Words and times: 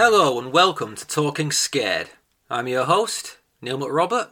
Hello 0.00 0.38
and 0.38 0.52
welcome 0.52 0.94
to 0.94 1.04
Talking 1.04 1.50
Scared. 1.50 2.10
I'm 2.48 2.68
your 2.68 2.84
host, 2.84 3.38
Neil 3.60 3.80
McRobert, 3.80 4.28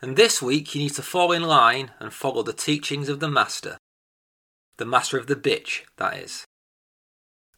and 0.00 0.16
this 0.16 0.40
week 0.40 0.76
you 0.76 0.82
need 0.82 0.94
to 0.94 1.02
fall 1.02 1.32
in 1.32 1.42
line 1.42 1.90
and 1.98 2.12
follow 2.12 2.44
the 2.44 2.52
teachings 2.52 3.08
of 3.08 3.18
the 3.18 3.26
Master. 3.28 3.78
The 4.76 4.84
Master 4.84 5.18
of 5.18 5.26
the 5.26 5.34
Bitch, 5.34 5.80
that 5.96 6.18
is. 6.18 6.44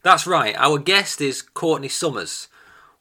That's 0.02 0.26
right, 0.26 0.54
our 0.57 0.79
guest 0.79 1.20
is 1.20 1.43
Courtney 1.43 1.88
Summers, 1.88 2.48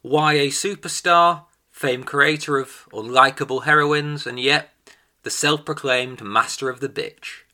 YA 0.02 0.50
superstar, 0.52 1.44
famed 1.70 2.04
creator 2.04 2.58
of 2.58 2.86
unlikable 2.92 3.64
heroines, 3.64 4.26
and 4.26 4.38
yet 4.38 4.74
the 5.22 5.30
self 5.30 5.64
proclaimed 5.64 6.20
Master 6.20 6.68
of 6.68 6.80
the 6.80 6.90
Bitch. 6.90 7.44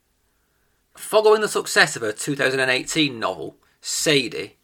Following 0.96 1.40
the 1.40 1.46
success 1.46 1.94
of 1.94 2.02
her 2.02 2.10
2018 2.10 3.16
novel, 3.16 3.58
Sadie, 3.80 4.56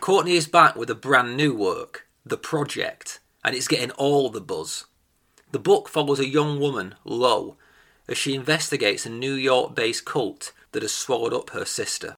Courtney 0.00 0.36
is 0.36 0.46
back 0.46 0.76
with 0.76 0.90
a 0.90 0.94
brand 0.94 1.36
new 1.36 1.54
work, 1.54 2.06
The 2.24 2.36
Project, 2.36 3.18
and 3.42 3.56
it's 3.56 3.66
getting 3.66 3.90
all 3.92 4.28
the 4.28 4.42
buzz. 4.42 4.84
The 5.52 5.58
book 5.58 5.88
follows 5.88 6.20
a 6.20 6.28
young 6.28 6.60
woman, 6.60 6.94
Lo, 7.04 7.56
as 8.06 8.18
she 8.18 8.34
investigates 8.34 9.06
a 9.06 9.10
New 9.10 9.32
York 9.32 9.74
based 9.74 10.04
cult 10.04 10.52
that 10.72 10.82
has 10.82 10.92
swallowed 10.92 11.32
up 11.32 11.50
her 11.50 11.64
sister. 11.64 12.14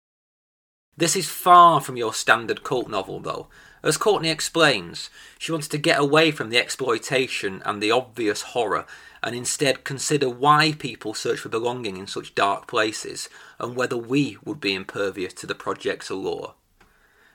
This 0.97 1.15
is 1.15 1.29
far 1.29 1.81
from 1.81 1.97
your 1.97 2.13
standard 2.13 2.65
cult 2.65 2.91
novel, 2.91 3.21
though. 3.21 3.47
As 3.83 3.97
Courtney 3.97 4.31
explains, 4.31 5.09
she 5.39 5.53
wanted 5.53 5.71
to 5.71 5.79
get 5.79 6.01
away 6.01 6.33
from 6.33 6.51
the 6.51 6.59
exploitation 6.59 7.63
and 7.65 7.81
the 7.81 7.93
obvious 7.93 8.43
horror 8.43 8.87
and 9.23 9.37
instead 9.37 9.85
consider 9.85 10.29
why 10.29 10.73
people 10.73 11.15
search 11.15 11.39
for 11.39 11.49
belonging 11.49 11.97
in 11.97 12.09
such 12.09 12.35
dark 12.35 12.67
places 12.67 13.29
and 13.61 13.77
whether 13.77 13.97
we 13.97 14.37
would 14.45 14.61
be 14.61 14.75
impervious 14.75 15.33
to 15.35 15.47
the 15.47 15.55
project's 15.55 16.11
allure. 16.11 16.55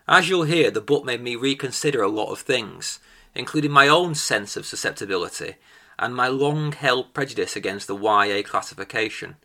As 0.07 0.29
you'll 0.29 0.43
hear, 0.43 0.69
the 0.69 0.81
book 0.81 1.05
made 1.05 1.21
me 1.21 1.35
reconsider 1.35 2.01
a 2.01 2.09
lot 2.09 2.31
of 2.31 2.39
things, 2.39 2.99
including 3.33 3.71
my 3.71 3.87
own 3.87 4.15
sense 4.15 4.57
of 4.57 4.65
susceptibility 4.65 5.55
and 5.99 6.15
my 6.15 6.27
long 6.27 6.71
held 6.71 7.13
prejudice 7.13 7.55
against 7.55 7.87
the 7.87 7.95
YA 7.95 8.41
classification. 8.43 9.35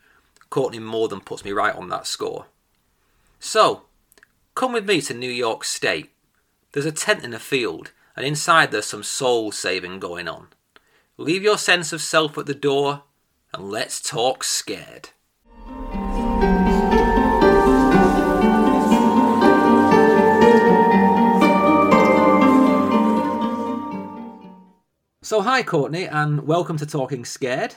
Courtney 0.51 0.79
more 0.79 1.09
than 1.09 1.21
puts 1.21 1.45
me 1.45 1.53
right 1.53 1.75
on 1.75 1.89
that 1.89 2.07
score. 2.07 2.47
So, 3.39 3.83
come 4.55 4.73
with 4.73 4.87
me 4.87 5.01
to 5.03 5.15
New 5.15 5.31
York 5.31 5.65
State. 5.65 6.11
There's 6.73 6.87
a 6.87 6.93
tent 6.93 7.23
in 7.23 7.35
a 7.35 7.39
field, 7.39 7.93
and 8.17 8.27
inside 8.27 8.71
there's 8.71 8.87
some 8.87 9.03
soul 9.03 9.53
saving 9.53 10.01
going 10.01 10.27
on. 10.27 10.49
Leave 11.17 11.43
your 11.43 11.59
sense 11.59 11.93
of 11.93 12.01
self 12.01 12.39
at 12.39 12.47
the 12.47 12.55
door, 12.55 13.03
and 13.53 13.71
let's 13.71 14.01
talk 14.01 14.43
scared. 14.43 15.11
So, 25.29 25.43
hi, 25.43 25.63
Courtney, 25.63 26.07
and 26.07 26.47
welcome 26.47 26.79
to 26.79 26.87
Talking 26.87 27.27
Scared. 27.27 27.75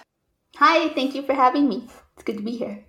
Hi, 0.56 0.88
thank 0.94 1.14
you 1.14 1.22
for 1.22 1.34
having 1.34 1.68
me. 1.68 1.90
It's 2.14 2.24
good 2.24 2.38
to 2.38 2.44
be 2.44 2.56
here. 2.56 2.86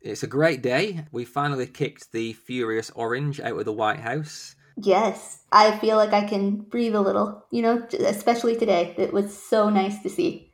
It's 0.00 0.22
a 0.22 0.26
great 0.26 0.62
day. 0.62 1.04
We 1.12 1.26
finally 1.26 1.66
kicked 1.66 2.12
the 2.12 2.32
Furious 2.32 2.90
Orange 2.94 3.40
out 3.40 3.58
of 3.58 3.66
the 3.66 3.74
White 3.74 4.00
House. 4.00 4.56
Yes, 4.78 5.42
I 5.52 5.76
feel 5.76 5.98
like 5.98 6.14
I 6.14 6.24
can 6.24 6.56
breathe 6.56 6.94
a 6.94 7.00
little, 7.02 7.44
you 7.50 7.60
know, 7.60 7.86
especially 7.92 8.56
today. 8.56 8.94
It 8.96 9.12
was 9.12 9.36
so 9.36 9.68
nice 9.68 10.02
to 10.02 10.08
see. 10.08 10.50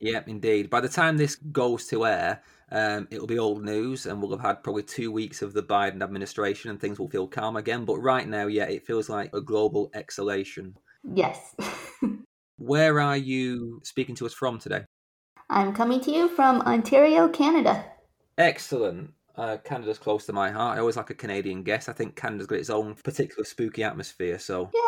Yep, 0.00 0.26
indeed. 0.26 0.70
By 0.70 0.80
the 0.80 0.88
time 0.88 1.18
this 1.18 1.36
goes 1.36 1.86
to 1.88 2.06
air, 2.06 2.40
um, 2.72 3.06
it'll 3.10 3.26
be 3.26 3.38
old 3.38 3.62
news, 3.62 4.06
and 4.06 4.22
we'll 4.22 4.30
have 4.30 4.40
had 4.40 4.62
probably 4.62 4.82
two 4.82 5.12
weeks 5.12 5.42
of 5.42 5.52
the 5.52 5.62
Biden 5.62 6.02
administration, 6.02 6.70
and 6.70 6.80
things 6.80 6.98
will 6.98 7.10
feel 7.10 7.28
calm 7.28 7.56
again. 7.56 7.84
But 7.84 7.98
right 7.98 8.26
now, 8.26 8.46
yeah, 8.46 8.64
it 8.64 8.86
feels 8.86 9.10
like 9.10 9.28
a 9.34 9.42
global 9.42 9.90
exhalation. 9.92 10.78
Yes. 11.12 11.54
Where 12.56 13.00
are 13.00 13.16
you 13.16 13.80
speaking 13.82 14.14
to 14.16 14.26
us 14.26 14.32
from 14.32 14.58
today? 14.58 14.84
I'm 15.50 15.74
coming 15.74 16.00
to 16.02 16.10
you 16.10 16.28
from 16.28 16.60
Ontario, 16.62 17.28
Canada. 17.28 17.84
Excellent. 18.38 19.12
Uh, 19.36 19.56
Canada's 19.64 19.98
close 19.98 20.26
to 20.26 20.32
my 20.32 20.50
heart. 20.50 20.76
I 20.76 20.80
always 20.80 20.96
like 20.96 21.10
a 21.10 21.14
Canadian 21.14 21.64
guest. 21.64 21.88
I 21.88 21.92
think 21.92 22.14
Canada's 22.14 22.46
got 22.46 22.60
its 22.60 22.70
own 22.70 22.94
particular 22.94 23.44
spooky 23.44 23.82
atmosphere. 23.82 24.38
So 24.38 24.70
Yeah. 24.72 24.80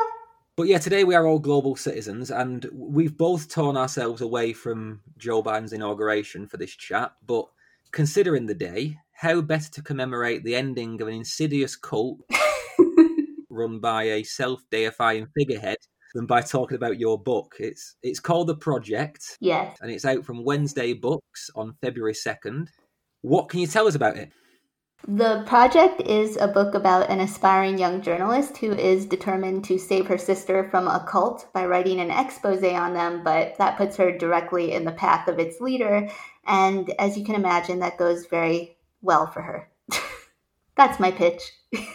But 0.56 0.69
yeah, 0.69 0.78
today 0.78 1.04
we 1.04 1.15
are 1.15 1.27
all 1.27 1.38
global 1.38 1.77
citizens, 1.77 2.31
and 2.31 2.66
we've 2.72 3.15
both 3.15 3.50
torn 3.50 3.77
ourselves 3.77 4.22
away 4.22 4.54
from 4.54 5.03
Joe 5.19 5.43
Biden's 5.43 5.75
inauguration 5.75 6.47
for 6.47 6.56
this 6.56 6.75
chat. 6.75 7.12
But 7.27 7.47
considering 7.93 8.47
the 8.47 8.54
day, 8.54 8.97
how 9.12 9.43
better 9.43 9.71
to 9.72 9.83
commemorate 9.83 10.44
the 10.44 10.56
ending 10.56 11.03
of 11.03 11.09
an 11.09 11.15
insidious 11.15 11.77
cult 11.77 12.21
run 13.50 13.81
by 13.81 14.04
a 14.04 14.22
self-deifying 14.22 15.27
figurehead 15.37 15.77
than 16.16 16.27
by 16.27 16.41
talking 16.41 16.77
about 16.77 16.99
your 16.99 17.19
book? 17.22 17.56
It's 17.60 17.97
it's 18.03 18.21
called 18.21 18.49
The 18.49 18.56
Project, 18.56 19.37
Yes. 19.41 19.77
and 19.81 19.91
it's 19.91 20.04
out 20.04 20.25
from 20.25 20.44
Wednesday 20.44 20.94
Books 20.94 21.50
on 21.54 21.77
February 21.81 22.15
second. 22.15 22.71
What 23.21 23.49
can 23.49 23.60
you 23.60 23.66
tell 23.66 23.87
us 23.87 23.94
about 23.94 24.16
it? 24.16 24.32
The 25.06 25.44
project 25.47 26.00
is 26.00 26.37
a 26.37 26.49
book 26.49 26.75
about 26.75 27.10
an 27.10 27.21
aspiring 27.21 27.78
young 27.78 28.00
journalist 28.00 28.56
who 28.56 28.72
is 28.72 29.04
determined 29.04 29.65
to 29.66 29.78
save 29.78 30.06
her 30.06 30.16
sister 30.16 30.69
from 30.71 30.88
a 30.88 31.04
cult 31.06 31.53
by 31.53 31.66
writing 31.66 32.00
an 32.00 32.10
expose 32.10 32.65
on 32.65 32.94
them, 32.94 33.22
but 33.22 33.59
that 33.59 33.77
puts 33.77 33.97
her 33.98 34.16
directly 34.16 34.72
in 34.72 34.84
the 34.84 34.93
path 34.93 35.28
of 35.28 35.38
its 35.38 35.60
leader. 35.60 36.09
And 36.47 36.93
as 36.98 37.16
you 37.19 37.25
can 37.25 37.34
imagine, 37.34 37.81
that 37.81 37.98
goes 37.98 38.27
very 38.27 38.78
well 39.03 39.27
for 39.27 39.43
her. 39.43 39.69
That's 40.77 40.98
my 40.98 41.10
pitch. 41.10 41.43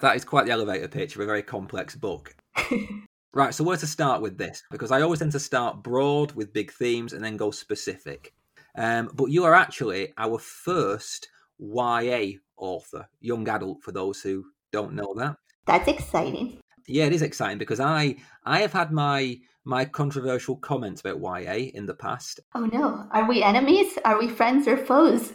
That 0.00 0.16
is 0.16 0.24
quite 0.24 0.46
the 0.46 0.52
elevator 0.52 0.88
pitch 0.88 1.14
of 1.14 1.20
a 1.20 1.26
very 1.26 1.42
complex 1.42 1.94
book. 1.94 2.34
right, 3.32 3.54
so 3.54 3.64
where 3.64 3.76
to 3.76 3.86
start 3.86 4.22
with 4.22 4.38
this? 4.38 4.62
Because 4.70 4.90
I 4.90 5.02
always 5.02 5.20
tend 5.20 5.32
to 5.32 5.40
start 5.40 5.82
broad 5.82 6.32
with 6.32 6.52
big 6.52 6.72
themes 6.72 7.12
and 7.12 7.24
then 7.24 7.36
go 7.36 7.50
specific. 7.50 8.32
Um, 8.76 9.10
but 9.14 9.26
you 9.26 9.44
are 9.44 9.54
actually 9.54 10.12
our 10.16 10.38
first 10.38 11.28
YA 11.58 12.38
author, 12.56 13.08
young 13.20 13.48
adult, 13.48 13.82
for 13.82 13.92
those 13.92 14.20
who 14.20 14.44
don't 14.72 14.94
know 14.94 15.12
that. 15.16 15.36
That's 15.66 15.88
exciting. 15.88 16.58
Yeah, 16.86 17.04
it 17.04 17.12
is 17.12 17.22
exciting 17.22 17.58
because 17.58 17.80
I 17.80 18.16
I 18.44 18.60
have 18.60 18.72
had 18.72 18.90
my 18.90 19.38
my 19.64 19.84
controversial 19.84 20.56
comments 20.56 21.00
about 21.00 21.20
YA 21.20 21.70
in 21.74 21.86
the 21.86 21.94
past. 21.94 22.40
Oh 22.54 22.66
no, 22.66 23.06
are 23.12 23.28
we 23.28 23.42
enemies? 23.42 23.98
Are 24.04 24.18
we 24.18 24.28
friends 24.28 24.66
or 24.66 24.76
foes? 24.76 25.32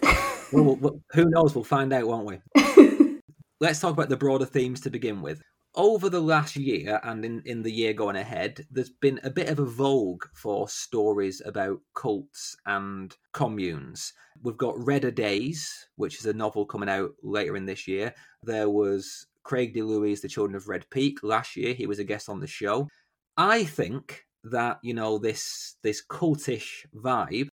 Well, 0.52 0.76
well, 0.76 1.00
who 1.12 1.26
knows? 1.30 1.56
We'll 1.56 1.64
find 1.64 1.94
out, 1.94 2.08
won't 2.08 2.26
we? 2.26 2.40
let's 3.60 3.80
talk 3.80 3.94
about 3.94 4.10
the 4.10 4.18
broader 4.18 4.46
themes 4.46 4.82
to 4.82 4.90
begin 4.90 5.22
with. 5.22 5.42
Over 5.78 6.10
the 6.10 6.22
last 6.22 6.56
year 6.56 7.02
and 7.04 7.26
in, 7.26 7.42
in 7.46 7.62
the 7.62 7.72
year 7.72 7.92
going 7.92 8.16
ahead, 8.16 8.66
there's 8.72 8.90
been 8.90 9.20
a 9.24 9.30
bit 9.30 9.50
of 9.50 9.60
a 9.60 9.66
vogue 9.66 10.24
for 10.34 10.70
stories 10.70 11.42
about 11.46 11.82
cults 11.94 12.56
and 12.66 13.14
communes. 13.34 14.14
We've 14.42 14.56
got 14.56 14.78
Redder 14.78 15.12
Days, 15.12 15.88
which 15.98 16.18
is 16.20 16.26
a 16.28 16.34
novel 16.34 16.66
coming 16.66 16.88
out 16.88 17.12
later 17.22 17.58
in 17.58 17.66
this 17.66 17.88
year. 17.88 18.14
There 18.42 18.70
was 18.70 19.28
Craig 19.44 19.74
de 19.74 19.82
DiLouie, 19.82 20.22
The 20.22 20.30
Children 20.30 20.56
of 20.56 20.70
Red 20.70 20.90
Peak. 20.92 21.20
Last 21.24 21.58
year, 21.58 21.74
he 21.74 21.88
was 21.88 22.00
a 22.00 22.06
guest 22.06 22.30
on 22.30 22.40
the 22.40 22.48
show. 22.48 22.88
I 23.36 23.66
think 23.66 24.26
that 24.46 24.80
you 24.82 24.94
know 24.94 25.18
this 25.18 25.76
this 25.82 26.02
cultish 26.06 26.86
vibe 26.96 27.50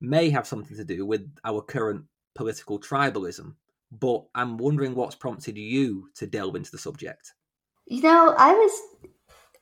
may 0.00 0.30
have 0.30 0.46
something 0.46 0.76
to 0.76 0.84
do 0.84 1.04
with 1.04 1.28
our 1.44 1.62
current 1.62 2.04
political 2.34 2.78
tribalism 2.78 3.54
but 3.92 4.24
I'm 4.34 4.58
wondering 4.58 4.94
what's 4.94 5.14
prompted 5.14 5.56
you 5.56 6.08
to 6.16 6.26
delve 6.26 6.56
into 6.56 6.70
the 6.70 6.78
subject. 6.78 7.34
You 7.86 8.02
know, 8.02 8.34
I 8.36 8.52
was 8.52 8.82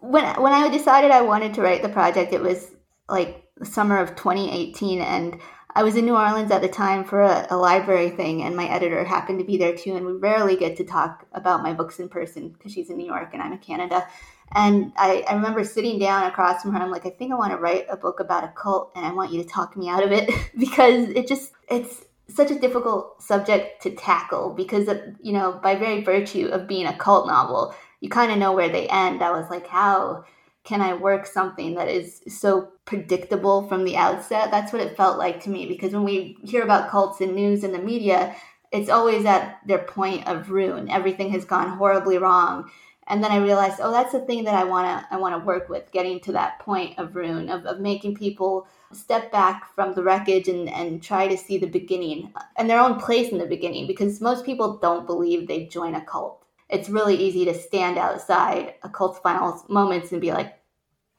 when 0.00 0.24
when 0.42 0.52
I 0.52 0.68
decided 0.68 1.10
I 1.10 1.22
wanted 1.22 1.54
to 1.54 1.62
write 1.62 1.82
the 1.82 1.88
project. 1.88 2.32
It 2.32 2.40
was 2.40 2.70
like 3.08 3.44
the 3.56 3.66
summer 3.66 3.98
of 3.98 4.16
2018, 4.16 5.00
and 5.00 5.40
I 5.74 5.82
was 5.82 5.96
in 5.96 6.06
New 6.06 6.16
Orleans 6.16 6.50
at 6.50 6.62
the 6.62 6.68
time 6.68 7.04
for 7.04 7.20
a, 7.20 7.46
a 7.50 7.56
library 7.56 8.10
thing, 8.10 8.42
and 8.42 8.56
my 8.56 8.66
editor 8.66 9.04
happened 9.04 9.40
to 9.40 9.44
be 9.44 9.58
there 9.58 9.76
too. 9.76 9.96
And 9.96 10.06
we 10.06 10.12
rarely 10.12 10.56
get 10.56 10.76
to 10.78 10.84
talk 10.84 11.26
about 11.32 11.62
my 11.62 11.74
books 11.74 11.98
in 11.98 12.08
person 12.08 12.50
because 12.50 12.72
she's 12.72 12.90
in 12.90 12.96
New 12.96 13.06
York 13.06 13.30
and 13.32 13.42
I'm 13.42 13.52
in 13.52 13.58
Canada. 13.58 14.06
And 14.52 14.92
I, 14.96 15.24
I 15.28 15.34
remember 15.34 15.64
sitting 15.64 15.98
down 15.98 16.24
across 16.24 16.62
from 16.62 16.74
her. 16.74 16.80
I'm 16.80 16.90
like, 16.90 17.06
I 17.06 17.10
think 17.10 17.32
I 17.32 17.36
want 17.36 17.52
to 17.52 17.58
write 17.58 17.86
a 17.90 17.96
book 17.96 18.20
about 18.20 18.44
a 18.44 18.48
cult, 18.48 18.92
and 18.94 19.04
I 19.04 19.12
want 19.12 19.32
you 19.32 19.42
to 19.42 19.48
talk 19.48 19.76
me 19.76 19.88
out 19.88 20.02
of 20.02 20.12
it 20.12 20.30
because 20.58 21.08
it 21.10 21.26
just 21.26 21.52
it's 21.68 22.04
such 22.28 22.50
a 22.50 22.58
difficult 22.58 23.22
subject 23.22 23.82
to 23.82 23.90
tackle 23.90 24.50
because 24.50 24.88
of, 24.88 24.98
you 25.20 25.32
know 25.32 25.60
by 25.62 25.74
very 25.74 26.02
virtue 26.02 26.46
of 26.46 26.66
being 26.66 26.86
a 26.86 26.96
cult 26.96 27.26
novel 27.26 27.74
you 28.04 28.10
kind 28.10 28.30
of 28.30 28.36
know 28.36 28.52
where 28.52 28.68
they 28.68 28.86
end. 28.88 29.22
I 29.22 29.30
was 29.30 29.48
like 29.48 29.66
how 29.66 30.24
can 30.62 30.80
i 30.80 30.94
work 30.94 31.26
something 31.26 31.74
that 31.74 31.88
is 31.88 32.22
so 32.28 32.68
predictable 32.84 33.66
from 33.66 33.84
the 33.84 33.96
outset? 33.96 34.50
That's 34.50 34.72
what 34.72 34.82
it 34.82 34.96
felt 34.96 35.18
like 35.18 35.42
to 35.44 35.50
me 35.50 35.64
because 35.66 35.94
when 35.94 36.04
we 36.04 36.36
hear 36.42 36.62
about 36.62 36.90
cults 36.90 37.22
in 37.22 37.34
news 37.34 37.64
and 37.64 37.72
the 37.72 37.78
media 37.78 38.36
it's 38.72 38.90
always 38.90 39.24
at 39.24 39.60
their 39.66 39.78
point 39.78 40.26
of 40.26 40.50
ruin. 40.50 40.90
Everything 40.90 41.30
has 41.30 41.44
gone 41.44 41.78
horribly 41.78 42.18
wrong. 42.18 42.70
And 43.06 43.22
then 43.22 43.30
i 43.30 43.36
realized 43.38 43.80
oh 43.82 43.90
that's 43.90 44.12
the 44.12 44.20
thing 44.20 44.44
that 44.44 44.54
i 44.54 44.64
want 44.64 44.86
to 44.86 45.14
i 45.14 45.18
want 45.18 45.34
to 45.34 45.46
work 45.46 45.68
with 45.68 45.92
getting 45.92 46.20
to 46.20 46.32
that 46.32 46.58
point 46.58 46.98
of 46.98 47.16
ruin 47.16 47.50
of, 47.50 47.66
of 47.66 47.78
making 47.78 48.14
people 48.16 48.66
step 48.92 49.30
back 49.30 49.74
from 49.74 49.94
the 49.94 50.02
wreckage 50.02 50.48
and, 50.48 50.70
and 50.70 51.02
try 51.02 51.28
to 51.28 51.36
see 51.36 51.58
the 51.58 51.66
beginning 51.66 52.32
uh, 52.34 52.40
and 52.56 52.68
their 52.68 52.80
own 52.80 52.98
place 52.98 53.30
in 53.30 53.38
the 53.38 53.46
beginning 53.46 53.86
because 53.86 54.22
most 54.22 54.46
people 54.46 54.78
don't 54.78 55.06
believe 55.06 55.46
they 55.46 55.66
join 55.66 55.94
a 55.94 56.00
cult 56.00 56.43
it's 56.74 56.88
really 56.88 57.16
easy 57.16 57.44
to 57.44 57.54
stand 57.54 57.98
outside 57.98 58.74
a 58.82 58.88
cult's 58.88 59.20
final 59.20 59.64
moments 59.68 60.10
and 60.10 60.20
be 60.20 60.32
like, 60.32 60.58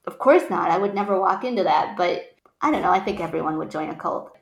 of 0.06 0.20
course 0.20 0.44
not. 0.50 0.70
I 0.70 0.78
would 0.78 0.94
never 0.94 1.20
walk 1.20 1.46
into 1.46 1.64
that. 1.64 1.96
But 1.98 2.36
I 2.62 2.72
don't 2.72 2.82
know. 2.82 2.92
I 2.92 3.00
think 3.00 3.20
everyone 3.22 3.58
would 3.58 3.72
join 3.72 3.90
a 3.90 3.96
cult. 3.96 4.38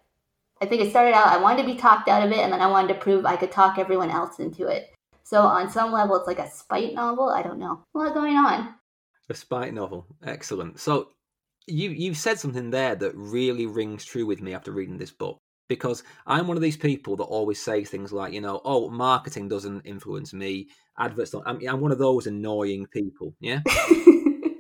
I 0.60 0.66
think 0.66 0.82
it 0.82 0.90
started 0.90 1.14
out, 1.14 1.28
I 1.28 1.42
wanted 1.42 1.64
to 1.64 1.68
be 1.68 1.76
talked 1.76 2.08
out 2.08 2.26
of 2.26 2.32
it, 2.32 2.40
and 2.40 2.52
then 2.52 2.62
I 2.62 2.68
wanted 2.68 2.94
to 2.94 3.00
prove 3.00 3.26
I 3.26 3.36
could 3.36 3.52
talk 3.52 3.78
everyone 3.78 4.10
else 4.10 4.40
into 4.40 4.68
it. 4.68 4.94
So 5.24 5.42
on 5.42 5.70
some 5.70 5.92
level, 5.92 6.16
it's 6.16 6.28
like 6.28 6.40
a 6.40 6.50
spite 6.50 6.94
novel. 6.94 7.30
I 7.30 7.44
don't 7.44 7.60
know. 7.60 7.84
A 7.94 7.98
lot 7.98 8.14
going 8.14 8.36
on. 8.36 8.74
A 9.30 9.34
spite 9.34 9.74
novel. 9.74 10.08
Excellent. 10.24 10.80
So 10.80 11.10
you 11.68 11.92
you've 11.92 12.18
said 12.18 12.40
something 12.40 12.72
there 12.72 12.96
that 12.96 13.16
really 13.16 13.66
rings 13.66 14.04
true 14.04 14.26
with 14.26 14.42
me 14.42 14.54
after 14.54 14.72
reading 14.72 14.98
this 14.98 15.12
book 15.12 15.38
because 15.68 16.04
I'm 16.26 16.48
one 16.48 16.58
of 16.58 16.64
these 16.64 16.78
people 16.78 17.16
that 17.18 17.24
always 17.24 17.62
say 17.62 17.84
things 17.84 18.12
like, 18.12 18.34
you 18.34 18.42
know, 18.42 18.62
oh, 18.66 18.90
marketing 18.90 19.48
doesn't 19.48 19.82
influence 19.86 20.34
me, 20.34 20.68
adverts 20.98 21.32
don't. 21.32 21.48
I'm, 21.48 21.60
I'm 21.68 21.82
one 21.82 21.92
of 21.92 21.98
those 21.98 22.28
annoying 22.28 22.88
people, 22.88 23.36
yeah. 23.40 23.62
and 23.96 24.56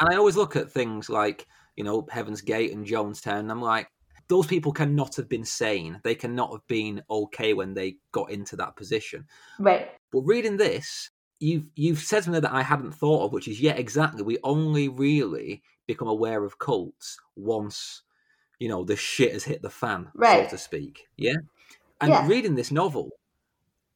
I 0.00 0.16
always 0.16 0.36
look 0.36 0.56
at 0.56 0.70
things 0.70 1.08
like, 1.08 1.46
you 1.76 1.84
know, 1.84 2.06
Heaven's 2.10 2.40
Gate 2.40 2.72
and 2.72 2.86
Jonestown, 2.86 3.40
and 3.40 3.50
I'm 3.50 3.62
like, 3.62 3.88
those 4.28 4.46
people 4.46 4.72
cannot 4.72 5.16
have 5.16 5.28
been 5.28 5.44
sane. 5.44 6.00
They 6.02 6.14
cannot 6.14 6.50
have 6.50 6.66
been 6.66 7.02
okay 7.08 7.52
when 7.54 7.74
they 7.74 7.96
got 8.12 8.30
into 8.30 8.56
that 8.56 8.76
position. 8.76 9.26
Right. 9.58 9.88
But 10.12 10.22
reading 10.22 10.56
this, 10.56 11.10
you've 11.38 11.70
you've 11.74 12.00
said 12.00 12.24
something 12.24 12.42
that 12.42 12.52
I 12.52 12.62
hadn't 12.62 12.92
thought 12.92 13.24
of, 13.24 13.32
which 13.32 13.48
is 13.48 13.60
yeah, 13.60 13.74
exactly. 13.74 14.22
We 14.22 14.38
only 14.42 14.88
really 14.88 15.62
become 15.86 16.08
aware 16.08 16.44
of 16.44 16.58
cults 16.58 17.16
once 17.36 18.02
you 18.58 18.68
know 18.68 18.84
the 18.84 18.96
shit 18.96 19.32
has 19.32 19.44
hit 19.44 19.62
the 19.62 19.70
fan, 19.70 20.08
right. 20.14 20.48
so 20.50 20.56
to 20.56 20.62
speak. 20.62 21.06
Yeah. 21.16 21.36
And 22.00 22.10
yeah. 22.10 22.26
reading 22.26 22.54
this 22.54 22.70
novel, 22.70 23.10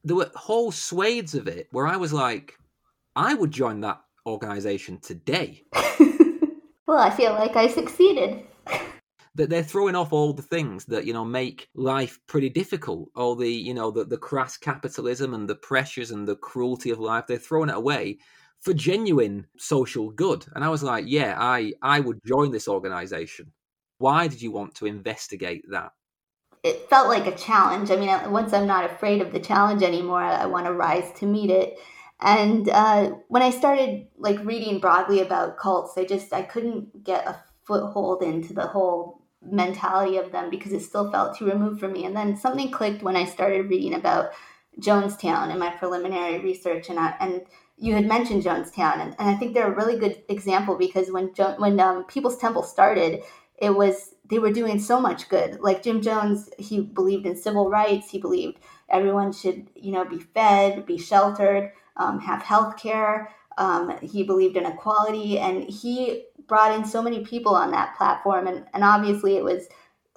there 0.04 0.16
were 0.16 0.30
whole 0.34 0.72
swathes 0.72 1.34
of 1.34 1.48
it 1.48 1.68
where 1.70 1.86
I 1.86 1.96
was 1.96 2.12
like, 2.12 2.58
I 3.14 3.34
would 3.34 3.50
join 3.50 3.80
that 3.80 4.00
organization 4.26 4.98
today. 5.00 5.64
well, 6.86 6.98
I 6.98 7.10
feel 7.10 7.32
like 7.32 7.56
I 7.56 7.68
succeeded. 7.68 8.42
that 9.34 9.48
they're 9.48 9.62
throwing 9.62 9.94
off 9.94 10.12
all 10.12 10.32
the 10.32 10.42
things 10.42 10.84
that 10.86 11.06
you 11.06 11.12
know 11.12 11.24
make 11.24 11.68
life 11.74 12.18
pretty 12.26 12.48
difficult 12.48 13.08
all 13.14 13.36
the 13.36 13.50
you 13.50 13.72
know 13.72 13.90
the, 13.90 14.04
the 14.04 14.18
crass 14.18 14.56
capitalism 14.56 15.34
and 15.34 15.48
the 15.48 15.54
pressures 15.54 16.10
and 16.10 16.26
the 16.26 16.36
cruelty 16.36 16.90
of 16.90 16.98
life 16.98 17.26
they're 17.26 17.38
throwing 17.38 17.70
it 17.70 17.76
away 17.76 18.18
for 18.60 18.74
genuine 18.74 19.46
social 19.56 20.10
good 20.10 20.44
and 20.54 20.64
i 20.64 20.68
was 20.68 20.82
like 20.82 21.04
yeah 21.06 21.36
i 21.38 21.72
i 21.80 22.00
would 22.00 22.18
join 22.26 22.50
this 22.50 22.66
organization 22.66 23.50
why 24.00 24.26
did 24.26 24.43
you 24.43 24.50
want 24.50 24.75
to 24.76 24.87
investigate 24.87 25.64
that? 25.70 25.93
It 26.62 26.88
felt 26.91 27.08
like 27.08 27.26
a 27.26 27.37
challenge. 27.37 27.91
I 27.91 27.97
mean 27.97 28.32
once 28.32 28.52
i'm 28.52 28.67
not 28.67 28.91
afraid 28.91 29.23
of 29.23 29.32
the 29.32 29.41
challenge 29.41 29.82
anymore 29.82 30.23
i 30.23 30.47
want 30.47 30.67
to 30.67 30.73
rise 30.73 31.12
to 31.20 31.26
meet 31.26 31.50
it. 31.50 31.79
And 32.20 32.69
uh, 32.69 33.12
when 33.29 33.43
i 33.43 33.50
started 33.50 34.08
like 34.19 34.44
reading 34.44 34.81
broadly 34.81 35.20
about 35.20 35.58
cults 35.58 35.97
i 35.97 36.05
just 36.05 36.32
i 36.32 36.43
couldn't 36.43 37.05
get 37.05 37.26
a 37.26 37.43
foothold 37.67 38.23
into 38.23 38.52
the 38.52 38.67
whole 38.67 39.20
mentality 39.43 40.17
of 40.17 40.32
them 40.32 40.50
because 40.50 40.73
it 40.73 40.82
still 40.82 41.11
felt 41.11 41.37
too 41.37 41.46
removed 41.46 41.81
for 41.81 41.88
me. 41.88 42.05
And 42.05 42.17
then 42.17 42.37
something 42.37 42.70
clicked 42.70 43.03
when 43.03 43.17
I 43.17 43.25
started 43.25 43.70
reading 43.70 43.94
about 43.94 44.32
Jonestown 44.79 45.50
in 45.50 45.58
my 45.58 45.70
preliminary 45.70 46.38
research, 46.38 46.88
and 46.88 46.99
I, 46.99 47.14
and 47.20 47.43
you 47.76 47.94
had 47.94 48.06
mentioned 48.06 48.44
Jonestown, 48.44 49.00
and, 49.00 49.17
and 49.19 49.29
I 49.29 49.35
think 49.35 49.53
they're 49.53 49.73
a 49.73 49.75
really 49.75 49.99
good 49.99 50.23
example 50.29 50.76
because 50.76 51.11
when 51.11 51.35
jo- 51.35 51.56
when 51.58 51.79
um, 51.81 52.05
People's 52.05 52.38
Temple 52.38 52.62
started, 52.62 53.23
it 53.60 53.70
was 53.70 54.14
they 54.28 54.38
were 54.38 54.52
doing 54.52 54.78
so 54.78 55.00
much 55.00 55.28
good. 55.28 55.60
Like 55.60 55.82
Jim 55.82 56.00
Jones, 56.00 56.50
he 56.58 56.80
believed 56.80 57.26
in 57.26 57.36
civil 57.36 57.68
rights. 57.68 58.10
He 58.10 58.18
believed 58.18 58.58
everyone 58.88 59.32
should 59.32 59.68
you 59.74 59.92
know 59.92 60.04
be 60.04 60.18
fed, 60.18 60.86
be 60.86 60.98
sheltered, 60.98 61.72
um, 61.96 62.20
have 62.20 62.42
health 62.42 62.76
care. 62.76 63.30
Um, 63.58 63.98
he 64.00 64.22
believed 64.22 64.56
in 64.56 64.64
equality, 64.66 65.38
and 65.38 65.64
he 65.64 66.24
brought 66.46 66.74
in 66.74 66.84
so 66.84 67.02
many 67.02 67.24
people 67.24 67.54
on 67.54 67.70
that 67.72 67.96
platform. 67.96 68.46
And, 68.46 68.64
and 68.72 68.82
obviously, 68.82 69.36
it 69.36 69.44
was 69.44 69.68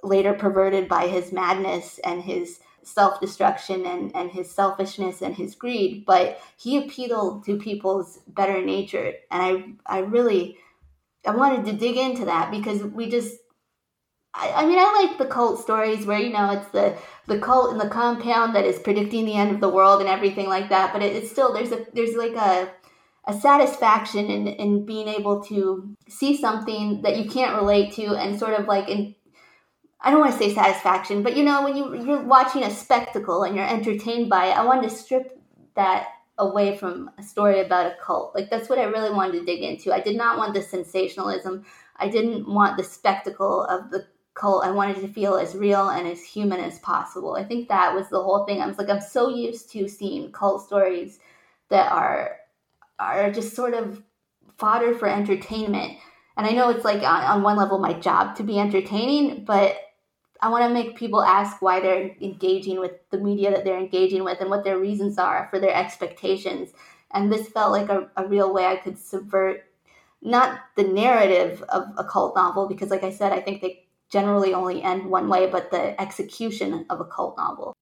later 0.02 0.34
perverted 0.34 0.88
by 0.88 1.06
his 1.06 1.32
madness 1.32 1.98
and 2.04 2.22
his 2.22 2.60
self 2.82 3.20
destruction 3.20 3.86
and, 3.86 4.14
and 4.14 4.30
his 4.30 4.50
selfishness 4.50 5.22
and 5.22 5.34
his 5.34 5.54
greed. 5.54 6.04
But 6.06 6.40
he 6.56 6.78
appealed 6.78 7.44
to 7.44 7.58
people's 7.58 8.20
better 8.28 8.62
nature. 8.64 9.14
And 9.30 9.76
I, 9.86 9.96
I 9.96 9.98
really 10.00 10.58
I 11.26 11.30
wanted 11.30 11.64
to 11.66 11.72
dig 11.72 11.96
into 11.96 12.26
that 12.26 12.50
because 12.50 12.82
we 12.82 13.08
just 13.08 13.34
I, 14.36 14.66
mean, 14.66 14.78
I 14.78 15.06
like 15.06 15.18
the 15.18 15.26
cult 15.26 15.60
stories 15.60 16.06
where 16.06 16.18
you 16.18 16.32
know 16.32 16.50
it's 16.50 16.68
the 16.70 16.98
the 17.26 17.38
cult 17.38 17.70
in 17.70 17.78
the 17.78 17.88
compound 17.88 18.54
that 18.56 18.64
is 18.64 18.80
predicting 18.80 19.24
the 19.24 19.36
end 19.36 19.52
of 19.52 19.60
the 19.60 19.68
world 19.68 20.00
and 20.00 20.10
everything 20.10 20.48
like 20.48 20.70
that. 20.70 20.92
But 20.92 21.02
it, 21.02 21.14
it's 21.14 21.30
still 21.30 21.52
there's 21.52 21.70
a 21.70 21.86
there's 21.92 22.16
like 22.16 22.34
a 22.34 22.70
a 23.26 23.32
satisfaction 23.32 24.30
in, 24.30 24.48
in 24.48 24.84
being 24.84 25.08
able 25.08 25.42
to 25.44 25.96
see 26.08 26.36
something 26.36 27.02
that 27.02 27.16
you 27.16 27.30
can't 27.30 27.56
relate 27.56 27.94
to 27.94 28.16
and 28.16 28.38
sort 28.38 28.58
of 28.58 28.66
like 28.66 28.88
in 28.88 29.14
I 30.00 30.10
don't 30.10 30.20
want 30.20 30.32
to 30.32 30.38
say 30.38 30.52
satisfaction, 30.52 31.22
but 31.22 31.36
you 31.36 31.44
know, 31.44 31.62
when 31.62 31.76
you 31.76 31.94
you're 32.04 32.22
watching 32.22 32.64
a 32.64 32.70
spectacle 32.70 33.44
and 33.44 33.54
you're 33.54 33.68
entertained 33.68 34.28
by 34.28 34.46
it, 34.46 34.58
I 34.58 34.64
wanted 34.64 34.90
to 34.90 34.96
strip 34.96 35.40
that 35.76 36.08
away 36.38 36.76
from 36.76 37.10
a 37.18 37.22
story 37.22 37.60
about 37.60 37.86
a 37.86 37.96
cult. 38.02 38.34
Like 38.34 38.50
that's 38.50 38.68
what 38.68 38.78
I 38.78 38.84
really 38.84 39.10
wanted 39.10 39.38
to 39.38 39.44
dig 39.44 39.62
into. 39.62 39.92
I 39.92 40.00
did 40.00 40.16
not 40.16 40.36
want 40.36 40.54
the 40.54 40.62
sensationalism. 40.62 41.64
I 41.96 42.08
didn't 42.08 42.52
want 42.52 42.76
the 42.76 42.84
spectacle 42.84 43.64
of 43.64 43.90
the 43.90 44.06
cult. 44.34 44.64
I 44.64 44.70
wanted 44.70 44.96
to 44.96 45.08
feel 45.08 45.36
as 45.36 45.54
real 45.54 45.88
and 45.90 46.08
as 46.08 46.24
human 46.24 46.60
as 46.60 46.78
possible. 46.80 47.36
I 47.36 47.44
think 47.44 47.68
that 47.68 47.94
was 47.94 48.08
the 48.08 48.22
whole 48.22 48.44
thing. 48.44 48.60
I 48.60 48.66
was 48.66 48.78
like, 48.78 48.90
I'm 48.90 49.00
so 49.00 49.28
used 49.28 49.70
to 49.72 49.88
seeing 49.88 50.32
cult 50.32 50.64
stories 50.64 51.18
that 51.68 51.90
are 51.90 52.36
are 52.98 53.32
just 53.32 53.54
sort 53.56 53.74
of 53.74 54.02
fodder 54.58 54.94
for 54.94 55.08
entertainment. 55.08 55.98
And 56.36 56.46
I 56.46 56.50
know 56.50 56.70
it's 56.70 56.84
like 56.84 57.02
on, 57.02 57.22
on 57.22 57.42
one 57.42 57.56
level 57.56 57.78
my 57.78 57.92
job 57.92 58.36
to 58.36 58.42
be 58.42 58.58
entertaining, 58.58 59.44
but 59.44 59.76
I 60.44 60.48
want 60.50 60.68
to 60.68 60.74
make 60.74 60.94
people 60.94 61.22
ask 61.22 61.62
why 61.62 61.80
they're 61.80 62.14
engaging 62.20 62.78
with 62.78 62.92
the 63.08 63.16
media 63.16 63.50
that 63.50 63.64
they're 63.64 63.78
engaging 63.78 64.24
with 64.24 64.42
and 64.42 64.50
what 64.50 64.62
their 64.62 64.78
reasons 64.78 65.16
are 65.16 65.48
for 65.50 65.58
their 65.58 65.74
expectations. 65.74 66.74
And 67.12 67.32
this 67.32 67.48
felt 67.48 67.72
like 67.72 67.88
a, 67.88 68.10
a 68.18 68.28
real 68.28 68.52
way 68.52 68.66
I 68.66 68.76
could 68.76 68.98
subvert 68.98 69.64
not 70.20 70.60
the 70.76 70.84
narrative 70.84 71.62
of 71.70 71.84
a 71.96 72.04
cult 72.04 72.36
novel, 72.36 72.68
because, 72.68 72.90
like 72.90 73.04
I 73.04 73.10
said, 73.10 73.32
I 73.32 73.40
think 73.40 73.62
they 73.62 73.86
generally 74.10 74.52
only 74.52 74.82
end 74.82 75.06
one 75.06 75.30
way, 75.30 75.48
but 75.48 75.70
the 75.70 75.98
execution 75.98 76.84
of 76.90 77.00
a 77.00 77.06
cult 77.06 77.38
novel. 77.38 77.72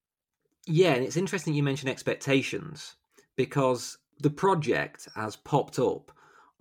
Yeah, 0.64 0.92
and 0.92 1.04
it's 1.04 1.16
interesting 1.16 1.54
you 1.54 1.64
mention 1.64 1.88
expectations 1.88 2.95
because 3.35 3.99
the 4.21 4.31
project 4.31 5.09
has 5.16 5.35
popped 5.35 5.81
up 5.81 6.12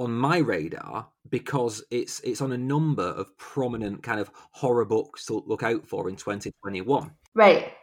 on 0.01 0.11
my 0.11 0.37
radar 0.37 1.07
because 1.29 1.83
it's 1.91 2.19
it's 2.21 2.41
on 2.41 2.51
a 2.51 2.57
number 2.57 3.03
of 3.03 3.35
prominent 3.37 4.03
kind 4.03 4.19
of 4.19 4.31
horror 4.51 4.85
books 4.85 5.25
to 5.25 5.43
look 5.45 5.63
out 5.63 5.87
for 5.87 6.09
in 6.09 6.15
2021. 6.15 7.11
Right. 7.33 7.73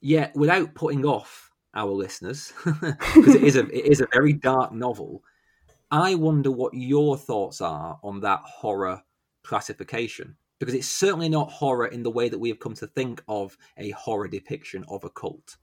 Yeah, 0.00 0.30
without 0.34 0.74
putting 0.74 1.04
off 1.04 1.52
our 1.74 1.90
listeners, 1.90 2.52
because 2.64 3.34
it 3.34 3.44
is 3.44 3.56
a 3.56 3.66
it 3.66 3.86
is 3.86 4.00
a 4.00 4.08
very 4.12 4.32
dark 4.32 4.72
novel. 4.72 5.22
I 5.90 6.14
wonder 6.16 6.50
what 6.50 6.74
your 6.74 7.16
thoughts 7.16 7.60
are 7.60 7.98
on 8.02 8.20
that 8.20 8.40
horror 8.40 9.02
classification 9.44 10.36
because 10.58 10.74
it's 10.74 10.88
certainly 10.88 11.28
not 11.28 11.50
horror 11.50 11.86
in 11.86 12.02
the 12.02 12.10
way 12.10 12.28
that 12.28 12.38
we 12.38 12.48
have 12.48 12.58
come 12.58 12.74
to 12.74 12.86
think 12.86 13.22
of 13.28 13.56
a 13.76 13.90
horror 13.90 14.26
depiction 14.26 14.84
of 14.88 15.04
a 15.04 15.10
cult. 15.10 15.56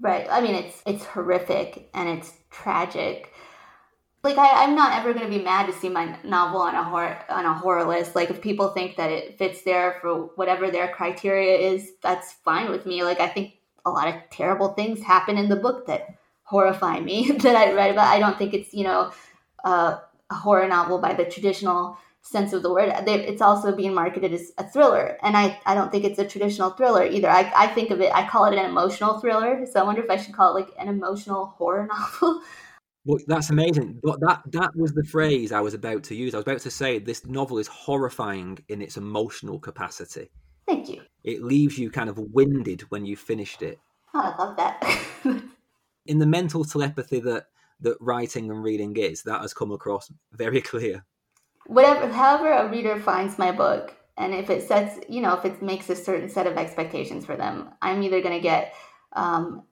Right. 0.00 0.26
I 0.30 0.40
mean, 0.40 0.54
it's 0.54 0.82
it's 0.86 1.04
horrific 1.04 1.88
and 1.94 2.08
it's 2.08 2.32
tragic. 2.50 3.32
Like 4.26 4.38
I, 4.38 4.64
I'm 4.64 4.74
not 4.74 4.98
ever 4.98 5.12
going 5.12 5.30
to 5.30 5.38
be 5.38 5.44
mad 5.44 5.66
to 5.66 5.72
see 5.72 5.88
my 5.88 6.18
novel 6.24 6.60
on 6.60 6.74
a 6.74 6.82
horror 6.82 7.16
on 7.28 7.44
a 7.44 7.54
horror 7.54 7.84
list. 7.84 8.16
Like 8.16 8.28
if 8.28 8.40
people 8.40 8.70
think 8.70 8.96
that 8.96 9.12
it 9.12 9.38
fits 9.38 9.62
there 9.62 9.98
for 10.00 10.30
whatever 10.34 10.68
their 10.68 10.88
criteria 10.88 11.56
is, 11.56 11.92
that's 12.02 12.32
fine 12.32 12.68
with 12.68 12.86
me. 12.86 13.04
Like 13.04 13.20
I 13.20 13.28
think 13.28 13.52
a 13.84 13.90
lot 13.90 14.08
of 14.08 14.14
terrible 14.32 14.70
things 14.70 15.00
happen 15.00 15.38
in 15.38 15.48
the 15.48 15.54
book 15.54 15.86
that 15.86 16.16
horrify 16.42 16.98
me 16.98 17.30
that 17.38 17.54
I 17.54 17.72
read 17.72 17.92
about. 17.92 18.08
I 18.12 18.18
don't 18.18 18.36
think 18.36 18.52
it's 18.52 18.74
you 18.74 18.82
know 18.82 19.12
a 19.64 20.00
horror 20.28 20.66
novel 20.66 20.98
by 20.98 21.14
the 21.14 21.24
traditional 21.24 21.96
sense 22.22 22.52
of 22.52 22.64
the 22.64 22.72
word. 22.72 22.92
It's 23.06 23.40
also 23.40 23.76
being 23.76 23.94
marketed 23.94 24.34
as 24.34 24.50
a 24.58 24.68
thriller, 24.68 25.18
and 25.22 25.36
I, 25.36 25.60
I 25.66 25.76
don't 25.76 25.92
think 25.92 26.04
it's 26.04 26.18
a 26.18 26.26
traditional 26.26 26.70
thriller 26.70 27.06
either. 27.06 27.30
I, 27.30 27.52
I 27.56 27.68
think 27.68 27.92
of 27.92 28.00
it, 28.00 28.12
I 28.12 28.28
call 28.28 28.46
it 28.46 28.58
an 28.58 28.64
emotional 28.64 29.20
thriller. 29.20 29.64
So 29.66 29.78
I 29.78 29.84
wonder 29.84 30.02
if 30.02 30.10
I 30.10 30.16
should 30.16 30.34
call 30.34 30.56
it 30.56 30.60
like 30.60 30.74
an 30.80 30.88
emotional 30.88 31.46
horror 31.46 31.86
novel. 31.92 32.42
Well, 33.06 33.20
that's 33.26 33.50
amazing. 33.50 34.00
But 34.02 34.20
that 34.20 34.42
that 34.52 34.76
was 34.76 34.92
the 34.92 35.04
phrase 35.04 35.52
I 35.52 35.60
was 35.60 35.74
about 35.74 36.02
to 36.04 36.14
use. 36.14 36.34
I 36.34 36.38
was 36.38 36.46
about 36.46 36.60
to 36.60 36.70
say 36.70 36.98
this 36.98 37.24
novel 37.24 37.58
is 37.58 37.68
horrifying 37.68 38.58
in 38.68 38.82
its 38.82 38.96
emotional 38.96 39.58
capacity. 39.58 40.28
Thank 40.66 40.88
you. 40.88 41.02
It 41.24 41.42
leaves 41.42 41.78
you 41.78 41.90
kind 41.90 42.10
of 42.10 42.18
winded 42.18 42.82
when 42.90 43.06
you 43.06 43.16
finished 43.16 43.62
it. 43.62 43.78
Oh, 44.12 44.34
I 44.36 44.42
love 44.42 44.56
that. 44.56 45.02
in 46.06 46.18
the 46.18 46.26
mental 46.26 46.64
telepathy 46.64 47.20
that 47.20 47.46
that 47.80 47.96
writing 48.00 48.50
and 48.50 48.62
reading 48.62 48.96
is, 48.96 49.22
that 49.22 49.40
has 49.40 49.54
come 49.54 49.70
across 49.70 50.10
very 50.32 50.60
clear 50.60 51.04
whatever 51.66 52.08
however 52.12 52.52
a 52.52 52.70
reader 52.70 52.98
finds 52.98 53.38
my 53.38 53.52
book 53.52 53.94
and 54.16 54.34
if 54.34 54.50
it 54.50 54.66
sets 54.66 54.98
you 55.08 55.20
know 55.20 55.34
if 55.34 55.44
it 55.44 55.62
makes 55.62 55.90
a 55.90 55.96
certain 55.96 56.28
set 56.28 56.46
of 56.46 56.56
expectations 56.56 57.26
for 57.26 57.36
them 57.36 57.70
i'm 57.82 58.02
either 58.02 58.20
going 58.20 58.34
to 58.34 58.40
get 58.40 58.74
um, 59.12 59.62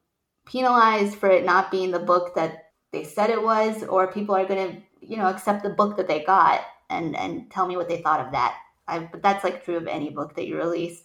penalized 0.47 1.17
for 1.17 1.29
it 1.29 1.45
not 1.45 1.71
being 1.71 1.91
the 1.91 1.99
book 1.99 2.35
that 2.35 2.64
they 2.95 3.05
said 3.05 3.31
it 3.31 3.43
was, 3.43 3.83
or 3.83 4.13
people 4.13 4.37
are 4.37 4.47
going 4.47 4.71
to, 4.71 4.83
you 5.01 5.17
know, 5.17 5.27
accept 5.27 5.65
the 5.65 5.71
book 5.71 5.97
that 5.97 6.09
they 6.09 6.23
got 6.25 6.61
and 6.89 7.17
and 7.17 7.51
tell 7.51 7.67
me 7.67 7.77
what 7.77 7.89
they 7.89 8.01
thought 8.01 8.25
of 8.25 8.33
that. 8.33 8.57
I, 8.87 9.01
but 9.01 9.23
that's 9.23 9.45
like 9.45 9.65
true 9.65 9.77
of 9.77 9.87
any 9.87 10.11
book 10.11 10.37
that 10.37 10.47
you 10.47 10.57
release. 10.57 11.03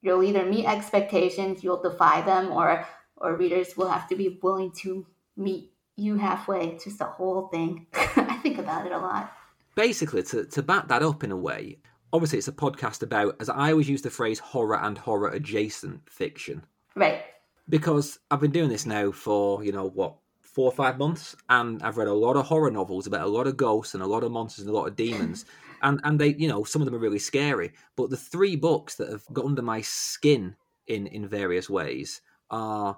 You'll 0.00 0.22
either 0.22 0.46
meet 0.46 0.66
expectations, 0.66 1.62
you'll 1.62 1.82
defy 1.82 2.22
them, 2.22 2.50
or 2.50 2.86
or 3.16 3.36
readers 3.36 3.76
will 3.76 3.88
have 3.88 4.08
to 4.08 4.16
be 4.16 4.38
willing 4.42 4.72
to 4.82 5.06
meet 5.36 5.72
you 5.96 6.16
halfway. 6.16 6.68
It's 6.68 6.84
just 6.84 7.00
a 7.00 7.04
whole 7.04 7.48
thing. 7.48 7.86
I 7.94 8.38
think 8.42 8.58
about 8.58 8.86
it 8.86 8.92
a 8.92 8.98
lot. 8.98 9.32
Basically, 9.74 10.22
to, 10.24 10.44
to 10.46 10.62
back 10.62 10.88
that 10.88 11.02
up 11.02 11.24
in 11.24 11.32
a 11.32 11.36
way, 11.36 11.78
obviously 12.12 12.38
it's 12.38 12.48
a 12.48 12.52
podcast 12.52 13.02
about, 13.02 13.36
as 13.40 13.48
I 13.48 13.70
always 13.72 13.88
use 13.88 14.02
the 14.02 14.10
phrase, 14.10 14.38
horror 14.38 14.78
and 14.78 14.96
horror 14.96 15.28
adjacent 15.28 16.08
fiction. 16.08 16.64
Right. 16.94 17.22
Because 17.68 18.18
I've 18.30 18.40
been 18.40 18.52
doing 18.52 18.68
this 18.68 18.86
now 18.86 19.10
for, 19.12 19.64
you 19.64 19.72
know, 19.72 19.88
what, 19.88 20.16
four 20.56 20.70
or 20.70 20.72
five 20.72 20.96
months, 20.96 21.36
and 21.50 21.82
I've 21.82 21.98
read 21.98 22.08
a 22.08 22.14
lot 22.14 22.38
of 22.38 22.46
horror 22.46 22.70
novels 22.70 23.06
about 23.06 23.26
a 23.26 23.30
lot 23.30 23.46
of 23.46 23.58
ghosts 23.58 23.92
and 23.92 24.02
a 24.02 24.06
lot 24.06 24.24
of 24.24 24.32
monsters 24.32 24.64
and 24.64 24.74
a 24.74 24.76
lot 24.76 24.88
of 24.88 24.96
demons. 24.96 25.44
and 25.82 26.00
and 26.02 26.18
they, 26.18 26.28
you 26.28 26.48
know, 26.48 26.64
some 26.64 26.80
of 26.80 26.86
them 26.86 26.94
are 26.94 27.06
really 27.06 27.18
scary. 27.18 27.74
But 27.94 28.08
the 28.08 28.16
three 28.16 28.56
books 28.56 28.94
that 28.94 29.10
have 29.10 29.26
got 29.34 29.44
under 29.44 29.60
my 29.60 29.82
skin 29.82 30.56
in 30.86 31.08
in 31.08 31.28
various 31.28 31.68
ways 31.68 32.22
are 32.50 32.96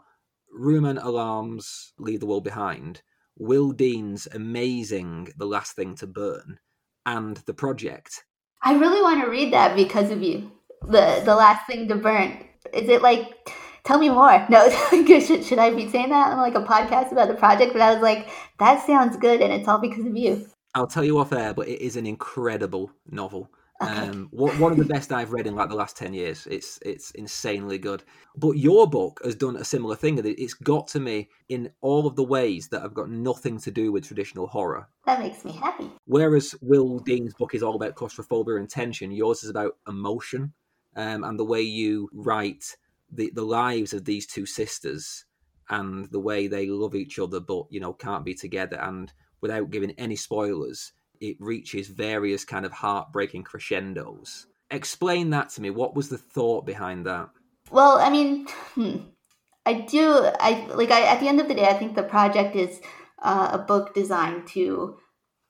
Rumaan 0.57 1.03
Alam's, 1.03 1.95
Leave 1.99 2.21
the 2.21 2.27
World 2.27 2.45
Behind, 2.45 3.03
Will 3.37 3.73
Dean's 3.73 4.29
amazing 4.33 5.31
The 5.37 5.47
Last 5.47 5.73
Thing 5.73 5.97
to 5.97 6.07
Burn, 6.07 6.61
and 7.05 7.39
The 7.39 7.55
Project. 7.55 8.23
I 8.63 8.75
really 8.75 9.03
want 9.03 9.25
to 9.25 9.29
read 9.29 9.53
that 9.53 9.75
because 9.75 10.13
of 10.13 10.23
you. 10.23 10.53
The 10.83 11.23
the 11.25 11.35
last 11.35 11.67
thing 11.67 11.89
to 11.89 11.97
burn. 11.97 12.39
Is 12.73 12.89
it 12.89 13.03
like 13.03 13.51
tell 13.89 13.99
me 13.99 14.11
more? 14.11 14.29
No, 14.51 14.69
should, 15.21 15.45
should 15.45 15.59
I 15.59 15.75
be 15.75 15.89
saying 15.89 16.11
that 16.11 16.33
on 16.33 16.39
like 16.39 16.55
a 16.55 16.63
podcast 16.63 17.11
about 17.11 17.29
the 17.29 17.35
project? 17.35 17.73
But 17.73 17.83
I 17.83 17.95
was 17.95 18.03
like, 18.03 18.29
that 18.59 18.87
sounds 18.87 19.17
good, 19.17 19.41
and 19.41 19.53
it's 19.53 19.67
all 19.67 19.81
because 19.81 20.07
of 20.07 20.17
you. 20.17 20.47
I'll 20.75 20.87
tell 20.87 21.05
you 21.05 21.19
off 21.19 21.33
air, 21.33 21.55
but 21.55 21.67
it 21.67 21.81
is 21.81 21.97
an 21.97 22.07
incredible 22.07 22.93
novel. 23.11 23.51
Um, 23.81 24.29
one 24.33 24.73
of 24.73 24.79
the 24.79 24.85
best 24.85 25.13
I've 25.13 25.33
read 25.33 25.47
in 25.47 25.55
like 25.55 25.69
the 25.69 25.77
last 25.77 25.97
ten 25.97 26.13
years. 26.13 26.49
It's 26.51 26.79
it's 26.85 27.13
insanely 27.13 27.79
good. 27.79 28.03
But 28.37 28.53
your 28.59 28.91
book 28.91 29.21
has 29.25 29.37
done 29.37 29.57
a 29.57 29.65
similar 29.65 29.95
thing. 29.95 30.21
It's 30.25 30.55
got 30.55 30.89
to 30.89 31.01
me 31.01 31.29
in 31.49 31.71
all 31.81 32.07
of 32.07 32.17
the 32.17 32.25
ways 32.25 32.69
that 32.69 32.83
have 32.83 32.95
got 32.95 33.09
nothing 33.09 33.59
to 33.61 33.71
do 33.71 33.93
with 33.93 34.07
traditional 34.07 34.49
horror. 34.49 34.89
That 35.07 35.21
makes 35.21 35.45
me 35.45 35.53
happy. 35.53 35.91
Whereas 36.07 36.57
Will 36.61 36.99
Dean's 36.99 37.35
book 37.35 37.55
is 37.55 37.63
all 37.63 37.77
about 37.77 37.95
claustrophobia 37.95 38.57
and 38.57 38.69
tension, 38.69 39.13
yours 39.13 39.45
is 39.45 39.51
about 39.51 39.77
emotion 39.87 40.53
um, 40.97 41.23
and 41.23 41.39
the 41.39 41.45
way 41.45 41.63
you 41.63 42.09
write 42.13 42.77
the 43.11 43.31
the 43.35 43.45
lives 43.45 43.93
of 43.93 44.05
these 44.05 44.27
two 44.27 44.47
sisters 44.47 45.25
and 45.71 46.11
the 46.11 46.21
way 46.21 46.47
they 46.47 46.67
love 46.67 46.95
each 46.95 47.19
other, 47.19 47.41
but 47.41 47.67
you 47.71 47.81
know 47.81 47.93
can't 47.93 48.25
be 48.25 48.35
together. 48.35 48.79
And 48.81 49.13
without 49.41 49.71
giving 49.71 49.93
any 49.93 50.17
spoilers 50.17 50.93
it 51.21 51.37
reaches 51.41 51.89
various 51.89 52.45
kind 52.45 52.65
of 52.65 52.73
heartbreaking 52.73 53.45
crescendos. 53.45 54.47
Explain 54.71 55.31
that 55.31 55.51
to 55.51 55.63
me. 55.63 55.71
What 55.71 55.95
was 55.95 56.09
the 56.09 56.19
thought 56.19 56.67
behind 56.67 57.07
that? 57.07 57.31
Well, 57.71 57.99
I 57.99 58.11
mean, 58.11 58.47
hmm, 58.75 58.97
I 59.65 59.75
do. 59.75 60.29
I 60.41 60.67
like. 60.75 60.91
I 60.91 61.03
at 61.03 61.21
the 61.21 61.29
end 61.29 61.41
of 61.41 61.49
the 61.49 61.55
day, 61.55 61.67
I 61.67 61.75
think 61.75 61.95
the 61.95 62.03
project 62.03 62.55
is 62.55 62.81
uh, 63.23 63.51
a 63.53 63.59
book 63.59 63.95
designed 63.95 64.47
to 64.49 64.99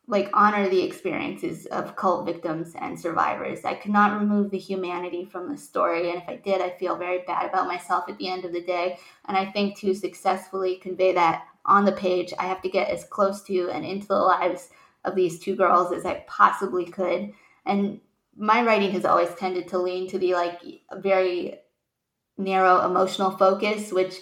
like 0.08 0.30
honor 0.32 0.70
the 0.70 0.82
experiences 0.82 1.66
of 1.66 1.94
cult 1.94 2.24
victims 2.24 2.72
and 2.80 2.98
survivors. 2.98 3.64
I 3.66 3.74
could 3.74 3.92
not 3.92 4.18
remove 4.18 4.50
the 4.50 4.58
humanity 4.58 5.26
from 5.26 5.50
the 5.50 5.56
story, 5.56 6.10
and 6.10 6.22
if 6.22 6.26
I 6.28 6.36
did, 6.36 6.62
I 6.62 6.70
feel 6.70 6.96
very 6.96 7.22
bad 7.26 7.48
about 7.48 7.66
myself 7.66 8.08
at 8.08 8.16
the 8.16 8.28
end 8.28 8.46
of 8.46 8.52
the 8.52 8.62
day. 8.62 8.98
And 9.26 9.36
I 9.36 9.44
think 9.44 9.78
to 9.78 9.94
successfully 9.94 10.76
convey 10.76 11.12
that 11.12 11.44
on 11.66 11.84
the 11.84 11.92
page, 11.92 12.32
I 12.38 12.46
have 12.46 12.62
to 12.62 12.70
get 12.70 12.88
as 12.88 13.04
close 13.04 13.42
to 13.42 13.70
and 13.70 13.84
into 13.84 14.06
the 14.06 14.14
lives 14.14 14.70
of 15.04 15.14
these 15.14 15.38
two 15.38 15.54
girls 15.54 15.92
as 15.92 16.06
I 16.06 16.24
possibly 16.26 16.86
could. 16.86 17.32
And 17.66 18.00
my 18.34 18.64
writing 18.64 18.92
has 18.92 19.04
always 19.04 19.34
tended 19.34 19.68
to 19.68 19.78
lean 19.78 20.08
to 20.08 20.18
the 20.18 20.32
like 20.32 20.60
very 20.96 21.58
narrow 22.38 22.86
emotional 22.86 23.32
focus, 23.32 23.92
which 23.92 24.14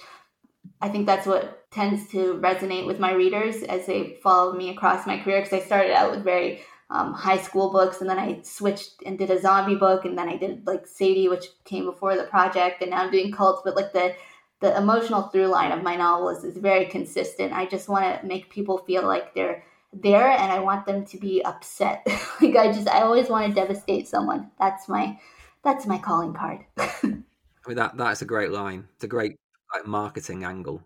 I 0.81 0.89
think 0.89 1.07
that's 1.07 1.27
what 1.27 1.66
tends 1.77 2.09
to 2.09 2.41
resonate 2.43 2.87
with 2.87 2.99
my 2.99 3.13
readers 3.13 3.63
as 3.63 3.87
they 3.87 4.19
follow 4.23 4.55
me 4.55 4.71
across 4.71 5.07
my 5.07 5.19
career. 5.19 5.43
Because 5.43 5.63
I 5.63 5.65
started 5.65 5.93
out 5.93 6.11
with 6.11 6.25
very 6.25 6.63
um, 6.89 7.13
high 7.13 7.39
school 7.39 7.71
books, 7.71 8.01
and 8.01 8.09
then 8.09 8.19
I 8.19 8.41
switched 8.43 9.03
and 9.05 9.19
did 9.19 9.31
a 9.31 9.41
zombie 9.41 9.77
book, 9.77 10.05
and 10.05 10.17
then 10.17 10.29
I 10.29 10.37
did 10.37 10.67
like 10.67 10.87
Sadie, 10.87 11.29
which 11.29 11.47
came 11.65 11.85
before 11.85 12.17
the 12.17 12.25
project, 12.25 12.81
and 12.81 12.91
now 12.91 13.03
I'm 13.03 13.13
doing 13.13 13.31
cults. 13.31 13.61
But 13.65 13.77
like 13.77 13.93
the 13.93 14.15
the 14.61 14.77
emotional 14.77 15.25
through 15.25 15.49
line 15.49 15.71
of 15.71 15.83
my 15.83 15.97
novels 15.97 16.43
is 16.43 16.57
very 16.57 16.87
consistent. 16.87 17.53
I 17.53 17.67
just 17.67 17.89
want 17.89 18.21
to 18.21 18.27
make 18.27 18.51
people 18.51 18.79
feel 18.79 19.07
like 19.07 19.35
they're 19.35 19.63
there 19.93 20.29
and 20.29 20.51
I 20.51 20.61
want 20.61 20.87
them 20.87 21.05
to 21.07 21.19
be 21.19 21.45
upset. 21.45 22.03
like 22.41 22.57
I 22.57 22.73
just 22.73 22.89
I 22.89 23.03
always 23.03 23.29
want 23.29 23.47
to 23.49 23.61
devastate 23.61 24.09
someone. 24.09 24.51
That's 24.59 24.89
my 24.89 25.19
that's 25.63 25.87
my 25.87 25.99
calling 25.99 26.33
card. 26.33 26.61
I 26.79 27.69
mean 27.69 27.77
that 27.77 27.97
that's 27.97 28.23
a 28.23 28.27
great 28.27 28.51
line. 28.51 28.89
It's 28.95 29.05
a 29.05 29.09
great 29.09 29.37
like 29.75 29.87
marketing 29.87 30.45
angle. 30.45 30.83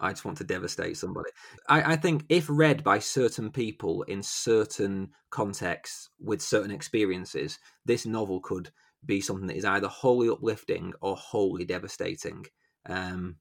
I 0.00 0.10
just 0.10 0.24
want 0.24 0.38
to 0.38 0.44
devastate 0.44 0.96
somebody. 0.96 1.30
I, 1.68 1.92
I, 1.92 1.96
think 1.96 2.24
if 2.28 2.46
read 2.48 2.82
by 2.82 2.98
certain 2.98 3.50
people 3.50 4.02
in 4.02 4.22
certain 4.22 5.10
contexts 5.30 6.10
with 6.20 6.42
certain 6.42 6.70
experiences, 6.70 7.58
this 7.84 8.06
novel 8.06 8.40
could 8.40 8.70
be 9.06 9.20
something 9.20 9.46
that 9.46 9.56
is 9.56 9.64
either 9.64 9.88
wholly 9.88 10.28
uplifting 10.28 10.92
or 11.00 11.16
wholly 11.16 11.64
devastating. 11.64 12.44
Um, 12.86 13.36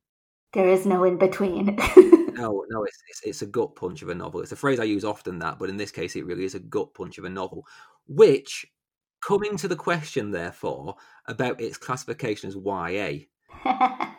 there 0.54 0.70
is 0.70 0.86
no 0.86 1.04
in 1.04 1.18
between. 1.18 1.76
no, 1.98 2.66
no, 2.70 2.84
it's, 2.84 3.04
it's, 3.10 3.22
it's 3.24 3.42
a 3.42 3.48
gut 3.48 3.76
punch 3.76 4.02
of 4.02 4.10
a 4.10 4.16
novel. 4.16 4.42
It's 4.42 4.52
a 4.52 4.58
phrase 4.58 4.80
I 4.80 4.84
use 4.84 5.04
often 5.04 5.40
that, 5.40 5.60
but 5.60 5.70
in 5.70 5.78
this 5.78 5.92
case, 5.92 6.16
it 6.16 6.26
really 6.26 6.46
is 6.46 6.56
a 6.56 6.60
gut 6.60 6.94
punch 6.94 7.18
of 7.18 7.26
a 7.26 7.30
novel. 7.30 7.66
Which, 8.08 8.66
coming 9.26 9.58
to 9.58 9.68
the 9.68 9.76
question, 9.76 10.32
therefore, 10.32 10.96
about 11.28 11.60
its 11.60 11.78
classification 11.78 12.50
as 12.50 12.56
YA. 12.56 13.26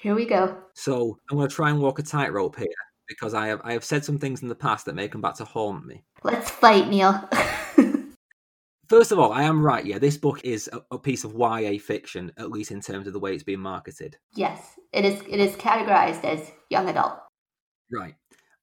here 0.00 0.14
we 0.14 0.24
go. 0.24 0.56
So 0.74 1.18
I'm 1.30 1.36
going 1.36 1.48
to 1.48 1.54
try 1.54 1.70
and 1.70 1.80
walk 1.80 1.98
a 1.98 2.02
tightrope 2.02 2.56
here 2.56 2.68
because 3.06 3.34
I 3.34 3.48
have 3.48 3.60
I 3.64 3.72
have 3.74 3.84
said 3.84 4.04
some 4.04 4.18
things 4.18 4.40
in 4.40 4.48
the 4.48 4.54
past 4.54 4.86
that 4.86 4.94
may 4.94 5.08
come 5.08 5.20
back 5.20 5.34
to 5.36 5.44
haunt 5.44 5.84
me. 5.84 6.04
Let's 6.22 6.48
fight, 6.48 6.88
Neil. 6.88 7.28
First 8.88 9.12
of 9.12 9.18
all, 9.18 9.32
I 9.32 9.42
am 9.42 9.64
right. 9.64 9.84
Yeah, 9.84 9.98
this 9.98 10.16
book 10.16 10.40
is 10.42 10.68
a, 10.72 10.80
a, 10.90 10.98
piece 10.98 11.22
of 11.22 11.34
YA 11.34 11.78
fiction, 11.78 12.32
at 12.36 12.50
least 12.50 12.72
in 12.72 12.80
terms 12.80 13.06
of 13.06 13.12
the 13.12 13.20
way 13.20 13.32
it's 13.34 13.44
being 13.44 13.60
marketed. 13.60 14.16
Yes, 14.34 14.80
it 14.92 15.04
is. 15.04 15.20
It 15.28 15.38
is 15.38 15.54
categorized 15.56 16.24
as 16.24 16.50
young 16.70 16.88
adult. 16.88 17.18
Right. 17.92 18.14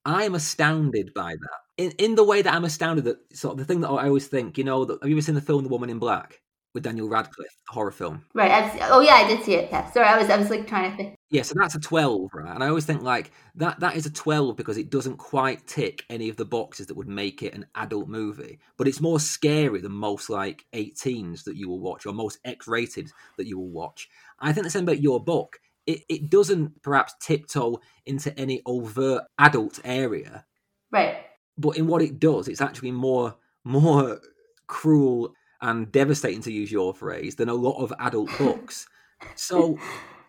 I'm 0.05 0.35
astounded 0.35 1.13
by 1.13 1.33
that. 1.33 1.59
In 1.77 1.91
in 1.99 2.15
the 2.15 2.23
way 2.23 2.41
that 2.41 2.53
I'm 2.53 2.65
astounded 2.65 3.05
that 3.05 3.17
sort 3.33 3.53
of 3.53 3.59
the 3.59 3.65
thing 3.65 3.81
that 3.81 3.89
I 3.89 4.07
always 4.07 4.27
think, 4.27 4.57
you 4.57 4.63
know, 4.63 4.85
that, 4.85 5.01
have 5.01 5.09
you 5.09 5.15
ever 5.15 5.21
seen 5.21 5.35
the 5.35 5.41
film 5.41 5.63
The 5.63 5.69
Woman 5.69 5.89
in 5.89 5.99
Black 5.99 6.41
with 6.73 6.83
Daniel 6.83 7.09
Radcliffe, 7.09 7.55
the 7.67 7.73
horror 7.73 7.91
film? 7.91 8.25
Right. 8.33 8.51
I've, 8.51 8.79
oh 8.91 9.01
yeah, 9.01 9.15
I 9.15 9.27
did 9.27 9.43
see 9.43 9.55
it. 9.55 9.69
Yeah. 9.69 9.89
Sorry, 9.91 10.07
I 10.07 10.17
was 10.17 10.29
I 10.29 10.37
was 10.37 10.49
like 10.49 10.67
trying 10.67 10.91
to 10.91 10.97
think. 10.97 11.16
Yeah, 11.29 11.41
so 11.41 11.55
that's 11.57 11.75
a 11.75 11.79
twelve, 11.79 12.33
right? 12.33 12.53
And 12.53 12.63
I 12.63 12.69
always 12.69 12.85
think 12.85 13.01
like 13.01 13.31
that 13.55 13.79
that 13.81 13.95
is 13.95 14.05
a 14.05 14.11
twelve 14.11 14.55
because 14.55 14.77
it 14.77 14.89
doesn't 14.89 15.17
quite 15.17 15.67
tick 15.67 16.05
any 16.09 16.29
of 16.29 16.37
the 16.37 16.45
boxes 16.45 16.87
that 16.87 16.95
would 16.95 17.09
make 17.09 17.43
it 17.43 17.53
an 17.53 17.65
adult 17.75 18.07
movie. 18.07 18.59
But 18.77 18.87
it's 18.87 19.01
more 19.01 19.19
scary 19.19 19.81
than 19.81 19.91
most 19.91 20.29
like 20.29 20.65
18s 20.73 21.43
that 21.43 21.57
you 21.57 21.67
will 21.67 21.81
watch 21.81 22.05
or 22.05 22.13
most 22.13 22.39
X-rated 22.45 23.11
that 23.37 23.47
you 23.47 23.57
will 23.57 23.69
watch. 23.69 24.07
I 24.39 24.53
think 24.53 24.63
the 24.63 24.69
same 24.69 24.83
about 24.83 25.01
your 25.01 25.21
book 25.21 25.59
it, 25.87 26.03
it 26.09 26.29
doesn't 26.29 26.83
perhaps 26.83 27.15
tiptoe 27.19 27.79
into 28.05 28.37
any 28.37 28.61
overt 28.65 29.23
adult 29.39 29.79
area. 29.83 30.45
Right. 30.91 31.17
But 31.57 31.77
in 31.77 31.87
what 31.87 32.01
it 32.01 32.19
does, 32.19 32.47
it's 32.47 32.61
actually 32.61 32.91
more 32.91 33.35
more 33.63 34.19
cruel 34.67 35.33
and 35.61 35.91
devastating 35.91 36.41
to 36.41 36.51
use 36.51 36.71
your 36.71 36.93
phrase 36.93 37.35
than 37.35 37.49
a 37.49 37.53
lot 37.53 37.81
of 37.81 37.91
adult 37.99 38.29
books. 38.37 38.87
so 39.35 39.77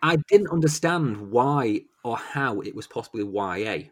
I 0.01 0.17
didn't 0.27 0.49
understand 0.49 1.31
why 1.31 1.81
or 2.03 2.17
how 2.17 2.61
it 2.61 2.75
was 2.75 2.87
possibly 2.87 3.23
YA. 3.23 3.89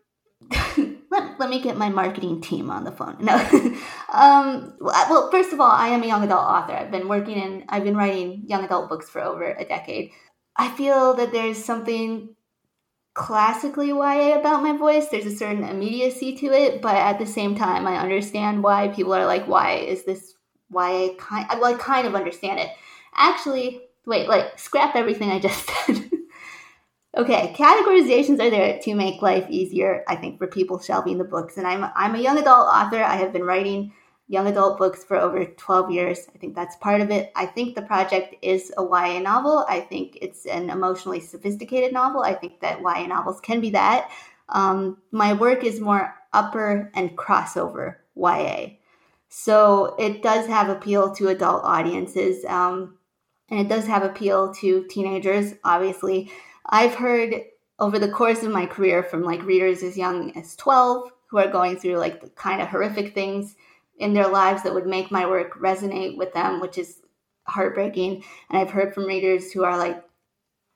let, 1.12 1.40
let 1.40 1.50
me 1.50 1.62
get 1.62 1.78
my 1.78 1.90
marketing 1.90 2.42
team 2.42 2.70
on 2.70 2.84
the 2.84 2.92
phone. 2.92 3.18
No. 3.20 3.36
um, 4.14 4.74
well, 4.80 5.30
first 5.32 5.54
of 5.54 5.60
all, 5.60 5.72
I 5.72 5.90
am 5.90 6.04
a 6.04 6.08
young 6.08 6.24
adult 6.24 6.46
author. 6.46 6.74
I've 6.74 6.92
been 6.92 7.08
working 7.08 7.38
in, 7.38 7.66
I've 7.70 7.84
been 7.84 7.98
writing 7.98 8.44
young 8.48 8.64
adult 8.64 8.90
books 8.90 9.10
for 9.10 9.22
over 9.22 9.52
a 9.52 9.66
decade. 9.66 10.12
I 10.56 10.70
feel 10.70 11.14
that 11.16 11.32
there's 11.32 11.64
something 11.64 12.36
classically 13.14 13.88
YA 13.88 14.40
about 14.40 14.64
my 14.64 14.78
voice. 14.78 15.08
There's 15.08 15.26
a 15.26 15.36
certain 15.36 15.64
immediacy 15.64 16.38
to 16.38 16.48
it, 16.48 16.82
but 16.82 16.96
at 16.96 17.20
the 17.20 17.26
same 17.26 17.56
time, 17.56 17.88
I 17.88 17.98
understand 17.98 18.64
why 18.64 18.90
people 18.90 19.14
are 19.14 19.26
like, 19.26 19.48
"Why 19.48 19.74
is 19.74 20.04
this 20.06 20.36
YA?" 20.72 21.16
Kind, 21.18 21.48
well, 21.60 21.66
I 21.66 21.78
kind 21.78 22.08
of 22.08 22.16
understand 22.16 22.60
it. 22.60 22.70
Actually, 23.16 23.82
wait, 24.08 24.28
like 24.28 24.58
scrap 24.58 24.96
everything 24.96 25.30
I 25.30 25.40
just 25.40 25.70
said. 25.86 26.10
okay, 27.16 27.54
categorizations 27.56 28.40
are 28.40 28.50
there 28.50 28.80
to 28.80 28.96
make 28.96 29.22
life 29.22 29.46
easier. 29.50 30.04
I 30.08 30.16
think 30.16 30.40
for 30.40 30.48
people 30.48 30.80
shelving 30.80 31.20
the 31.20 31.24
books, 31.24 31.58
and 31.58 31.68
I'm 31.68 31.92
I'm 31.96 32.16
a 32.16 32.20
young 32.20 32.40
adult 32.40 32.68
author. 32.68 33.04
I 33.04 33.18
have 33.18 33.34
been 33.34 33.44
writing 33.44 33.94
young 34.30 34.48
adult 34.48 34.78
books 34.78 35.04
for 35.04 35.18
over 35.18 35.46
12 35.46 35.92
years. 35.92 36.28
I 36.34 36.38
think 36.38 36.54
that's 36.54 36.76
part 36.78 37.02
of 37.02 37.12
it. 37.12 37.32
I 37.36 37.46
think 37.46 37.76
the 37.76 37.82
project 37.82 38.36
is 38.42 38.74
a 38.78 38.84
YA 38.84 39.20
novel. 39.20 39.66
I 39.70 39.80
think 39.80 40.18
it's 40.22 40.46
an 40.46 40.70
emotionally 40.70 41.22
sophisticated 41.22 41.94
novel. 41.94 42.22
I 42.22 42.34
think 42.34 42.60
that 42.60 42.82
YA 42.82 43.08
novels 43.08 43.40
can 43.40 43.62
be 43.62 43.70
that. 43.72 44.12
Um, 44.50 44.98
my 45.12 45.34
work 45.34 45.64
is 45.64 45.80
more 45.80 46.14
upper 46.34 46.92
and 46.94 47.18
crossover 47.18 47.96
YA. 48.16 48.76
So 49.30 49.96
it 49.98 50.22
does 50.22 50.48
have 50.48 50.70
appeal 50.70 51.14
to 51.16 51.30
adult 51.30 51.64
audiences, 51.64 52.46
um, 52.46 52.97
and 53.50 53.60
it 53.60 53.70
does 53.70 53.88
have 53.88 54.04
appeal 54.04 54.54
to 54.56 54.86
teenagers, 54.90 55.54
obviously. 55.64 56.32
I've 56.66 56.96
heard 56.96 57.34
over 57.80 58.00
the 58.00 58.10
course 58.10 58.44
of 58.44 58.52
my 58.52 58.66
career 58.66 59.04
from 59.04 59.24
like 59.24 59.44
readers 59.44 59.84
as 59.84 59.98
young 59.98 60.36
as 60.36 60.56
12 60.56 61.12
who 61.28 61.38
are 61.38 61.48
going 61.48 61.78
through 61.78 61.98
like 61.98 62.22
the 62.22 62.30
kind 62.30 62.62
of 62.62 62.68
horrific 62.68 63.14
things 63.14 63.56
in 64.00 64.14
their 64.14 64.28
lives 64.28 64.64
that 64.64 64.74
would 64.74 64.88
make 64.88 65.12
my 65.12 65.28
work 65.28 65.60
resonate 65.60 66.18
with 66.18 66.34
them, 66.34 66.60
which 66.60 66.78
is 66.78 67.00
heartbreaking. 67.48 68.24
And 68.50 68.60
I've 68.60 68.72
heard 68.72 68.94
from 68.94 69.06
readers 69.06 69.52
who 69.52 69.64
are 69.64 69.78
like 69.78 70.04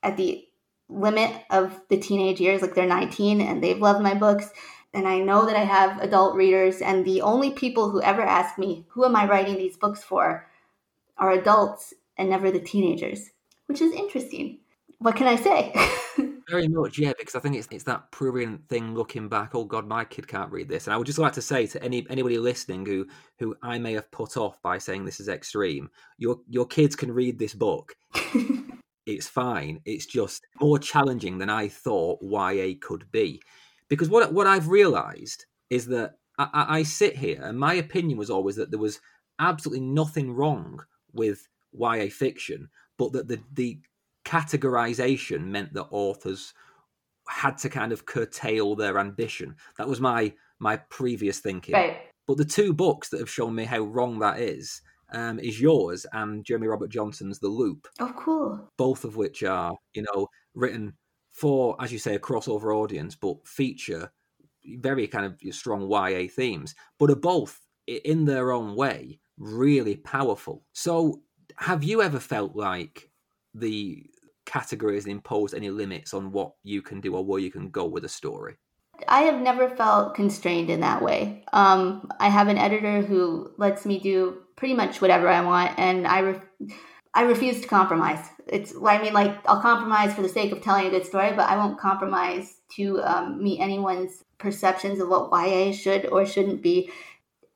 at 0.04 0.18
the 0.18 0.46
limit 0.90 1.34
of 1.50 1.80
the 1.90 1.98
teenage 1.98 2.40
years, 2.40 2.62
like 2.62 2.76
they're 2.76 2.86
19 2.86 3.42
and 3.42 3.64
they've 3.64 3.82
loved 3.82 4.02
my 4.02 4.14
books. 4.14 4.50
And 4.94 5.08
I 5.08 5.20
know 5.20 5.46
that 5.46 5.56
I 5.56 5.64
have 5.64 6.02
adult 6.02 6.36
readers, 6.36 6.82
and 6.82 7.06
the 7.06 7.22
only 7.22 7.52
people 7.52 7.90
who 7.90 8.02
ever 8.02 8.22
ask 8.22 8.58
me, 8.58 8.86
Who 8.90 9.06
am 9.06 9.16
I 9.16 9.26
writing 9.26 9.56
these 9.56 9.78
books 9.78 10.04
for? 10.04 10.50
are 11.18 11.32
adults 11.32 11.94
and 12.22 12.30
never 12.30 12.52
the 12.52 12.60
teenagers, 12.60 13.32
which 13.66 13.82
is 13.82 13.92
interesting. 13.92 14.60
What 15.00 15.16
can 15.16 15.28
I 15.28 15.36
say? 15.36 15.74
Very 16.50 16.68
much, 16.68 17.00
yeah, 17.00 17.14
because 17.18 17.34
I 17.34 17.40
think 17.40 17.56
it's 17.56 17.68
it's 17.72 17.86
that 17.86 18.12
prurient 18.12 18.68
thing 18.70 18.94
looking 18.94 19.28
back. 19.28 19.56
Oh 19.56 19.66
God, 19.66 19.88
my 19.88 20.06
kid 20.06 20.28
can't 20.28 20.52
read 20.52 20.70
this, 20.70 20.86
and 20.86 20.94
I 20.94 20.98
would 20.98 21.08
just 21.08 21.18
like 21.18 21.34
to 21.34 21.42
say 21.42 21.66
to 21.68 21.84
any 21.84 22.06
anybody 22.10 22.38
listening 22.38 22.86
who 22.86 23.08
who 23.40 23.56
I 23.64 23.80
may 23.80 23.94
have 23.94 24.12
put 24.12 24.38
off 24.38 24.62
by 24.62 24.78
saying 24.78 25.06
this 25.06 25.20
is 25.20 25.30
extreme, 25.30 25.90
your 26.18 26.38
your 26.48 26.68
kids 26.68 26.96
can 26.96 27.12
read 27.12 27.40
this 27.40 27.56
book. 27.56 27.96
it's 29.08 29.28
fine. 29.28 29.80
It's 29.86 30.06
just 30.06 30.46
more 30.60 30.78
challenging 30.78 31.40
than 31.40 31.50
I 31.50 31.70
thought 31.70 32.20
YA 32.22 32.74
could 32.80 33.12
be, 33.12 33.42
because 33.90 34.10
what 34.10 34.32
what 34.32 34.46
I've 34.46 34.68
realised 34.68 35.46
is 35.72 35.88
that 35.88 36.16
I, 36.38 36.66
I 36.70 36.84
sit 36.84 37.16
here, 37.16 37.42
and 37.42 37.60
my 37.60 37.74
opinion 37.74 38.20
was 38.20 38.30
always 38.30 38.58
that 38.58 38.70
there 38.70 38.80
was 38.80 39.00
absolutely 39.40 39.86
nothing 39.86 40.32
wrong 40.34 40.84
with 41.14 41.48
YA 41.74 42.08
fiction, 42.10 42.70
but 42.98 43.14
that 43.14 43.28
the 43.28 43.40
the 43.54 43.80
categorization 44.26 45.46
meant 45.46 45.74
that 45.74 45.88
authors 45.92 46.54
had 47.28 47.58
to 47.58 47.70
kind 47.70 47.92
of 47.92 48.06
curtail 48.06 48.76
their 48.76 49.00
ambition. 49.00 49.56
That 49.78 49.88
was 49.88 50.00
my 50.00 50.34
my 50.60 50.78
previous 50.78 51.40
thinking. 51.40 51.74
Right. 51.74 51.98
But 52.28 52.38
the 52.38 52.46
two 52.46 52.74
books 52.74 53.10
that 53.10 53.20
have 53.20 53.30
shown 53.30 53.56
me 53.56 53.66
how 53.66 53.82
wrong 53.82 54.20
that 54.20 54.40
is 54.40 54.82
um, 55.12 55.40
is 55.40 55.60
yours 55.60 56.06
and 56.14 56.46
Jeremy 56.46 56.68
Robert 56.68 56.90
Johnson's 56.90 57.40
The 57.40 57.48
Loop. 57.48 57.88
Oh, 58.00 58.14
cool. 58.16 58.70
Both 58.78 59.04
of 59.04 59.16
which 59.16 59.44
are, 59.44 59.76
you 59.94 60.04
know, 60.04 60.28
written 60.54 60.94
for, 61.32 61.76
as 61.82 61.92
you 61.92 62.00
say, 62.00 62.16
a 62.16 62.20
crossover 62.20 62.76
audience, 62.76 63.16
but 63.16 63.46
feature 63.48 64.12
very 64.78 65.08
kind 65.08 65.26
of 65.26 65.54
strong 65.54 65.90
YA 65.90 66.28
themes, 66.34 66.76
but 67.00 67.10
are 67.10 67.16
both 67.16 67.60
in 67.88 68.26
their 68.26 68.52
own 68.52 68.76
way 68.76 69.20
really 69.38 69.96
powerful. 69.96 70.64
So, 70.74 71.22
have 71.58 71.84
you 71.84 72.02
ever 72.02 72.20
felt 72.20 72.56
like 72.56 73.10
the 73.54 74.06
categories 74.46 75.06
impose 75.06 75.54
any 75.54 75.70
limits 75.70 76.14
on 76.14 76.32
what 76.32 76.54
you 76.64 76.82
can 76.82 77.02
do 77.02 77.16
or 77.16 77.24
where 77.24 77.40
you 77.40 77.52
can 77.52 77.70
go 77.70 77.86
with 77.86 78.04
a 78.04 78.10
story? 78.10 78.58
I 79.08 79.22
have 79.22 79.42
never 79.42 79.70
felt 79.70 80.16
constrained 80.16 80.70
in 80.70 80.82
that 80.82 81.02
way. 81.02 81.44
Um, 81.54 82.10
I 82.20 82.30
have 82.30 82.48
an 82.48 82.58
editor 82.58 83.02
who 83.02 83.52
lets 83.58 83.86
me 83.86 84.00
do 84.00 84.44
pretty 84.56 84.74
much 84.74 85.02
whatever 85.02 85.28
I 85.28 85.42
want, 85.42 85.78
and 85.80 86.06
I 86.06 86.20
re- 86.20 86.70
I 87.14 87.24
refuse 87.24 87.62
to 87.62 87.68
compromise. 87.68 88.24
It's 88.48 88.74
I 88.76 89.02
mean, 89.02 89.14
like 89.14 89.38
I'll 89.48 89.62
compromise 89.62 90.14
for 90.14 90.22
the 90.22 90.30
sake 90.30 90.52
of 90.52 90.62
telling 90.62 90.88
a 90.88 90.92
good 90.92 91.06
story, 91.06 91.32
but 91.32 91.50
I 91.50 91.58
won't 91.58 91.80
compromise 91.80 92.58
to 92.76 93.02
um, 93.02 93.44
meet 93.44 93.60
anyone's 93.60 94.24
perceptions 94.38 95.00
of 95.00 95.10
what 95.10 95.30
YA 95.32 95.72
should 95.72 96.06
or 96.08 96.26
shouldn't 96.26 96.62
be. 96.62 96.92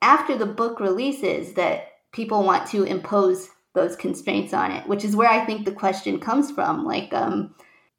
After 0.02 0.36
the 0.36 0.46
book 0.46 0.80
releases, 0.80 1.54
that 1.54 1.88
people 2.12 2.42
want 2.42 2.66
to 2.70 2.84
impose 2.84 3.50
those 3.76 3.94
constraints 3.94 4.52
on 4.52 4.72
it, 4.72 4.88
which 4.88 5.04
is 5.04 5.14
where 5.14 5.30
I 5.30 5.44
think 5.44 5.64
the 5.64 5.70
question 5.70 6.18
comes 6.18 6.50
from. 6.50 6.84
Like 6.84 7.12
um, 7.12 7.54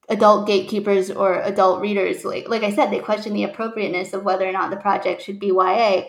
adult 0.10 0.46
gatekeepers 0.46 1.10
or 1.10 1.42
adult 1.42 1.80
readers, 1.80 2.26
like 2.26 2.50
like 2.50 2.64
I 2.64 2.76
said, 2.76 2.92
they 2.92 3.00
question 3.00 3.34
the 3.34 3.46
appropriateness 3.46 4.12
of 4.14 4.24
whether 4.24 4.46
or 4.46 4.52
not 4.52 4.72
the 4.72 4.78
project 4.78 5.22
should 5.22 5.40
be 5.40 5.48
YA, 5.48 6.02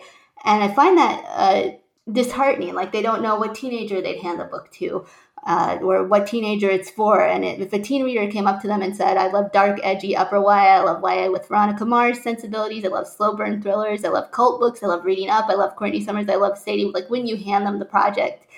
and 0.43 0.63
I 0.63 0.73
find 0.73 0.97
that 0.97 1.25
uh, 1.29 1.69
disheartening. 2.11 2.73
Like 2.73 2.91
they 2.91 3.01
don't 3.01 3.21
know 3.21 3.37
what 3.37 3.55
teenager 3.55 4.01
they'd 4.01 4.19
hand 4.19 4.41
the 4.41 4.45
book 4.45 4.69
to. 4.73 5.05
Uh, 5.47 5.79
or 5.81 6.03
what 6.03 6.27
teenager 6.27 6.69
it's 6.69 6.89
for. 6.89 7.25
And 7.25 7.45
it, 7.45 7.61
if 7.61 7.71
a 7.71 7.79
teen 7.79 8.03
reader 8.03 8.29
came 8.29 8.45
up 8.45 8.61
to 8.61 8.67
them 8.67 8.81
and 8.81 8.93
said, 8.93 9.15
I 9.15 9.31
love 9.31 9.53
dark, 9.53 9.79
edgy 9.83 10.13
upper 10.13 10.35
YA, 10.35 10.49
I 10.49 10.81
love 10.81 11.01
YA 11.01 11.31
with 11.31 11.47
Veronica 11.47 11.85
Mars 11.85 12.21
sensibilities, 12.21 12.83
I 12.83 12.89
love 12.89 13.07
slow 13.07 13.37
burn 13.37 13.61
thrillers, 13.61 14.03
I 14.03 14.09
love 14.09 14.31
cult 14.31 14.59
books, 14.59 14.83
I 14.83 14.87
love 14.87 15.05
reading 15.05 15.29
up, 15.29 15.45
I 15.47 15.53
love 15.53 15.77
Courtney 15.77 16.03
Summers, 16.03 16.27
I 16.27 16.35
love 16.35 16.57
Sadie, 16.57 16.91
like 16.93 17.09
when 17.09 17.25
you 17.25 17.37
hand 17.37 17.65
them 17.65 17.79
the 17.79 17.85
project, 17.85 18.48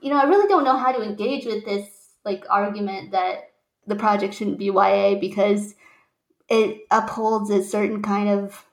you 0.00 0.10
know, 0.10 0.18
I 0.18 0.24
really 0.24 0.48
don't 0.48 0.64
know 0.64 0.76
how 0.76 0.92
to 0.92 1.02
engage 1.02 1.46
with 1.46 1.64
this 1.64 1.88
like 2.24 2.44
argument 2.48 3.12
that 3.12 3.50
the 3.86 3.96
project 3.96 4.34
shouldn't 4.34 4.58
be 4.58 4.66
YA 4.66 5.16
because 5.16 5.74
it 6.48 6.82
upholds 6.90 7.50
a 7.50 7.62
certain 7.62 8.02
kind 8.02 8.28
of 8.28 8.64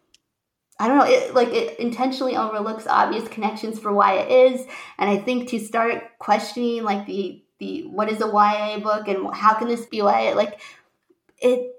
I 0.80 0.88
don't 0.88 0.98
know, 0.98 1.06
it 1.06 1.36
like 1.36 1.50
it 1.50 1.80
intentionally 1.80 2.36
overlooks 2.36 2.88
obvious 2.88 3.28
connections 3.28 3.78
for 3.78 3.94
why 3.94 4.16
it 4.16 4.32
is. 4.32 4.66
And 4.98 5.10
I 5.10 5.18
think 5.18 5.50
to 5.50 5.60
start 5.60 6.18
questioning 6.18 6.84
like 6.84 7.06
the 7.06 7.44
the 7.60 7.84
what 7.88 8.10
is 8.10 8.20
a 8.22 8.26
YA 8.28 8.80
book 8.80 9.08
and 9.08 9.34
how 9.34 9.54
can 9.54 9.68
this 9.68 9.86
be 9.86 9.98
YA, 9.98 10.34
like 10.36 10.60
it 11.38 11.76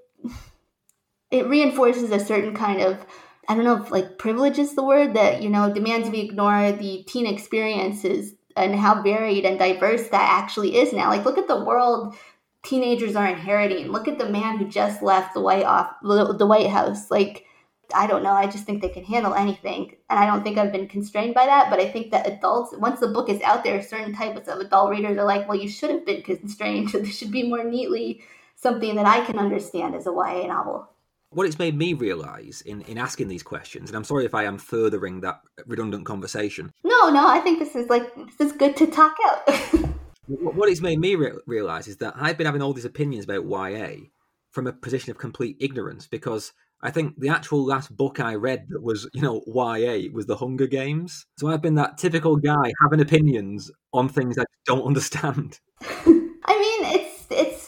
it 1.33 1.49
reinforces 1.49 2.11
a 2.13 2.25
certain 2.25 2.55
kind 2.55 2.81
of 2.81 3.05
I 3.49 3.57
don't 3.57 3.65
know 3.65 3.83
if 3.83 3.91
like 3.91 4.19
privilege 4.19 4.61
is 4.61 4.77
the 4.77 4.85
word 4.85 5.15
that, 5.15 5.43
you 5.43 5.51
know, 5.51 5.73
demands 5.73 6.09
we 6.09 6.21
ignore 6.21 6.71
the 6.71 7.03
teen 7.09 7.27
experiences 7.27 8.35
and 8.57 8.75
how 8.75 9.03
varied 9.03 9.45
and 9.45 9.59
diverse 9.59 10.09
that 10.09 10.43
actually 10.43 10.77
is 10.77 10.93
now. 10.93 11.09
Like, 11.09 11.25
look 11.25 11.39
at 11.39 11.49
the 11.49 11.65
world 11.65 12.15
teenagers 12.63 13.17
are 13.17 13.27
inheriting. 13.27 13.89
Look 13.89 14.09
at 14.09 14.19
the 14.19 14.29
man 14.29 14.59
who 14.59 14.69
just 14.69 15.03
left 15.03 15.35
the 15.35 15.41
White 15.41 15.65
off 15.65 15.95
the 16.03 16.47
White 16.47 16.71
House. 16.71 17.11
Like, 17.11 17.47
I 17.95 18.07
don't 18.07 18.23
know. 18.23 18.33
I 18.33 18.47
just 18.47 18.65
think 18.65 18.81
they 18.81 18.89
can 18.89 19.05
handle 19.05 19.35
anything, 19.35 19.97
and 20.09 20.19
I 20.19 20.27
don't 20.27 20.43
think 20.43 20.57
I've 20.57 20.73
been 20.73 20.89
constrained 20.89 21.35
by 21.35 21.47
that. 21.47 21.69
But 21.69 21.81
I 21.81 21.91
think 21.91 22.11
that 22.11 22.27
adults, 22.27 22.75
once 22.77 23.01
the 23.01 23.09
book 23.09 23.29
is 23.29 23.43
out 23.43 23.65
there, 23.65 23.83
certain 23.83 24.15
types 24.15 24.49
of 24.49 24.61
adult 24.61 24.91
readers 24.91 25.19
are 25.19 25.27
like, 25.27 25.49
"Well, 25.49 25.59
you 25.59 25.69
should 25.69 25.91
have 25.91 26.07
been 26.07 26.23
constrained. 26.23 26.89
this 26.93 27.17
should 27.17 27.33
be 27.33 27.49
more 27.49 27.65
neatly 27.65 28.23
something 28.57 28.95
that 28.97 29.07
I 29.07 29.25
can 29.25 29.39
understand 29.39 29.95
as 29.95 30.07
a 30.07 30.13
YA 30.13 30.47
novel." 30.47 30.89
What 31.33 31.47
it's 31.47 31.59
made 31.59 31.77
me 31.77 31.95
realize 31.95 32.63
in, 32.63 32.83
in 32.83 32.99
asking 32.99 33.29
these 33.29 33.43
questions, 33.43 33.91
and 33.91 33.97
I'm 33.97 34.05
sorry 34.05 34.25
if 34.25 34.35
I 34.35 34.45
am 34.45 34.59
furthering 34.59 35.21
that 35.21 35.41
redundant 35.67 36.07
conversation. 36.07 36.73
No, 36.85 37.11
no, 37.11 37.27
I 37.27 37.41
think 37.41 37.59
this 37.59 37.75
is 37.75 37.89
like 37.89 38.15
this 38.15 38.41
is 38.41 38.53
good 38.53 38.77
to 38.77 38.87
talk 38.87 39.17
out. 39.27 39.49
what 40.27 40.69
it's 40.69 40.81
made 40.81 41.01
me 41.01 41.15
re- 41.15 41.33
realize 41.47 41.89
is 41.89 41.97
that 41.99 42.15
I've 42.17 42.39
been 42.39 42.47
having 42.47 42.63
all 42.63 42.73
these 42.73 42.85
opinions 42.85 43.25
about 43.25 43.45
YA 43.47 44.09
from 44.51 44.67
a 44.67 44.73
position 44.73 45.11
of 45.11 45.19
complete 45.19 45.57
ignorance 45.61 46.07
because 46.07 46.53
I 46.83 46.91
think 46.91 47.15
the 47.19 47.29
actual 47.29 47.65
last 47.65 47.95
book 47.97 48.19
I 48.19 48.35
read 48.35 48.67
that 48.71 48.83
was, 48.83 49.09
you 49.13 49.23
know, 49.23 49.43
YA 49.47 50.11
was 50.13 50.27
The 50.27 50.37
Hunger 50.37 50.67
Games. 50.67 51.27
So 51.39 51.49
I've 51.49 51.63
been 51.63 51.77
that 51.77 51.97
typical 51.97 52.37
guy 52.37 52.73
having 52.83 53.01
opinions 53.01 53.71
on 53.93 54.09
things 54.09 54.37
I 54.37 54.45
don't 54.67 54.83
understand. 54.87 55.59
I 55.81 56.05
mean, 56.07 57.01
it's 57.01 57.27
it's 57.31 57.62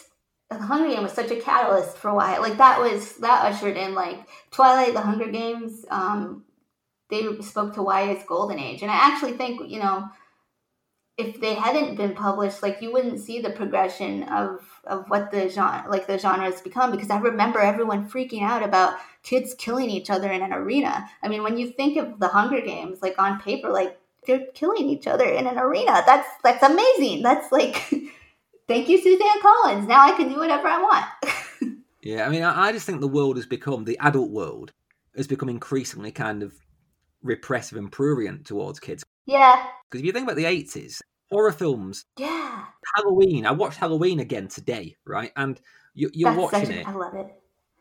the 0.58 0.64
Hunger 0.64 0.88
Game 0.94 1.02
was 1.02 1.12
such 1.12 1.30
a 1.30 1.40
catalyst 1.40 1.96
for 1.96 2.14
why 2.14 2.38
like 2.38 2.58
that 2.58 2.80
was 2.80 3.16
that 3.18 3.44
ushered 3.44 3.76
in 3.76 3.94
like 3.94 4.26
Twilight, 4.50 4.94
the 4.94 5.00
Hunger 5.00 5.30
Games. 5.30 5.84
Um, 5.90 6.44
they 7.10 7.40
spoke 7.42 7.74
to 7.74 7.82
YA's 7.82 8.24
golden 8.26 8.58
age, 8.58 8.82
and 8.82 8.90
I 8.90 8.94
actually 8.94 9.32
think 9.32 9.70
you 9.70 9.78
know 9.78 10.08
if 11.16 11.40
they 11.40 11.54
hadn't 11.54 11.94
been 11.96 12.14
published, 12.14 12.62
like 12.62 12.82
you 12.82 12.92
wouldn't 12.92 13.20
see 13.20 13.40
the 13.40 13.50
progression 13.50 14.24
of 14.24 14.60
of 14.84 15.08
what 15.08 15.30
the 15.30 15.48
genre 15.48 15.88
like 15.88 16.06
the 16.06 16.18
genre 16.18 16.44
has 16.44 16.60
become. 16.60 16.90
Because 16.90 17.10
I 17.10 17.18
remember 17.18 17.60
everyone 17.60 18.08
freaking 18.08 18.42
out 18.42 18.62
about 18.62 18.98
kids 19.22 19.54
killing 19.56 19.90
each 19.90 20.10
other 20.10 20.30
in 20.30 20.42
an 20.42 20.52
arena. 20.52 21.08
I 21.22 21.28
mean, 21.28 21.42
when 21.42 21.56
you 21.56 21.70
think 21.70 21.96
of 21.96 22.18
the 22.18 22.28
Hunger 22.28 22.60
Games, 22.60 23.00
like 23.00 23.18
on 23.18 23.40
paper, 23.40 23.70
like 23.70 23.98
they're 24.26 24.46
killing 24.54 24.88
each 24.88 25.06
other 25.06 25.24
in 25.24 25.46
an 25.46 25.58
arena. 25.58 26.02
That's 26.04 26.28
that's 26.42 26.62
amazing. 26.62 27.22
That's 27.22 27.52
like 27.52 27.76
thank 28.68 28.88
you, 28.88 28.98
Suzanne 28.98 29.40
Collins. 29.42 29.86
Now 29.86 30.02
I 30.02 30.12
can 30.16 30.28
do 30.28 30.38
whatever 30.38 30.68
I 30.68 30.80
want. 30.80 31.76
yeah, 32.02 32.26
I 32.26 32.28
mean, 32.30 32.42
I, 32.42 32.68
I 32.68 32.72
just 32.72 32.86
think 32.86 33.00
the 33.00 33.08
world 33.08 33.36
has 33.36 33.46
become 33.46 33.84
the 33.84 33.98
adult 34.00 34.30
world 34.30 34.72
has 35.16 35.26
become 35.26 35.48
increasingly 35.48 36.10
kind 36.10 36.42
of 36.42 36.54
repressive 37.22 37.78
and 37.78 37.90
prurient 37.90 38.44
towards 38.46 38.80
kids. 38.80 39.04
Yeah. 39.26 39.64
Because 39.88 40.00
if 40.00 40.06
you 40.06 40.12
think 40.12 40.24
about 40.24 40.36
the 40.36 40.46
eighties, 40.46 41.00
horror 41.30 41.52
films. 41.52 42.04
Yeah. 42.16 42.64
Halloween. 42.96 43.46
I 43.46 43.52
watched 43.52 43.78
Halloween 43.78 44.20
again 44.20 44.48
today, 44.48 44.96
right? 45.04 45.32
And 45.36 45.60
you, 45.94 46.10
you're 46.12 46.30
That's 46.34 46.52
watching 46.52 46.70
it. 46.70 46.86
I 46.86 46.92
love 46.92 47.14
it. 47.14 47.26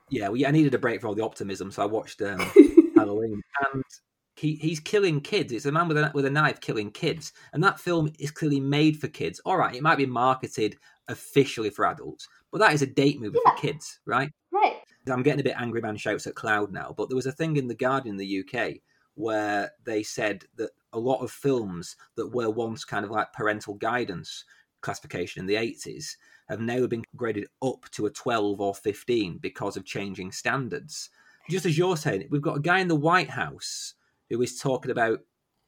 Yeah, 0.10 0.28
well, 0.28 0.38
yeah, 0.38 0.48
I 0.48 0.52
needed 0.52 0.74
a 0.74 0.80
break 0.80 1.02
from 1.02 1.10
all 1.10 1.16
the 1.16 1.24
optimism, 1.24 1.72
so 1.72 1.82
I 1.82 1.86
watched 1.86 2.22
um, 2.22 2.40
Halloween. 2.96 3.42
And 3.74 3.84
he, 4.36 4.56
he's 4.56 4.80
killing 4.80 5.22
kids. 5.22 5.54
It's 5.54 5.66
a 5.66 5.72
man 5.72 5.88
with 5.88 5.98
a 5.98 6.12
with 6.14 6.26
a 6.26 6.30
knife 6.30 6.60
killing 6.60 6.92
kids, 6.92 7.34
and 7.54 7.64
that 7.64 7.80
film 7.80 8.12
is 8.20 8.32
clearly 8.32 8.60
made 8.60 9.00
for 9.00 9.08
kids. 9.08 9.40
All 9.46 9.58
right, 9.58 9.76
it 9.76 9.84
might 9.84 9.98
be 9.98 10.06
marketed 10.06 10.78
officially 11.08 11.70
for 11.70 11.86
adults, 11.86 12.28
but 12.52 12.60
that 12.60 12.74
is 12.74 12.82
a 12.82 12.88
date 12.88 13.20
movie 13.20 13.38
Yeah. 13.46 13.52
for 13.52 13.58
kids, 13.62 14.00
right? 14.06 14.32
Right. 14.52 14.78
I'm 15.12 15.22
getting 15.22 15.42
a 15.42 15.44
bit 15.44 15.56
angry 15.58 15.82
man 15.82 15.98
shouts 15.98 16.28
at 16.28 16.36
cloud 16.36 16.72
now, 16.72 16.94
but 16.98 17.10
there 17.10 17.16
was 17.18 17.26
a 17.26 17.32
thing 17.32 17.58
in 17.58 17.68
the 17.68 17.76
Guardian 17.76 18.16
in 18.16 18.18
the 18.18 18.40
UK 18.40 18.76
where 19.16 19.70
they 19.84 20.02
said 20.02 20.46
that 20.56 20.72
a 20.94 21.00
lot 21.00 21.22
of 21.22 21.30
films 21.30 21.98
that 22.16 22.28
were 22.34 22.50
once 22.50 22.86
kind 22.86 23.04
of 23.04 23.12
like 23.12 23.34
parental 23.34 23.74
guidance 23.76 24.46
classification 24.82 25.42
in 25.42 25.46
the 25.46 25.56
80s 25.56 26.16
have 26.50 26.60
now 26.62 26.88
been 26.88 27.04
graded 27.16 27.48
up 27.62 27.86
to 27.92 28.06
a 28.06 28.10
12 28.10 28.60
or 28.62 28.74
15 28.74 29.38
because 29.40 29.76
of 29.78 29.86
changing 29.86 30.32
standards. 30.32 31.10
Just 31.50 31.66
as 31.66 31.78
you're 31.78 31.98
saying, 31.98 32.28
we've 32.30 32.42
got 32.42 32.58
a 32.58 32.62
guy 32.62 32.80
in 32.80 32.88
the 32.88 32.96
White 32.96 33.30
House 33.30 33.96
who 34.30 34.42
is 34.42 34.60
talking 34.60 34.92
about 34.92 35.20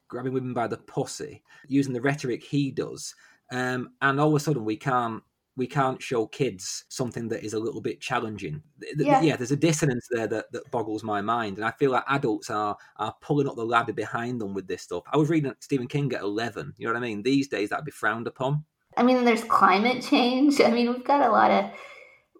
grabbing 0.07 0.33
women 0.33 0.53
by 0.53 0.67
the 0.67 0.77
pussy, 0.77 1.43
using 1.67 1.93
the 1.93 2.01
rhetoric 2.01 2.43
he 2.43 2.71
does, 2.71 3.15
um, 3.51 3.89
and 4.01 4.19
all 4.19 4.29
of 4.29 4.35
a 4.35 4.39
sudden 4.39 4.65
we 4.65 4.77
can't 4.77 5.23
we 5.57 5.67
can't 5.67 6.01
show 6.01 6.27
kids 6.27 6.83
something 6.89 7.29
that 7.29 7.43
is 7.43 7.53
a 7.53 7.59
little 7.59 7.81
bit 7.81 8.01
challenging. 8.01 8.61
Yeah, 8.97 9.21
yeah 9.21 9.35
there's 9.37 9.51
a 9.51 9.55
dissonance 9.55 10.05
there 10.11 10.27
that, 10.27 10.51
that 10.51 10.69
boggles 10.69 11.03
my 11.03 11.21
mind, 11.21 11.57
and 11.57 11.65
I 11.65 11.71
feel 11.71 11.91
like 11.91 12.03
adults 12.07 12.49
are 12.49 12.75
are 12.97 13.15
pulling 13.21 13.47
up 13.47 13.55
the 13.55 13.65
ladder 13.65 13.93
behind 13.93 14.41
them 14.41 14.53
with 14.53 14.67
this 14.67 14.81
stuff. 14.81 15.03
I 15.11 15.17
was 15.17 15.29
reading 15.29 15.53
Stephen 15.59 15.87
King 15.87 16.11
at 16.13 16.21
11. 16.21 16.73
You 16.77 16.87
know 16.87 16.93
what 16.93 16.99
I 16.99 17.01
mean? 17.01 17.23
These 17.23 17.47
days 17.47 17.69
that'd 17.69 17.85
be 17.85 17.91
frowned 17.91 18.27
upon. 18.27 18.65
I 18.97 19.03
mean, 19.03 19.25
there's 19.25 19.43
climate 19.43 20.03
change. 20.03 20.59
I 20.65 20.71
mean, 20.71 20.91
we've 20.91 21.03
got 21.03 21.27
a 21.27 21.31
lot 21.31 21.51
of, 21.51 21.71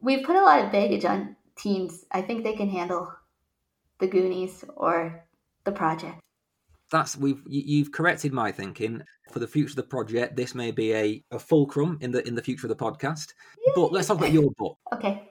we've 0.02 0.24
put 0.24 0.36
a 0.36 0.44
lot 0.44 0.64
of 0.64 0.72
baggage 0.72 1.06
on 1.06 1.36
teens. 1.56 2.06
I 2.12 2.22
think 2.22 2.44
they 2.44 2.54
can 2.54 2.70
handle 2.70 3.12
the 4.00 4.08
Goonies 4.08 4.64
or 4.76 5.25
the 5.66 5.72
project. 5.72 6.20
That's 6.92 7.18
we've 7.18 7.42
you've 7.48 7.92
corrected 7.92 8.32
my 8.32 8.52
thinking 8.52 9.02
for 9.32 9.40
the 9.40 9.48
future 9.48 9.72
of 9.72 9.78
the 9.78 9.84
project. 9.84 10.36
This 10.36 10.54
may 10.54 10.72
be 10.72 10.94
a, 10.94 11.24
a 11.32 11.40
fulcrum 11.40 11.98
in 12.02 12.12
the 12.12 12.26
in 12.28 12.36
the 12.36 12.44
future 12.44 12.68
of 12.68 12.78
the 12.78 12.84
podcast. 12.84 13.34
Yay. 13.66 13.74
But 13.76 13.92
let's 13.92 14.08
talk 14.08 14.18
about 14.18 14.32
your 14.32 14.52
book. 14.58 14.78
Okay. 14.94 15.30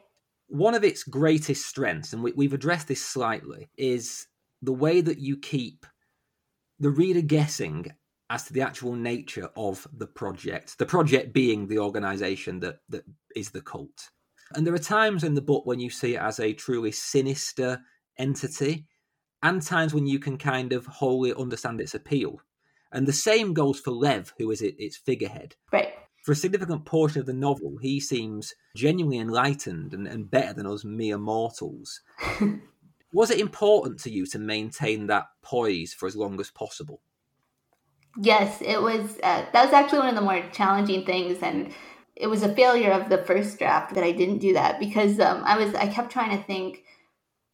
One 0.48 0.74
of 0.74 0.84
its 0.84 1.04
greatest 1.04 1.66
strengths, 1.66 2.12
and 2.12 2.22
we, 2.22 2.32
we've 2.32 2.52
addressed 2.52 2.86
this 2.86 3.04
slightly, 3.04 3.70
is 3.78 4.26
the 4.60 4.74
way 4.74 5.00
that 5.00 5.18
you 5.18 5.38
keep 5.38 5.86
the 6.78 6.90
reader 6.90 7.22
guessing 7.22 7.90
as 8.30 8.44
to 8.44 8.52
the 8.52 8.60
actual 8.60 8.94
nature 8.94 9.48
of 9.56 9.86
the 9.96 10.06
project. 10.06 10.76
The 10.76 10.86
project 10.86 11.32
being 11.32 11.66
the 11.66 11.78
organization 11.78 12.60
that 12.60 12.76
that 12.90 13.04
is 13.34 13.50
the 13.50 13.62
cult. 13.62 14.10
And 14.54 14.66
there 14.66 14.74
are 14.74 14.78
times 14.78 15.24
in 15.24 15.34
the 15.34 15.40
book 15.40 15.66
when 15.66 15.80
you 15.80 15.88
see 15.88 16.14
it 16.16 16.20
as 16.20 16.40
a 16.40 16.52
truly 16.52 16.92
sinister 16.92 17.80
entity, 18.18 18.86
and 19.44 19.62
times 19.62 19.92
when 19.94 20.06
you 20.06 20.18
can 20.18 20.38
kind 20.38 20.72
of 20.72 20.86
wholly 20.86 21.32
understand 21.34 21.80
its 21.80 21.94
appeal. 21.94 22.40
And 22.90 23.06
the 23.06 23.12
same 23.12 23.52
goes 23.52 23.78
for 23.78 23.90
Lev, 23.90 24.32
who 24.38 24.50
is 24.50 24.62
it, 24.62 24.74
its 24.78 24.96
figurehead. 24.96 25.54
Right. 25.70 25.92
For 26.24 26.32
a 26.32 26.36
significant 26.36 26.86
portion 26.86 27.20
of 27.20 27.26
the 27.26 27.34
novel, 27.34 27.76
he 27.82 28.00
seems 28.00 28.54
genuinely 28.74 29.18
enlightened 29.18 29.92
and, 29.92 30.08
and 30.08 30.30
better 30.30 30.54
than 30.54 30.66
us 30.66 30.82
mere 30.82 31.18
mortals. 31.18 32.00
was 33.12 33.30
it 33.30 33.38
important 33.38 34.00
to 34.00 34.10
you 34.10 34.24
to 34.26 34.38
maintain 34.38 35.08
that 35.08 35.26
poise 35.42 35.92
for 35.92 36.06
as 36.06 36.16
long 36.16 36.40
as 36.40 36.50
possible? 36.50 37.02
Yes, 38.16 38.62
it 38.62 38.80
was. 38.80 39.18
Uh, 39.22 39.44
that 39.52 39.64
was 39.64 39.74
actually 39.74 39.98
one 39.98 40.08
of 40.08 40.14
the 40.14 40.20
more 40.20 40.42
challenging 40.52 41.04
things, 41.04 41.42
and 41.42 41.74
it 42.14 42.28
was 42.28 42.44
a 42.44 42.54
failure 42.54 42.92
of 42.92 43.08
the 43.10 43.18
first 43.24 43.58
draft 43.58 43.94
that 43.94 44.04
I 44.04 44.12
didn't 44.12 44.38
do 44.38 44.54
that 44.54 44.78
because 44.78 45.18
um, 45.18 45.42
I 45.44 45.58
was 45.58 45.74
I 45.74 45.88
kept 45.88 46.12
trying 46.12 46.38
to 46.38 46.42
think 46.44 46.84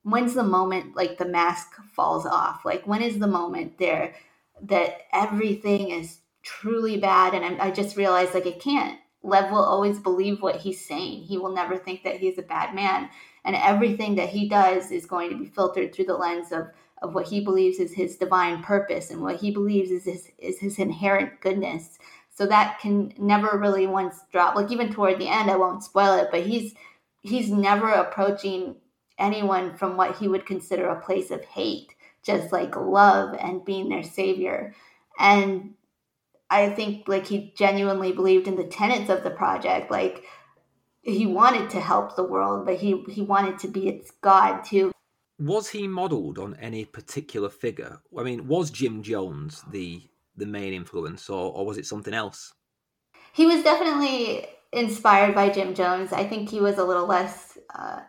when's 0.03 0.35
the 0.35 0.45
moment 0.45 0.97
like 0.97 1.19
the 1.19 1.27
mask 1.27 1.69
falls 1.95 2.27
off? 2.27 2.65
Like 2.65 2.87
when 2.87 3.03
is 3.03 3.19
the 3.19 3.27
moment 3.27 3.79
there 3.79 4.15
that 4.63 5.03
everything 5.13 5.91
is 5.91 6.19
truly 6.43 6.99
bad 6.99 7.35
and 7.35 7.45
I, 7.61 7.67
I 7.67 7.71
just 7.71 7.97
realized 7.97 8.35
like 8.35 8.47
it 8.47 8.61
can't. 8.61 8.99
Lev 9.23 9.51
will 9.51 9.65
always 9.65 9.99
believe 9.99 10.41
what 10.41 10.57
he's 10.57 10.87
saying. 10.87 11.25
He 11.25 11.37
will 11.39 11.53
never 11.55 11.77
think 11.77 12.05
that 12.05 12.17
he's 12.17 12.39
a 12.39 12.43
bad 12.43 12.75
man. 12.75 13.11
And 13.45 13.57
everything 13.57 14.15
that 14.17 14.31
he 14.31 14.49
does 14.49 14.91
is 14.91 15.07
going 15.07 15.31
to 15.31 15.39
be 15.39 15.47
filtered 15.47 15.95
through 15.95 16.07
the 16.07 16.17
lens 16.17 16.53
of 16.53 16.69
of 17.03 17.15
what 17.15 17.29
he 17.29 17.41
believes 17.41 17.79
is 17.79 17.95
his 17.95 18.17
divine 18.17 18.63
purpose 18.63 19.11
and 19.11 19.23
what 19.23 19.37
he 19.41 19.51
believes 19.51 19.91
is 19.91 20.05
his 20.05 20.31
is 20.39 20.59
his 20.61 20.79
inherent 20.79 21.41
goodness. 21.41 21.99
So 22.31 22.47
that 22.47 22.79
can 22.81 23.13
never 23.19 23.59
really 23.59 23.87
once 23.87 24.17
drop. 24.33 24.55
Like 24.57 24.71
even 24.73 24.93
toward 24.93 25.19
the 25.19 25.29
end 25.29 25.51
i 25.51 25.57
won't 25.57 25.85
spoil 25.85 26.15
it 26.19 26.29
but 26.31 26.47
he's 26.47 26.75
he's 27.23 27.51
never 27.51 27.91
approaching 27.91 28.77
anyone 29.21 29.77
from 29.77 29.97
what 29.97 30.17
he 30.19 30.29
would 30.29 30.47
consider 30.47 30.89
a 30.89 31.01
place 31.01 31.31
of 31.31 31.45
hate 31.45 31.95
just 32.23 32.53
like 32.53 32.75
love 32.77 33.35
and 33.41 33.65
being 33.65 33.89
their 33.89 34.03
savior 34.03 34.75
and 35.19 35.75
i 36.51 36.69
think 36.69 37.07
like 37.09 37.27
he 37.27 37.53
genuinely 37.57 38.13
believed 38.13 38.49
in 38.49 38.57
the 38.57 38.65
tenets 38.65 39.11
of 39.11 39.23
the 39.23 39.31
project 39.31 39.91
like 39.91 40.25
he 41.03 41.27
wanted 41.27 41.71
to 41.71 41.81
help 41.81 42.17
the 42.17 42.25
world 42.25 42.67
but 42.67 42.77
he 42.77 43.03
he 43.09 43.23
wanted 43.23 43.59
to 43.59 43.69
be 43.69 43.89
its 43.89 44.11
god 44.23 44.63
too 44.65 44.93
was 45.41 45.71
he 45.71 45.89
modeled 45.89 46.39
on 46.39 46.55
any 46.57 46.85
particular 46.85 47.49
figure? 47.49 48.01
I 48.17 48.23
mean, 48.23 48.47
was 48.47 48.71
Jim 48.71 49.03
Jones 49.03 49.65
the 49.71 50.03
the 50.37 50.47
main 50.47 50.73
influence, 50.73 51.29
or, 51.29 51.53
or 51.53 51.67
was 51.67 51.79
it 51.79 51.87
something 51.87 52.15
else? 52.15 52.53
He 53.33 53.47
was 53.47 53.63
definitely 53.63 54.47
inspired 54.73 55.35
by 55.35 55.49
Jim 55.49 55.75
Jones. 55.75 56.13
I 56.13 56.25
think 56.25 56.49
he 56.51 56.61
was 56.61 56.79
a 56.79 56.85
little 56.85 57.07
less. 57.07 57.59
Uh, 57.75 58.01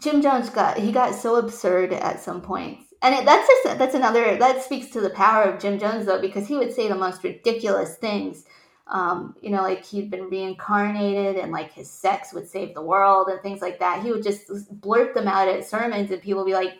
Jim 0.00 0.22
Jones 0.22 0.50
got 0.50 0.78
he 0.78 0.92
got 0.92 1.14
so 1.14 1.36
absurd 1.36 1.92
at 1.92 2.20
some 2.20 2.40
points, 2.40 2.92
and 3.02 3.14
it, 3.14 3.24
that's 3.24 3.46
just 3.46 3.78
that's 3.78 3.94
another 3.94 4.36
that 4.36 4.62
speaks 4.62 4.88
to 4.90 5.00
the 5.00 5.10
power 5.10 5.44
of 5.44 5.60
Jim 5.60 5.78
Jones 5.78 6.06
though, 6.06 6.20
because 6.20 6.48
he 6.48 6.56
would 6.56 6.72
say 6.72 6.88
the 6.88 6.94
most 6.94 7.22
ridiculous 7.22 7.96
things 7.96 8.44
um, 8.90 9.36
you 9.40 9.50
know, 9.50 9.62
like 9.62 9.84
he'd 9.84 10.10
been 10.10 10.28
reincarnated 10.28 11.36
and 11.36 11.52
like 11.52 11.72
his 11.72 11.88
sex 11.88 12.32
would 12.34 12.48
save 12.48 12.74
the 12.74 12.82
world 12.82 13.28
and 13.28 13.40
things 13.40 13.62
like 13.62 13.78
that. 13.78 14.02
He 14.02 14.10
would 14.10 14.24
just 14.24 14.50
blurt 14.80 15.14
them 15.14 15.28
out 15.28 15.48
at 15.48 15.64
sermons 15.64 16.10
and 16.10 16.20
people 16.20 16.42
would 16.42 16.50
be 16.50 16.54
like 16.54 16.74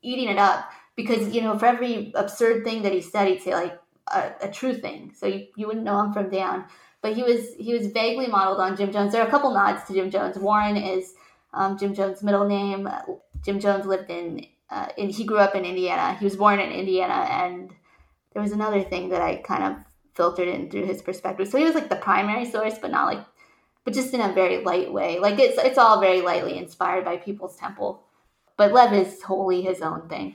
eating 0.00 0.28
it 0.28 0.38
up 0.38 0.70
because, 0.94 1.34
you 1.34 1.42
know, 1.42 1.58
for 1.58 1.66
every 1.66 2.12
absurd 2.14 2.62
thing 2.62 2.82
that 2.82 2.92
he 2.92 3.00
said, 3.00 3.26
he'd 3.26 3.42
say 3.42 3.52
like 3.52 3.80
a, 4.14 4.30
a 4.42 4.48
true 4.48 4.74
thing. 4.74 5.12
So 5.16 5.26
you, 5.26 5.46
you 5.56 5.66
wouldn't 5.66 5.84
know 5.84 6.00
him 6.00 6.12
from 6.12 6.30
down. 6.30 6.66
But 7.02 7.14
he 7.14 7.22
was 7.22 7.54
he 7.58 7.74
was 7.74 7.88
vaguely 7.88 8.26
modeled 8.26 8.60
on 8.60 8.76
Jim 8.76 8.92
Jones. 8.92 9.12
There 9.12 9.22
are 9.22 9.28
a 9.28 9.30
couple 9.30 9.52
nods 9.52 9.84
to 9.84 9.94
Jim 9.94 10.10
Jones. 10.10 10.36
Warren 10.36 10.76
is 10.76 11.14
um, 11.52 11.78
Jim 11.78 11.94
Jones' 11.94 12.22
middle 12.22 12.46
name. 12.46 12.88
Jim 13.44 13.60
Jones 13.60 13.86
lived 13.86 14.10
in, 14.10 14.46
uh, 14.70 14.88
in 14.96 15.10
he 15.10 15.24
grew 15.24 15.38
up 15.38 15.54
in 15.54 15.64
Indiana. 15.64 16.16
He 16.18 16.24
was 16.24 16.36
born 16.36 16.60
in 16.60 16.70
Indiana, 16.70 17.26
and 17.30 17.70
there 18.32 18.42
was 18.42 18.52
another 18.52 18.82
thing 18.82 19.08
that 19.10 19.22
I 19.22 19.36
kind 19.36 19.64
of 19.64 19.76
filtered 20.14 20.48
in 20.48 20.70
through 20.70 20.84
his 20.84 21.00
perspective. 21.00 21.48
So 21.48 21.58
he 21.58 21.64
was 21.64 21.74
like 21.74 21.88
the 21.88 21.96
primary 21.96 22.44
source, 22.44 22.74
but 22.80 22.90
not 22.90 23.06
like, 23.06 23.24
but 23.84 23.94
just 23.94 24.12
in 24.12 24.20
a 24.20 24.32
very 24.32 24.64
light 24.64 24.92
way. 24.92 25.18
Like 25.18 25.38
it's 25.38 25.58
it's 25.58 25.78
all 25.78 26.00
very 26.00 26.20
lightly 26.20 26.58
inspired 26.58 27.04
by 27.04 27.16
People's 27.16 27.56
Temple, 27.56 28.02
but 28.56 28.72
Lev 28.72 28.92
is 28.92 29.22
wholly 29.22 29.62
his 29.62 29.80
own 29.80 30.08
thing. 30.08 30.34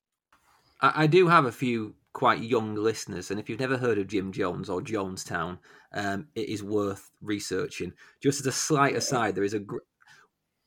I, 0.82 1.04
I 1.04 1.08
do 1.08 1.28
have 1.28 1.46
a 1.46 1.52
few 1.52 1.96
quite 2.14 2.42
young 2.42 2.76
listeners, 2.76 3.30
and 3.30 3.40
if 3.40 3.50
you've 3.50 3.60
never 3.60 3.78
heard 3.78 3.98
of 3.98 4.08
Jim 4.08 4.32
Jones 4.32 4.70
or 4.70 4.82
Jonestown, 4.82 5.58
um, 5.94 6.28
it 6.36 6.48
is 6.48 6.64
worth 6.64 7.12
researching. 7.22 7.94
Just 8.22 8.40
as 8.40 8.48
a 8.48 8.52
slight 8.52 8.96
aside, 8.96 9.36
there 9.36 9.44
is 9.44 9.54
a 9.54 9.60
gr- 9.60 9.80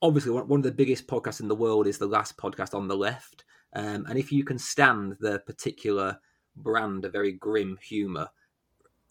obviously 0.07 0.33
one 0.33 0.61
of 0.61 0.65
the 0.65 0.73
biggest 0.73 1.07
podcasts 1.07 1.41
in 1.41 1.49
the 1.49 1.55
world 1.55 1.87
is 1.87 1.99
the 1.99 2.07
last 2.07 2.37
podcast 2.37 2.75
on 2.75 2.89
the 2.89 2.97
left, 2.97 3.45
um, 3.73 4.07
and 4.09 4.19
if 4.19 4.33
you 4.33 4.45
can 4.45 4.59
stand 4.59 5.17
the 5.21 5.41
particular 5.41 6.19
brand 6.57 7.05
of 7.05 7.13
very 7.13 7.33
grim 7.33 7.77
humor 7.83 8.29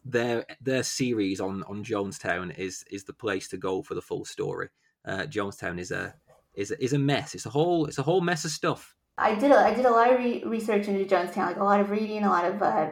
their 0.05 0.45
their 0.61 0.83
series 0.83 1.41
on 1.41 1.63
on 1.63 1.83
Jonestown 1.83 2.57
is 2.57 2.85
is 2.91 3.03
the 3.03 3.13
place 3.13 3.47
to 3.49 3.57
go 3.57 3.81
for 3.81 3.95
the 3.95 4.01
full 4.01 4.23
story. 4.23 4.69
Uh, 5.03 5.23
Jonestown 5.23 5.79
is 5.79 5.91
a 5.91 6.13
is 6.53 6.71
a, 6.71 6.83
is 6.83 6.93
a 6.93 6.99
mess. 6.99 7.35
It's 7.35 7.47
a 7.47 7.49
whole 7.49 7.87
it's 7.87 7.97
a 7.97 8.03
whole 8.03 8.21
mess 8.21 8.45
of 8.45 8.51
stuff. 8.51 8.95
I 9.17 9.35
did 9.35 9.51
a, 9.51 9.57
I 9.57 9.73
did 9.73 9.85
a 9.85 9.91
lot 9.91 10.11
of 10.11 10.19
re- 10.19 10.43
research 10.43 10.87
into 10.87 11.05
Jonestown, 11.05 11.47
like 11.47 11.57
a 11.57 11.63
lot 11.63 11.79
of 11.79 11.89
reading, 11.89 12.23
a 12.23 12.29
lot 12.29 12.45
of 12.45 12.61
uh, 12.61 12.89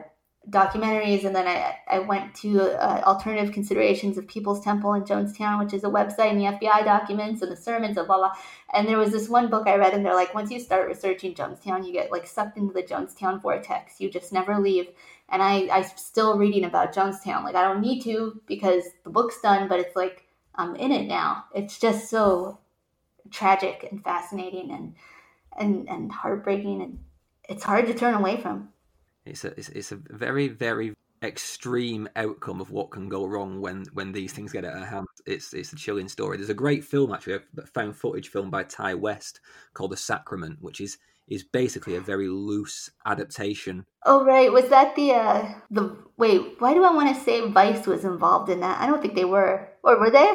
documentaries, 0.49 1.25
and 1.25 1.35
then 1.35 1.47
I 1.47 1.77
I 1.87 1.99
went 1.99 2.35
to 2.35 2.61
uh, 2.61 3.01
alternative 3.05 3.53
considerations 3.53 4.17
of 4.17 4.27
People's 4.27 4.63
Temple 4.63 4.93
in 4.93 5.03
Jonestown, 5.03 5.59
which 5.59 5.73
is 5.73 5.83
a 5.83 5.89
website, 5.89 6.31
and 6.31 6.39
the 6.39 6.45
FBI 6.45 6.83
documents 6.83 7.41
and 7.41 7.51
the 7.51 7.57
sermons 7.57 7.97
and 7.97 8.07
blah 8.07 8.17
blah. 8.17 8.33
And 8.73 8.87
there 8.87 8.97
was 8.97 9.11
this 9.11 9.29
one 9.29 9.49
book 9.49 9.67
I 9.67 9.75
read, 9.75 9.93
and 9.93 10.05
they're 10.05 10.15
like, 10.15 10.33
once 10.33 10.51
you 10.51 10.59
start 10.59 10.87
researching 10.87 11.33
Jonestown, 11.33 11.85
you 11.85 11.93
get 11.93 12.11
like 12.11 12.27
sucked 12.27 12.57
into 12.57 12.73
the 12.73 12.83
Jonestown 12.83 13.41
vortex. 13.41 13.99
You 13.99 14.09
just 14.09 14.33
never 14.33 14.59
leave 14.59 14.87
and 15.29 15.41
I 15.41 15.67
I'm 15.71 15.83
still 15.95 16.37
reading 16.37 16.65
about 16.65 16.93
Jonestown. 16.93 17.43
Like 17.43 17.55
I 17.55 17.63
don't 17.63 17.81
need 17.81 18.01
to 18.03 18.41
because 18.45 18.83
the 19.03 19.09
book's 19.09 19.41
done, 19.41 19.67
but 19.67 19.79
it's 19.79 19.95
like 19.95 20.27
I'm 20.55 20.75
in 20.75 20.91
it 20.91 21.07
now. 21.07 21.45
It's 21.55 21.79
just 21.79 22.09
so 22.09 22.59
tragic 23.31 23.87
and 23.89 24.03
fascinating 24.03 24.71
and 24.71 24.95
and 25.57 25.89
and 25.89 26.11
heartbreaking 26.11 26.81
and 26.81 26.99
it's 27.49 27.63
hard 27.63 27.87
to 27.87 27.93
turn 27.93 28.13
away 28.13 28.37
from. 28.37 28.69
It's 29.25 29.45
a 29.45 29.57
it's, 29.57 29.69
it's 29.69 29.91
a 29.91 29.99
very 30.09 30.47
very 30.47 30.93
extreme 31.23 32.09
outcome 32.17 32.59
of 32.59 32.69
what 32.69 32.91
can 32.91 33.07
go 33.07 33.25
wrong 33.25 33.61
when 33.61 33.85
when 33.93 34.11
these 34.11 34.33
things 34.33 34.51
get 34.51 34.65
out 34.65 34.81
of 34.81 34.87
hand. 34.87 35.07
It's 35.25 35.53
it's 35.53 35.73
a 35.73 35.77
chilling 35.77 36.09
story. 36.09 36.37
There's 36.37 36.49
a 36.49 36.55
great 36.55 36.83
film 36.83 37.13
actually, 37.13 37.39
a 37.57 37.65
found 37.67 37.95
footage 37.95 38.29
film 38.29 38.49
by 38.49 38.63
Ti 38.63 38.95
West 38.95 39.39
called 39.73 39.91
The 39.91 39.97
Sacrament, 39.97 40.57
which 40.61 40.81
is 40.81 40.97
is 41.27 41.43
basically 41.43 41.95
a 41.95 42.01
very 42.01 42.27
loose 42.27 42.89
adaptation. 43.05 43.85
Oh 44.05 44.25
right, 44.25 44.51
was 44.51 44.69
that 44.69 44.95
the 44.95 45.13
uh 45.13 45.53
the 45.71 45.97
wait? 46.17 46.59
Why 46.59 46.73
do 46.73 46.83
I 46.83 46.93
want 46.93 47.15
to 47.15 47.23
say 47.23 47.49
Vice 47.49 47.87
was 47.87 48.03
involved 48.03 48.49
in 48.49 48.59
that? 48.59 48.81
I 48.81 48.87
don't 48.87 49.01
think 49.01 49.15
they 49.15 49.25
were, 49.25 49.69
or 49.83 49.99
were 49.99 50.11
they? 50.11 50.33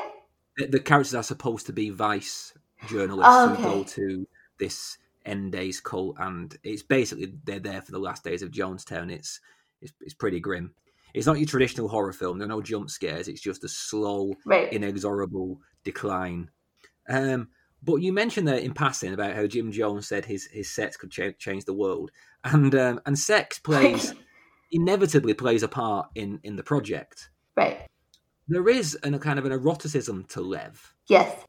The, 0.57 0.67
the 0.67 0.81
characters 0.81 1.15
are 1.15 1.23
supposed 1.23 1.67
to 1.67 1.73
be 1.73 1.91
Vice 1.91 2.55
journalists 2.89 3.35
Oh, 3.35 3.49
who 3.49 3.63
go 3.63 3.83
to 3.85 4.27
this 4.59 4.97
end 5.25 5.53
days 5.53 5.81
cult, 5.81 6.17
and 6.19 6.57
it's 6.63 6.83
basically 6.83 7.33
they're 7.45 7.59
there 7.61 7.83
for 7.83 7.93
the 7.93 7.99
last 7.99 8.25
days 8.25 8.43
of 8.43 8.51
Jonestown. 8.51 9.11
It's 9.13 9.41
it's, 9.81 9.93
it's 10.01 10.15
pretty 10.15 10.41
grim. 10.41 10.75
It's 11.15 11.27
not 11.27 11.39
your 11.39 11.47
traditional 11.47 11.89
horror 11.89 12.13
film. 12.13 12.39
There 12.39 12.47
are 12.47 12.49
no 12.49 12.61
jump 12.61 12.91
scares. 12.91 13.29
It's 13.29 13.41
just 13.41 13.65
a 13.65 13.69
slow, 13.69 14.35
Right. 14.45 14.71
inexorable 14.73 15.61
decline. 15.83 16.51
Um, 17.09 17.49
but 17.83 17.97
you 17.97 18.13
mentioned 18.13 18.47
there 18.47 18.59
in 18.59 18.75
passing 18.75 19.15
about 19.15 19.35
how 19.35 19.47
Jim 19.47 19.73
Jones 19.73 20.07
said 20.09 20.25
his 20.27 20.47
his 20.47 20.69
sex 20.71 20.97
could 20.97 21.11
cha- 21.11 21.31
change 21.39 21.65
the 21.65 21.73
world, 21.75 22.11
and 22.45 22.75
um, 22.75 23.01
and 23.07 23.19
sex 23.19 23.59
plays 23.69 24.15
inevitably 24.71 25.35
plays 25.35 25.63
a 25.63 25.69
part 25.69 26.09
in 26.15 26.41
in 26.43 26.57
the 26.57 26.63
project. 26.63 27.31
right. 27.57 27.87
There 28.51 28.69
is 28.71 28.95
an, 29.03 29.13
a 29.13 29.19
kind 29.19 29.39
of 29.39 29.45
an 29.45 29.53
eroticism 29.53 30.25
to 30.31 30.41
Lev, 30.41 30.95
Yes. 31.07 31.45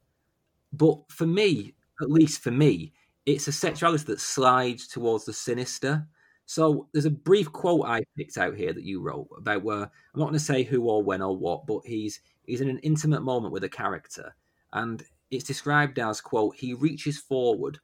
but 0.73 0.99
for 1.09 1.25
me, 1.25 1.73
at 2.01 2.09
least 2.11 2.41
for 2.41 2.51
me, 2.51 2.91
it's 3.29 3.47
a 3.47 3.51
sexuality 3.51 4.05
that 4.05 4.19
slides 4.19 4.87
towards 4.87 5.25
the 5.25 5.33
sinister. 5.33 6.07
So 6.45 6.87
there's 6.91 7.05
a 7.05 7.11
brief 7.11 7.51
quote 7.51 7.85
I 7.85 8.01
picked 8.17 8.37
out 8.39 8.55
here 8.55 8.73
that 8.73 8.83
you 8.83 9.01
wrote 9.01 9.27
about 9.37 9.63
where 9.63 9.83
I'm 9.83 10.19
not 10.19 10.25
going 10.25 10.33
to 10.33 10.39
say 10.39 10.63
who 10.63 10.89
or 10.89 11.03
when 11.03 11.21
or 11.21 11.37
what, 11.37 11.67
but 11.67 11.81
he's 11.85 12.21
he's 12.43 12.61
in 12.61 12.69
an 12.69 12.79
intimate 12.79 13.21
moment 13.21 13.53
with 13.53 13.63
a 13.63 13.69
character, 13.69 14.35
and 14.73 15.03
it's 15.29 15.43
described 15.43 15.99
as 15.99 16.21
quote 16.21 16.55
he 16.55 16.73
reaches 16.73 17.19
forward, 17.19 17.79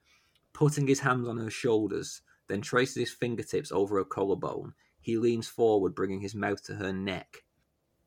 putting 0.51 0.87
his 0.87 1.01
hands 1.01 1.27
on 1.27 1.37
her 1.37 1.51
shoulders, 1.51 2.21
then 2.47 2.61
traces 2.61 2.95
his 2.95 3.11
fingertips 3.11 3.71
over 3.71 3.97
her 3.97 4.03
collarbone. 4.03 4.73
He 4.99 5.17
leans 5.17 5.47
forward, 5.47 5.93
bringing 5.93 6.21
his 6.21 6.33
mouth 6.33 6.63
to 6.63 6.75
her 6.75 6.91
neck. 6.91 7.43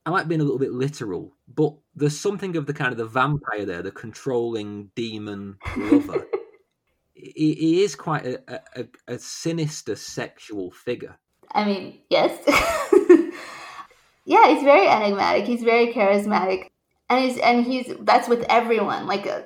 I 0.05 0.11
might 0.11 0.27
be 0.27 0.35
a 0.35 0.39
little 0.39 0.59
bit 0.59 0.73
literal, 0.73 1.37
but 1.47 1.75
there's 1.95 2.19
something 2.19 2.57
of 2.57 2.67
the 2.67 2.75
kind 2.75 2.91
of 2.91 2.99
the 2.99 3.07
vampire 3.07 3.65
there, 3.65 3.83
the 3.83 3.93
controlling 3.93 4.91
demon 4.97 5.59
lover. 5.77 6.27
he, 7.19 7.55
he 7.55 7.83
is 7.83 7.97
quite 7.97 8.25
a, 8.25 8.63
a, 8.77 8.87
a 9.09 9.19
sinister 9.19 9.97
sexual 9.97 10.71
figure. 10.71 11.19
I 11.51 11.65
mean, 11.65 11.99
yes. 12.09 12.39
yeah, 14.25 14.49
he's 14.55 14.63
very 14.63 14.87
enigmatic. 14.87 15.45
He's 15.47 15.63
very 15.63 15.93
charismatic, 15.93 16.69
and 17.09 17.25
he's 17.25 17.39
and 17.39 17.65
he's 17.65 17.93
that's 18.01 18.29
with 18.29 18.45
everyone. 18.49 19.07
Like, 19.07 19.27
uh, 19.27 19.43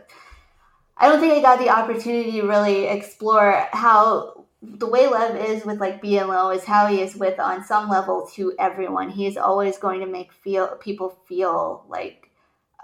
I 0.97 1.09
don't 1.09 1.21
think 1.21 1.33
I 1.33 1.41
got 1.41 1.59
the 1.59 1.71
opportunity 1.71 2.33
to 2.41 2.47
really 2.47 2.87
explore 2.87 3.67
how 3.73 4.47
the 4.61 4.87
way 4.87 5.09
Lev 5.09 5.37
is 5.37 5.65
with 5.65 5.81
like 5.81 6.03
Bea 6.03 6.19
and 6.19 6.29
Lo 6.29 6.51
is 6.51 6.65
how 6.65 6.87
he 6.87 7.01
is 7.01 7.17
with 7.17 7.39
on 7.39 7.65
some 7.65 7.89
level 7.89 8.29
to 8.35 8.55
everyone. 8.59 9.11
He 9.11 9.27
is 9.27 9.37
always 9.37 9.79
going 9.79 10.01
to 10.01 10.07
make 10.07 10.33
feel 10.33 10.77
people 10.77 11.17
feel 11.27 11.85
like 11.89 12.31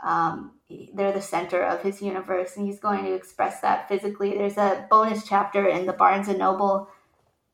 um, 0.03 0.53
they're 0.95 1.13
the 1.13 1.23
center 1.23 1.63
of 1.63 1.83
his 1.83 2.03
universe, 2.03 2.57
and 2.57 2.67
he's 2.67 2.81
going 2.81 3.05
to 3.05 3.15
express 3.15 3.61
that 3.61 3.89
physically. 3.89 4.37
There's 4.37 4.59
a 4.59 4.87
bonus 4.91 5.27
chapter 5.27 5.67
in 5.67 5.87
the 5.87 5.93
Barnes 5.93 6.29
and 6.29 6.39
Noble 6.39 6.89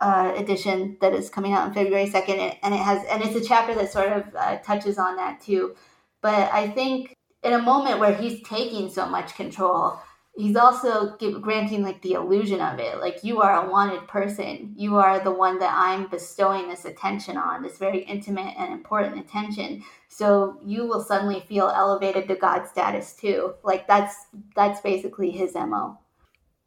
uh, 0.01 0.33
edition 0.37 0.97
that 1.01 1.15
is 1.15 1.31
coming 1.31 1.53
out 1.53 1.69
on 1.69 1.75
February 1.75 2.09
second, 2.09 2.41
and 2.41 2.75
it 2.75 2.81
has 2.81 3.05
and 3.11 3.23
it's 3.23 3.37
a 3.37 3.49
chapter 3.49 3.75
that 3.75 3.93
sort 3.93 4.13
of 4.13 4.35
uh, 4.35 4.59
touches 4.59 4.99
on 4.99 5.17
that 5.17 5.41
too. 5.41 5.75
But 6.21 6.53
I 6.53 6.69
think 6.69 7.15
in 7.43 7.53
a 7.53 7.63
moment 7.63 8.01
where 8.01 8.15
he's 8.15 8.43
taking 8.43 8.91
so 8.91 9.07
much 9.07 9.37
control, 9.37 10.01
he's 10.37 10.57
also 10.57 11.17
give, 11.17 11.41
granting 11.41 11.83
like 11.83 12.03
the 12.03 12.13
illusion 12.13 12.61
of 12.61 12.79
it. 12.79 12.99
Like 12.99 13.23
you 13.23 13.41
are 13.41 13.65
a 13.65 13.71
wanted 13.71 14.07
person, 14.09 14.75
you 14.77 14.97
are 14.97 15.23
the 15.23 15.31
one 15.31 15.59
that 15.59 15.73
I'm 15.75 16.09
bestowing 16.09 16.69
this 16.69 16.85
attention 16.85 17.37
on, 17.37 17.63
this 17.63 17.79
very 17.79 18.01
intimate 18.05 18.55
and 18.59 18.73
important 18.73 19.19
attention. 19.19 19.83
So 20.09 20.61
you 20.65 20.87
will 20.87 21.03
suddenly 21.03 21.41
feel 21.41 21.69
elevated 21.69 22.29
to 22.29 22.35
God 22.35 22.67
status 22.67 23.15
too. 23.15 23.55
Like 23.63 23.87
that's 23.87 24.27
that's 24.55 24.81
basically 24.81 25.31
his 25.31 25.55
mo 25.55 25.99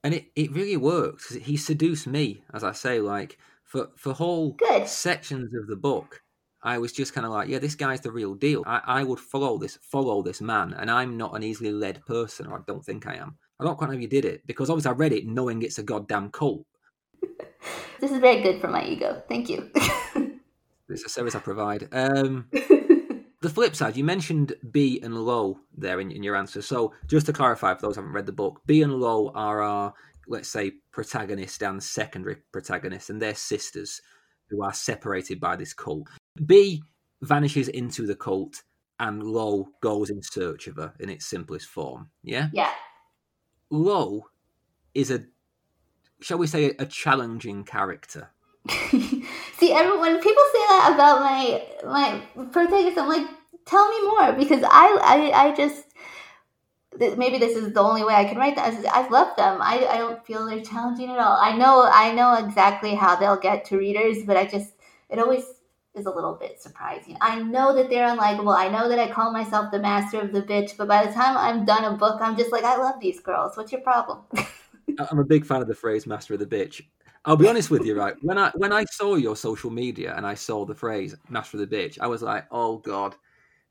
and 0.04 0.14
it, 0.14 0.32
it 0.36 0.52
really 0.54 0.78
works 0.78 1.34
he 1.36 1.58
seduced 1.58 2.08
me 2.08 2.42
as 2.54 2.64
i 2.64 2.72
say 2.72 3.00
like 3.02 3.38
for 3.64 3.90
for 3.98 4.14
whole 4.14 4.52
Good. 4.54 4.88
sections 4.88 5.54
of 5.54 5.68
the 5.68 5.76
book 5.76 6.22
i 6.64 6.78
was 6.78 6.94
just 6.94 7.14
kind 7.14 7.26
of 7.26 7.34
like 7.34 7.50
yeah 7.50 7.60
this 7.60 7.76
guy's 7.76 8.02
the 8.02 8.12
real 8.12 8.34
deal 8.34 8.64
I, 8.66 8.82
I 8.86 9.04
would 9.04 9.20
follow 9.20 9.58
this 9.58 9.78
follow 9.82 10.22
this 10.22 10.40
man 10.40 10.74
and 10.74 10.90
i'm 10.90 11.18
not 11.18 11.36
an 11.36 11.44
easily 11.44 11.72
led 11.72 12.06
person 12.06 12.48
or 12.48 12.60
i 12.60 12.62
don't 12.66 12.86
think 12.86 13.06
i 13.06 13.16
am 13.16 13.38
i 13.60 13.64
don't 13.64 13.78
quite 13.78 13.88
know 13.88 13.96
how 13.96 14.00
you 14.00 14.08
did 14.08 14.26
it 14.26 14.46
because 14.46 14.70
obviously 14.70 14.90
i 14.90 14.94
read 14.94 15.14
it 15.14 15.28
knowing 15.28 15.62
it's 15.62 15.78
a 15.78 15.84
goddamn 15.84 16.30
cult 16.30 16.66
This 18.00 18.12
is 18.12 18.20
very 18.20 18.44
good 18.44 18.62
for 18.62 18.68
my 18.68 18.86
ego. 18.86 19.24
Thank 19.28 19.50
you. 19.50 19.72
it's 20.90 21.04
a 21.04 21.10
service 21.10 21.36
i 21.36 21.40
provide 21.40 21.90
um 21.92 22.46
the 23.42 23.50
flip 23.50 23.76
side, 23.76 23.96
you 23.98 24.04
mentioned 24.04 24.54
Bea 24.72 25.00
and 25.02 25.16
Lo 25.16 25.60
there 25.76 26.00
in, 26.00 26.12
in, 26.12 26.24
your 26.24 26.36
answer. 26.36 26.62
So, 26.62 26.94
just 27.08 27.26
to 27.28 27.34
clarify 27.34 27.74
for 27.76 27.82
those 27.82 27.96
who 27.96 28.02
haven't 28.02 28.16
read 28.16 28.26
the 28.26 28.32
book, 28.32 28.62
Bea 28.66 28.82
and 28.82 28.96
Lo 28.96 29.32
are 29.36 29.62
our, 29.62 29.94
let's 30.28 30.50
say, 30.50 30.72
protagonist 30.92 31.62
and 31.62 31.82
secondary 31.82 32.38
protagonist, 32.52 33.10
and 33.10 33.22
they're 33.22 33.36
sisters 33.36 34.02
who 34.50 34.64
are 34.64 34.74
separated 34.74 35.40
by 35.40 35.56
this 35.56 35.74
cult. 35.74 36.08
Bea 36.46 36.82
vanishes 37.22 37.68
into 37.68 38.08
the 38.08 38.16
cult, 38.16 38.64
and 39.00 39.24
Lo 39.24 39.68
goes 39.82 40.10
in 40.10 40.22
search 40.24 40.68
of 40.68 40.78
her 40.78 40.94
in 41.00 41.10
its 41.10 41.26
simplest 41.26 41.68
form. 41.68 42.10
Yeah? 42.24 42.48
Yeah. 42.54 42.72
Lo 43.70 44.28
is 44.94 45.12
a, 45.12 45.26
shall 46.22 46.38
we 46.38 46.48
say, 46.48 46.76
a, 46.80 46.86
challenging 46.86 47.64
character. 47.64 48.32
See, 48.70 49.74
everyone, 49.74 50.22
people 50.22 50.44
say 50.54 50.64
that 50.70 50.92
about 50.94 51.22
my 51.22 51.64
my 51.86 52.22
protagonist, 52.52 52.98
I'm 52.98 53.08
like, 53.08 53.28
tell 53.66 53.90
me 53.90 54.08
more 54.08 54.34
because 54.34 54.64
I 54.64 54.98
I, 55.02 55.48
I 55.50 55.56
just 55.56 55.84
maybe 57.18 57.38
this 57.38 57.56
is 57.56 57.74
the 57.74 57.82
only 57.82 58.04
way 58.04 58.14
I 58.14 58.26
can 58.26 58.38
write 58.38 58.56
that. 58.56 58.86
I 58.92 59.08
love 59.08 59.36
them. 59.38 59.62
I, 59.62 59.88
I 59.90 59.98
don't 59.98 60.26
feel 60.26 60.46
they're 60.46 60.62
challenging 60.62 61.12
at 61.12 61.20
all. 61.20 61.38
I 61.40 61.56
know 61.56 61.90
I 61.92 62.14
know 62.14 62.34
exactly 62.34 62.96
how 62.96 63.16
they'll 63.16 63.40
get 63.40 63.66
to 63.66 63.78
readers, 63.78 64.24
but 64.26 64.38
I 64.38 64.46
just 64.46 64.74
it 65.10 65.20
always 65.20 65.44
is 65.98 66.06
a 66.06 66.12
little 66.12 66.36
bit 66.36 66.62
surprising. 66.62 67.18
I 67.22 67.42
know 67.42 67.76
that 67.76 67.90
they're 67.90 68.08
unlikable. 68.08 68.56
I 68.56 68.70
know 68.70 68.88
that 68.88 69.00
I 69.00 69.10
call 69.10 69.32
myself 69.32 69.72
the 69.72 69.80
master 69.80 70.20
of 70.20 70.32
the 70.32 70.42
bitch, 70.42 70.78
but 70.78 70.88
by 70.88 71.06
the 71.06 71.12
time 71.12 71.36
I'm 71.38 71.66
done 71.66 71.84
a 71.84 71.98
book, 71.98 72.22
I'm 72.22 72.38
just 72.38 72.52
like, 72.52 72.64
I 72.64 72.78
love 72.78 73.00
these 73.00 73.20
girls. 73.20 73.58
What's 73.58 73.72
your 73.72 73.82
problem? 73.82 74.22
I'm 75.10 75.20
a 75.20 75.26
big 75.26 75.46
fan 75.46 75.62
of 75.62 75.68
the 75.68 75.76
phrase 75.76 76.08
"master 76.08 76.34
of 76.34 76.40
the 76.40 76.46
bitch." 76.46 76.82
I'll 77.26 77.36
be 77.36 77.48
honest 77.48 77.70
with 77.70 77.86
you, 77.86 77.96
right? 77.96 78.16
When 78.22 78.38
I 78.38 78.52
when 78.56 78.72
I 78.72 78.86
saw 78.86 79.16
your 79.16 79.36
social 79.36 79.70
media 79.70 80.16
and 80.16 80.26
I 80.26 80.34
saw 80.34 80.66
the 80.66 80.76
phrase 80.76 81.16
"master 81.30 81.58
of 81.58 81.70
the 81.70 81.76
bitch," 81.76 81.98
I 82.00 82.08
was 82.08 82.22
like, 82.22 82.46
"Oh 82.52 82.78
God, 82.78 83.16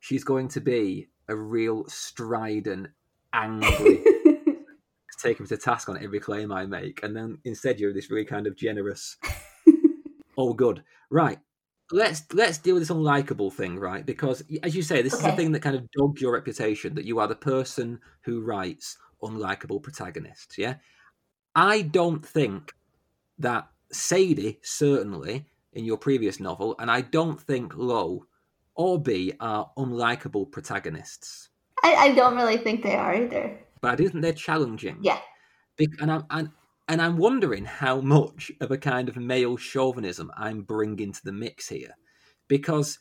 she's 0.00 0.24
going 0.24 0.48
to 0.48 0.60
be 0.60 1.08
a 1.28 1.34
real 1.34 1.86
strident, 1.88 2.88
angry, 3.32 4.04
take 5.18 5.40
him 5.40 5.46
to 5.46 5.56
task 5.56 5.88
on 5.88 6.02
every 6.02 6.20
claim 6.20 6.52
I 6.52 6.66
make." 6.66 7.02
And 7.02 7.16
then 7.16 7.38
instead, 7.44 7.80
you're 7.80 7.94
this 7.94 8.10
really 8.10 8.26
kind 8.26 8.46
of 8.46 8.56
generous. 8.56 9.16
oh, 10.38 10.52
good, 10.52 10.82
right? 11.10 11.38
Let's 11.92 12.24
let's 12.32 12.58
deal 12.58 12.74
with 12.74 12.82
this 12.82 12.90
unlikable 12.96 13.52
thing, 13.52 13.78
right? 13.78 14.04
Because 14.04 14.42
as 14.62 14.74
you 14.74 14.82
say, 14.82 15.02
this 15.02 15.14
Okay. 15.14 15.24
is 15.24 15.30
the 15.30 15.36
thing 15.36 15.52
that 15.52 15.60
kind 15.62 15.76
of 15.76 15.88
dogged 15.92 16.20
your 16.20 16.32
reputation 16.32 16.94
that 16.96 17.04
you 17.04 17.20
are 17.20 17.28
the 17.28 17.36
person 17.36 18.00
who 18.22 18.42
writes 18.42 18.96
unlikable 19.22 19.82
protagonists. 19.82 20.58
Yeah, 20.58 20.76
I 21.54 21.82
don't 21.82 22.26
think 22.26 22.72
that 23.38 23.68
Sadie, 23.92 24.58
certainly 24.62 25.46
in 25.72 25.84
your 25.84 25.96
previous 25.98 26.40
novel, 26.40 26.74
and 26.80 26.90
I 26.90 27.02
don't 27.02 27.40
think 27.40 27.76
Lo 27.76 28.26
or 28.74 29.00
Bea 29.00 29.34
are 29.38 29.70
unlikable 29.78 30.50
protagonists. 30.50 31.50
I, 31.84 31.94
I 31.94 32.14
don't 32.14 32.34
really 32.36 32.56
think 32.56 32.82
they 32.82 32.94
are 32.96 33.14
either. 33.14 33.58
But 33.80 33.92
I 33.92 33.94
do 33.94 34.08
think 34.08 34.22
they're 34.22 34.32
challenging. 34.32 34.98
Yeah. 35.02 35.20
Bec- 35.76 36.00
And 36.00 36.10
I'm, 36.10 36.24
and, 36.30 36.50
and 36.88 37.02
I'm 37.02 37.16
wondering 37.16 37.64
how 37.64 38.00
much 38.00 38.52
of 38.60 38.70
a 38.70 38.78
kind 38.78 39.08
of 39.08 39.16
male 39.16 39.56
chauvinism 39.56 40.30
I'm 40.36 40.62
bringing 40.62 41.12
to 41.12 41.24
the 41.24 41.32
mix 41.32 41.68
here. 41.68 41.96
Because 42.48 42.98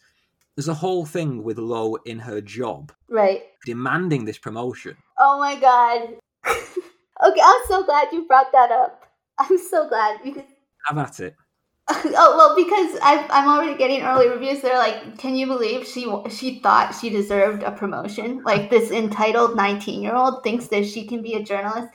there's 0.55 0.67
a 0.67 0.73
whole 0.73 1.05
thing 1.05 1.43
with 1.43 1.57
Lo 1.57 1.95
in 2.05 2.19
her 2.19 2.41
job 2.41 2.91
Right. 3.09 3.43
demanding 3.65 4.25
this 4.25 4.37
promotion. 4.37 4.97
Oh 5.19 5.39
my 5.39 5.55
god. 5.55 6.15
okay, 6.47 7.41
I'm 7.43 7.61
so 7.67 7.83
glad 7.83 8.07
you 8.11 8.25
brought 8.27 8.51
that 8.53 8.71
up. 8.71 9.05
I'm 9.37 9.57
so 9.57 9.87
glad 9.87 10.21
because 10.23 10.43
Have 10.87 10.97
at 10.97 11.19
it. 11.19 11.35
oh 11.89 12.33
well 12.35 12.55
because 12.55 12.99
I, 13.03 13.27
I'm 13.29 13.47
already 13.47 13.77
getting 13.77 14.01
early 14.01 14.27
reviews. 14.27 14.61
They're 14.61 14.77
like, 14.77 15.19
can 15.19 15.35
you 15.35 15.45
believe 15.45 15.85
she 15.85 16.11
she 16.31 16.59
thought 16.59 16.95
she 16.95 17.11
deserved 17.11 17.61
a 17.61 17.71
promotion? 17.71 18.41
Like 18.43 18.71
this 18.71 18.89
entitled 18.89 19.55
19 19.55 20.01
year 20.01 20.15
old 20.15 20.43
thinks 20.43 20.67
that 20.69 20.87
she 20.87 21.05
can 21.05 21.21
be 21.21 21.35
a 21.35 21.43
journalist. 21.43 21.89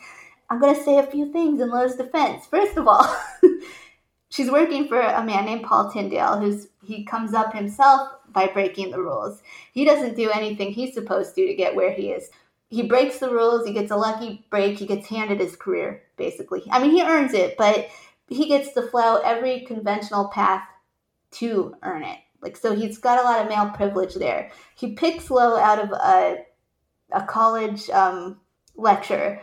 I'm 0.50 0.60
gonna 0.60 0.82
say 0.82 0.98
a 0.98 1.06
few 1.06 1.32
things 1.32 1.60
in 1.60 1.70
Lo's 1.70 1.94
defense. 1.94 2.44
First 2.46 2.76
of 2.76 2.88
all, 2.88 3.16
she's 4.30 4.50
working 4.50 4.88
for 4.88 5.00
a 5.00 5.24
man 5.24 5.44
named 5.44 5.62
Paul 5.62 5.92
Tyndale, 5.92 6.40
who's 6.40 6.66
he 6.84 7.04
comes 7.04 7.34
up 7.34 7.54
himself 7.54 8.08
by 8.32 8.48
breaking 8.48 8.90
the 8.90 9.00
rules. 9.00 9.42
He 9.72 9.84
doesn't 9.84 10.16
do 10.16 10.28
anything 10.30 10.72
he's 10.72 10.92
supposed 10.92 11.36
to 11.36 11.46
to 11.46 11.54
get 11.54 11.76
where 11.76 11.92
he 11.92 12.10
is. 12.10 12.30
He 12.68 12.82
breaks 12.82 13.18
the 13.18 13.30
rules. 13.30 13.66
He 13.66 13.72
gets 13.72 13.92
a 13.92 13.96
lucky 13.96 14.44
break. 14.50 14.78
He 14.78 14.86
gets 14.86 15.08
handed 15.08 15.40
his 15.40 15.56
career, 15.56 16.02
basically. 16.16 16.64
I 16.70 16.80
mean, 16.80 16.90
he 16.90 17.02
earns 17.02 17.32
it, 17.32 17.56
but 17.56 17.88
he 18.28 18.48
gets 18.48 18.72
to 18.74 18.82
flow 18.82 19.16
every 19.16 19.60
conventional 19.60 20.28
path 20.28 20.64
to 21.32 21.76
earn 21.82 22.02
it. 22.02 22.18
Like 22.40 22.56
so, 22.56 22.74
he's 22.74 22.98
got 22.98 23.20
a 23.20 23.22
lot 23.22 23.40
of 23.40 23.48
male 23.48 23.70
privilege 23.70 24.14
there. 24.14 24.50
He 24.74 24.94
picks 24.94 25.30
Lo 25.30 25.56
out 25.56 25.78
of 25.78 25.92
a 25.92 26.38
a 27.12 27.22
college 27.24 27.90
um, 27.90 28.40
lecture 28.76 29.40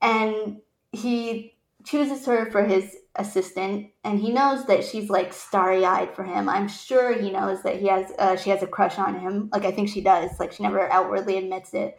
and 0.00 0.58
he 0.92 1.56
chooses 1.84 2.26
her 2.26 2.50
for 2.50 2.64
his 2.64 2.96
assistant 3.14 3.88
and 4.04 4.18
he 4.18 4.32
knows 4.32 4.66
that 4.66 4.84
she's 4.84 5.08
like 5.08 5.32
starry-eyed 5.32 6.14
for 6.14 6.24
him. 6.24 6.48
I'm 6.48 6.68
sure 6.68 7.18
he 7.18 7.30
knows 7.30 7.62
that 7.62 7.76
he 7.76 7.86
has 7.88 8.12
uh, 8.18 8.36
she 8.36 8.50
has 8.50 8.62
a 8.62 8.66
crush 8.66 8.98
on 8.98 9.18
him. 9.18 9.48
Like 9.52 9.64
i 9.64 9.70
think 9.70 9.88
she 9.88 10.00
does. 10.00 10.38
Like 10.38 10.52
she 10.52 10.62
never 10.62 10.90
outwardly 10.90 11.38
admits 11.38 11.74
it. 11.74 11.96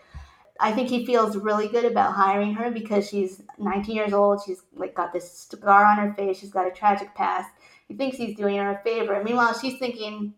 I 0.60 0.72
think 0.74 0.90
he 0.90 1.06
feels 1.06 1.38
really 1.38 1.68
good 1.68 1.86
about 1.86 2.14
hiring 2.14 2.54
her 2.56 2.72
because 2.72 3.08
she's 3.08 3.42
19 3.60 3.96
years 3.96 4.14
old. 4.14 4.42
She's 4.46 4.62
like 4.76 4.96
got 4.96 5.14
this 5.14 5.32
scar 5.32 5.86
on 5.86 5.98
her 5.98 6.14
face. 6.16 6.40
She's 6.40 6.52
got 6.52 6.68
a 6.68 6.72
tragic 6.72 7.16
past. 7.16 7.50
He 7.88 7.96
thinks 7.96 8.18
he's 8.18 8.36
doing 8.36 8.58
her 8.58 8.72
a 8.72 8.84
favor. 8.84 9.24
Meanwhile 9.24 9.58
she's 9.60 9.80
thinking 9.80 10.34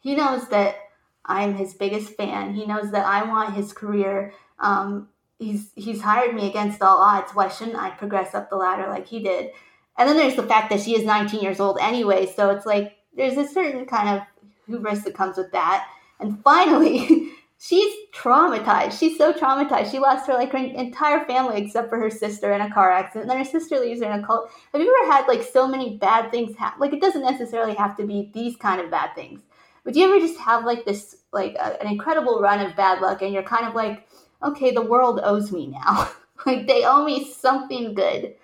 he 0.00 0.14
knows 0.14 0.48
that 0.48 0.76
i'm 1.24 1.54
his 1.54 1.74
biggest 1.74 2.14
fan. 2.14 2.54
He 2.54 2.66
knows 2.66 2.90
that 2.90 3.06
i 3.06 3.22
want 3.22 3.54
his 3.54 3.72
career 3.72 4.32
um, 4.58 5.08
he's 5.38 5.70
he's 5.74 6.00
hired 6.00 6.34
me 6.34 6.48
against 6.48 6.82
all 6.82 6.98
odds 6.98 7.32
why 7.34 7.48
shouldn't 7.48 7.76
i 7.76 7.90
progress 7.90 8.34
up 8.34 8.50
the 8.50 8.56
ladder 8.56 8.88
like 8.88 9.06
he 9.06 9.22
did 9.22 9.50
and 9.98 10.08
then 10.08 10.16
there's 10.16 10.36
the 10.36 10.44
fact 10.44 10.70
that 10.70 10.80
she 10.80 10.96
is 10.96 11.04
19 11.04 11.40
years 11.40 11.58
old 11.58 11.76
anyway. 11.80 12.32
So 12.34 12.50
it's 12.50 12.64
like 12.64 12.96
there's 13.16 13.36
a 13.36 13.46
certain 13.46 13.84
kind 13.84 14.08
of 14.08 14.22
hubris 14.66 15.02
that 15.02 15.14
comes 15.14 15.36
with 15.36 15.50
that. 15.50 15.88
And 16.20 16.40
finally, 16.44 17.32
she's 17.58 17.92
traumatized. 18.14 18.98
She's 18.98 19.18
so 19.18 19.32
traumatized. 19.32 19.90
She 19.90 19.98
lost 19.98 20.28
her 20.28 20.34
like 20.34 20.52
her 20.52 20.58
entire 20.58 21.24
family 21.26 21.60
except 21.60 21.90
for 21.90 21.98
her 21.98 22.10
sister 22.10 22.52
in 22.52 22.60
a 22.60 22.72
car 22.72 22.92
accident. 22.92 23.24
And 23.24 23.30
then 23.30 23.44
her 23.44 23.50
sister 23.50 23.80
leaves 23.80 24.00
her 24.00 24.10
in 24.10 24.20
a 24.20 24.24
cult. 24.24 24.50
Have 24.72 24.80
you 24.80 24.96
ever 25.02 25.12
had 25.12 25.26
like 25.26 25.42
so 25.42 25.66
many 25.66 25.98
bad 25.98 26.30
things 26.30 26.56
happen? 26.56 26.80
Like 26.80 26.92
it 26.92 27.00
doesn't 27.00 27.22
necessarily 27.22 27.74
have 27.74 27.96
to 27.96 28.06
be 28.06 28.30
these 28.32 28.56
kind 28.56 28.80
of 28.80 28.92
bad 28.92 29.16
things. 29.16 29.40
But 29.82 29.94
do 29.94 30.00
you 30.00 30.06
ever 30.06 30.24
just 30.24 30.38
have 30.38 30.64
like 30.64 30.84
this 30.84 31.16
like 31.32 31.56
a, 31.56 31.80
an 31.82 31.88
incredible 31.88 32.40
run 32.40 32.64
of 32.64 32.76
bad 32.76 33.00
luck 33.00 33.20
and 33.22 33.34
you're 33.34 33.42
kind 33.42 33.66
of 33.66 33.74
like, 33.74 34.07
okay, 34.42 34.70
the 34.70 34.82
world 34.82 35.20
owes 35.22 35.52
me 35.52 35.66
now. 35.66 36.10
like 36.46 36.66
they 36.66 36.84
owe 36.84 37.04
me 37.04 37.30
something 37.32 37.94
good. 37.94 38.34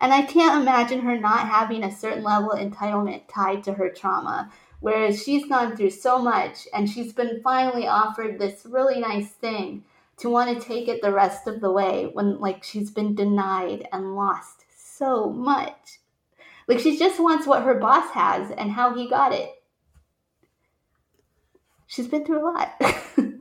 And 0.00 0.12
I 0.12 0.22
can't 0.22 0.60
imagine 0.60 1.00
her 1.00 1.18
not 1.18 1.48
having 1.48 1.84
a 1.84 1.94
certain 1.94 2.24
level 2.24 2.52
of 2.52 2.58
entitlement 2.58 3.22
tied 3.28 3.64
to 3.64 3.74
her 3.74 3.90
trauma. 3.90 4.50
Whereas 4.80 5.22
she's 5.22 5.48
gone 5.48 5.76
through 5.76 5.90
so 5.90 6.18
much 6.18 6.68
and 6.74 6.90
she's 6.90 7.12
been 7.12 7.40
finally 7.42 7.86
offered 7.86 8.38
this 8.38 8.66
really 8.66 9.00
nice 9.00 9.30
thing 9.30 9.84
to 10.18 10.28
want 10.28 10.60
to 10.60 10.66
take 10.66 10.88
it 10.88 11.00
the 11.00 11.12
rest 11.12 11.46
of 11.46 11.60
the 11.60 11.72
way 11.72 12.10
when 12.12 12.38
like 12.38 12.62
she's 12.62 12.90
been 12.90 13.14
denied 13.14 13.88
and 13.92 14.14
lost 14.14 14.64
so 14.76 15.30
much. 15.30 16.00
Like 16.68 16.80
she 16.80 16.98
just 16.98 17.20
wants 17.20 17.46
what 17.46 17.62
her 17.62 17.74
boss 17.74 18.10
has 18.10 18.50
and 18.50 18.70
how 18.70 18.94
he 18.94 19.08
got 19.08 19.32
it. 19.32 19.50
She's 21.86 22.08
been 22.08 22.24
through 22.24 22.42
a 22.42 22.50
lot. 22.50 22.80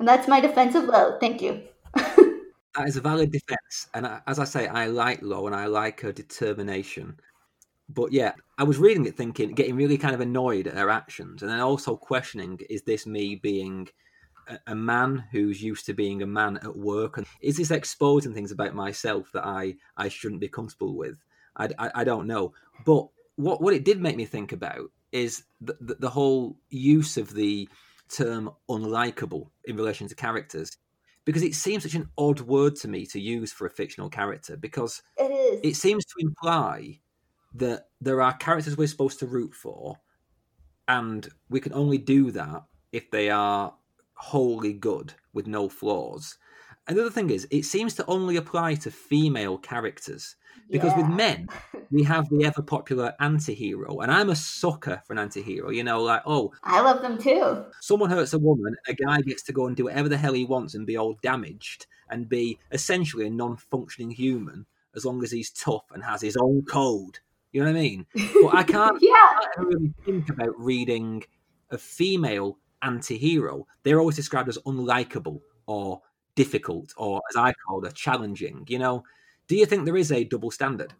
and 0.00 0.08
that's 0.08 0.26
my 0.26 0.40
defense 0.40 0.74
of 0.74 0.84
Lo. 0.84 1.18
Thank 1.20 1.42
you. 1.42 1.62
that 1.94 2.88
is 2.88 2.96
a 2.96 3.02
valid 3.02 3.30
defense, 3.30 3.88
and 3.94 4.08
as 4.26 4.38
I 4.38 4.44
say, 4.44 4.66
I 4.66 4.86
like 4.86 5.20
Lo 5.22 5.46
and 5.46 5.54
I 5.54 5.66
like 5.66 6.00
her 6.00 6.10
determination. 6.10 7.20
But 7.90 8.10
yeah, 8.10 8.32
I 8.56 8.64
was 8.64 8.78
reading 8.78 9.04
it, 9.06 9.16
thinking, 9.16 9.52
getting 9.52 9.76
really 9.76 9.98
kind 9.98 10.14
of 10.14 10.20
annoyed 10.20 10.66
at 10.66 10.76
her 10.76 10.88
actions, 10.88 11.42
and 11.42 11.50
then 11.50 11.60
also 11.60 11.96
questioning: 11.96 12.58
Is 12.70 12.82
this 12.82 13.06
me 13.06 13.36
being 13.36 13.88
a, 14.48 14.58
a 14.68 14.74
man 14.74 15.24
who's 15.30 15.62
used 15.62 15.84
to 15.86 15.92
being 15.92 16.22
a 16.22 16.26
man 16.26 16.56
at 16.58 16.76
work, 16.76 17.18
and 17.18 17.26
is 17.42 17.58
this 17.58 17.70
exposing 17.70 18.32
things 18.32 18.52
about 18.52 18.74
myself 18.74 19.30
that 19.34 19.44
I 19.44 19.76
I 19.98 20.08
shouldn't 20.08 20.40
be 20.40 20.48
comfortable 20.48 20.96
with? 20.96 21.22
I, 21.56 21.68
I, 21.78 21.90
I 21.96 22.04
don't 22.04 22.26
know, 22.26 22.54
but 22.86 23.06
what 23.36 23.60
what 23.60 23.74
it 23.74 23.84
did 23.84 24.00
make 24.00 24.16
me 24.16 24.24
think 24.24 24.52
about 24.52 24.90
is 25.12 25.42
the, 25.60 25.76
the, 25.80 25.96
the 25.96 26.10
whole 26.10 26.56
use 26.70 27.18
of 27.18 27.34
the 27.34 27.68
term 28.12 28.50
unlikable 28.68 29.50
in 29.64 29.76
relation 29.76 30.08
to 30.08 30.14
characters 30.14 30.76
because 31.24 31.42
it 31.42 31.54
seems 31.54 31.82
such 31.82 31.94
an 31.94 32.08
odd 32.18 32.40
word 32.40 32.76
to 32.76 32.88
me 32.88 33.06
to 33.06 33.20
use 33.20 33.52
for 33.52 33.66
a 33.66 33.70
fictional 33.70 34.08
character 34.08 34.56
because 34.56 35.02
it 35.16 35.30
is. 35.30 35.60
It 35.62 35.76
seems 35.76 36.04
to 36.06 36.14
imply 36.18 37.00
that 37.54 37.88
there 38.00 38.22
are 38.22 38.32
characters 38.36 38.76
we're 38.76 38.86
supposed 38.86 39.18
to 39.20 39.26
root 39.26 39.54
for, 39.54 39.96
and 40.88 41.28
we 41.48 41.60
can 41.60 41.74
only 41.74 41.98
do 41.98 42.30
that 42.32 42.64
if 42.92 43.10
they 43.10 43.30
are 43.30 43.74
wholly 44.14 44.72
good 44.72 45.14
with 45.32 45.46
no 45.46 45.68
flaws. 45.68 46.36
And 46.90 46.98
the 46.98 47.02
other 47.02 47.12
thing 47.12 47.30
is, 47.30 47.46
it 47.52 47.64
seems 47.66 47.94
to 47.94 48.06
only 48.06 48.34
apply 48.34 48.74
to 48.74 48.90
female 48.90 49.56
characters 49.58 50.34
because 50.68 50.90
yeah. 50.90 51.06
with 51.06 51.16
men, 51.16 51.48
we 51.92 52.02
have 52.02 52.28
the 52.28 52.44
ever 52.44 52.62
popular 52.62 53.14
anti 53.20 53.54
hero. 53.54 54.00
And 54.00 54.10
I'm 54.10 54.28
a 54.28 54.34
sucker 54.34 55.00
for 55.06 55.12
an 55.12 55.20
anti 55.20 55.40
hero. 55.40 55.70
You 55.70 55.84
know, 55.84 56.02
like, 56.02 56.22
oh. 56.26 56.52
I 56.64 56.80
love 56.80 57.00
them 57.00 57.16
too. 57.16 57.64
Someone 57.80 58.10
hurts 58.10 58.32
a 58.32 58.40
woman, 58.40 58.74
a 58.88 58.94
guy 58.94 59.20
gets 59.20 59.44
to 59.44 59.52
go 59.52 59.68
and 59.68 59.76
do 59.76 59.84
whatever 59.84 60.08
the 60.08 60.16
hell 60.16 60.32
he 60.32 60.44
wants 60.44 60.74
and 60.74 60.84
be 60.84 60.96
all 60.96 61.16
damaged 61.22 61.86
and 62.08 62.28
be 62.28 62.58
essentially 62.72 63.28
a 63.28 63.30
non 63.30 63.56
functioning 63.56 64.10
human 64.10 64.66
as 64.96 65.04
long 65.04 65.22
as 65.22 65.30
he's 65.30 65.52
tough 65.52 65.84
and 65.92 66.02
has 66.02 66.20
his 66.20 66.36
own 66.36 66.64
code. 66.64 67.20
You 67.52 67.60
know 67.60 67.70
what 67.70 67.78
I 67.78 67.82
mean? 67.82 68.06
But 68.42 68.52
I 68.52 68.64
can't, 68.64 68.98
yeah. 69.00 69.12
I 69.12 69.46
can't 69.54 69.68
really 69.68 69.94
think 70.04 70.28
about 70.28 70.58
reading 70.58 71.22
a 71.70 71.78
female 71.78 72.58
anti 72.82 73.16
hero. 73.16 73.68
They're 73.84 74.00
always 74.00 74.16
described 74.16 74.48
as 74.48 74.58
unlikable 74.66 75.40
or 75.66 76.02
difficult 76.42 76.94
or, 76.96 77.20
as 77.30 77.36
I 77.36 77.52
call 77.66 77.84
it, 77.84 77.94
challenging. 77.94 78.64
You 78.68 78.78
know, 78.78 79.04
do 79.48 79.54
you 79.56 79.66
think 79.66 79.84
there 79.84 80.02
is 80.04 80.10
a 80.10 80.24
double 80.24 80.50
standard? 80.50 80.92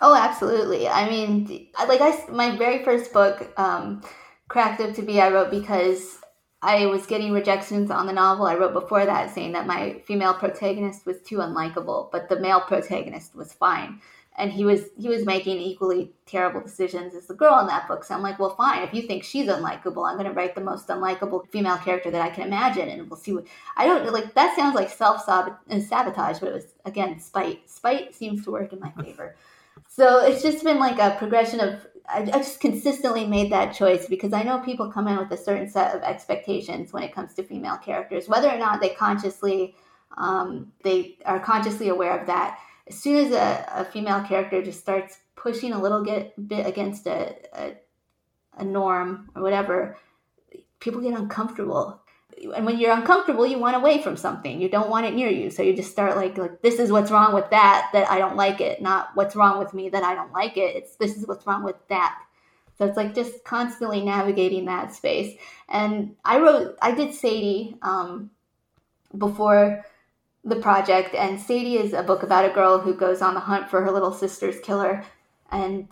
Oh, 0.00 0.14
absolutely. 0.14 0.88
I 0.88 1.08
mean, 1.08 1.68
like 1.88 2.00
I, 2.00 2.12
my 2.30 2.56
very 2.56 2.84
first 2.84 3.12
book, 3.12 3.36
um, 3.56 4.02
Cracked 4.48 4.80
Up 4.80 4.94
to 4.94 5.02
Be, 5.02 5.20
I 5.20 5.30
wrote 5.30 5.50
because 5.50 6.18
I 6.62 6.86
was 6.86 7.06
getting 7.06 7.32
rejections 7.32 7.90
on 7.90 8.06
the 8.06 8.12
novel 8.12 8.46
I 8.46 8.54
wrote 8.54 8.72
before 8.72 9.04
that, 9.04 9.34
saying 9.34 9.52
that 9.52 9.66
my 9.66 10.00
female 10.06 10.34
protagonist 10.34 11.06
was 11.06 11.20
too 11.22 11.38
unlikable, 11.38 12.10
but 12.12 12.28
the 12.28 12.40
male 12.40 12.60
protagonist 12.60 13.34
was 13.34 13.52
fine 13.52 14.00
and 14.36 14.52
he 14.52 14.64
was 14.64 14.90
he 14.98 15.08
was 15.08 15.24
making 15.24 15.58
equally 15.58 16.12
terrible 16.26 16.60
decisions 16.60 17.14
as 17.14 17.26
the 17.26 17.34
girl 17.34 17.58
in 17.60 17.66
that 17.68 17.86
book. 17.86 18.02
So 18.02 18.14
I'm 18.14 18.22
like, 18.22 18.38
well, 18.38 18.54
fine. 18.56 18.82
If 18.82 18.92
you 18.92 19.02
think 19.02 19.22
she's 19.22 19.46
unlikable, 19.46 20.08
I'm 20.08 20.16
going 20.16 20.26
to 20.26 20.32
write 20.32 20.54
the 20.54 20.60
most 20.60 20.88
unlikable 20.88 21.48
female 21.50 21.76
character 21.76 22.10
that 22.10 22.20
I 22.20 22.30
can 22.30 22.46
imagine, 22.46 22.88
and 22.88 23.08
we'll 23.08 23.18
see 23.18 23.32
what. 23.32 23.46
I 23.76 23.86
don't 23.86 24.12
like 24.12 24.34
that. 24.34 24.56
Sounds 24.56 24.74
like 24.74 24.90
self 24.90 25.24
sabotage, 25.24 26.38
but 26.40 26.48
it 26.48 26.54
was 26.54 26.74
again 26.84 27.20
spite. 27.20 27.70
Spite 27.70 28.14
seems 28.14 28.44
to 28.44 28.50
work 28.50 28.72
in 28.72 28.80
my 28.80 28.90
favor. 28.92 29.36
So 29.88 30.24
it's 30.24 30.42
just 30.42 30.64
been 30.64 30.78
like 30.78 30.98
a 30.98 31.16
progression 31.18 31.60
of. 31.60 31.86
I, 32.08 32.20
I 32.20 32.38
just 32.38 32.60
consistently 32.60 33.26
made 33.26 33.50
that 33.52 33.74
choice 33.74 34.06
because 34.06 34.32
I 34.32 34.42
know 34.42 34.58
people 34.58 34.90
come 34.90 35.08
in 35.08 35.16
with 35.16 35.30
a 35.30 35.36
certain 35.36 35.68
set 35.68 35.94
of 35.94 36.02
expectations 36.02 36.92
when 36.92 37.02
it 37.02 37.14
comes 37.14 37.34
to 37.34 37.42
female 37.42 37.76
characters, 37.76 38.28
whether 38.28 38.48
or 38.48 38.58
not 38.58 38.80
they 38.80 38.90
consciously 38.90 39.74
um, 40.16 40.72
they 40.82 41.18
are 41.26 41.40
consciously 41.40 41.88
aware 41.88 42.18
of 42.18 42.26
that 42.26 42.58
as 42.86 42.98
soon 42.98 43.16
as 43.26 43.32
a, 43.32 43.66
a 43.80 43.84
female 43.84 44.22
character 44.24 44.62
just 44.62 44.80
starts 44.80 45.18
pushing 45.36 45.72
a 45.72 45.80
little 45.80 46.04
get, 46.04 46.34
bit 46.48 46.66
against 46.66 47.06
a, 47.06 47.34
a, 47.54 47.74
a 48.58 48.64
norm 48.64 49.30
or 49.34 49.42
whatever, 49.42 49.96
people 50.80 51.00
get 51.00 51.18
uncomfortable. 51.18 52.00
And 52.54 52.66
when 52.66 52.78
you're 52.78 52.92
uncomfortable, 52.92 53.46
you 53.46 53.58
want 53.58 53.76
away 53.76 54.02
from 54.02 54.16
something. 54.16 54.60
You 54.60 54.68
don't 54.68 54.90
want 54.90 55.06
it 55.06 55.14
near 55.14 55.30
you. 55.30 55.50
So 55.50 55.62
you 55.62 55.74
just 55.74 55.90
start 55.90 56.16
like, 56.16 56.36
like 56.36 56.62
this 56.62 56.78
is 56.78 56.90
what's 56.90 57.10
wrong 57.10 57.32
with 57.32 57.48
that, 57.50 57.90
that 57.92 58.10
I 58.10 58.18
don't 58.18 58.36
like 58.36 58.60
it. 58.60 58.82
Not 58.82 59.10
what's 59.14 59.36
wrong 59.36 59.58
with 59.58 59.72
me, 59.72 59.88
that 59.90 60.02
I 60.02 60.14
don't 60.14 60.32
like 60.32 60.56
it. 60.56 60.76
It's 60.76 60.96
this 60.96 61.16
is 61.16 61.26
what's 61.26 61.46
wrong 61.46 61.62
with 61.62 61.76
that. 61.88 62.18
So 62.76 62.86
it's 62.86 62.96
like 62.96 63.14
just 63.14 63.44
constantly 63.44 64.02
navigating 64.02 64.64
that 64.64 64.92
space. 64.92 65.38
And 65.68 66.16
I 66.24 66.40
wrote, 66.40 66.76
I 66.82 66.92
did 66.92 67.14
Sadie 67.14 67.76
um, 67.82 68.30
before 69.16 69.84
the 70.44 70.56
project. 70.56 71.14
And 71.14 71.40
Sadie 71.40 71.78
is 71.78 71.92
a 71.92 72.02
book 72.02 72.22
about 72.22 72.44
a 72.44 72.54
girl 72.54 72.78
who 72.78 72.94
goes 72.94 73.22
on 73.22 73.34
the 73.34 73.40
hunt 73.40 73.70
for 73.70 73.82
her 73.82 73.90
little 73.90 74.12
sister's 74.12 74.60
killer. 74.60 75.04
And 75.50 75.88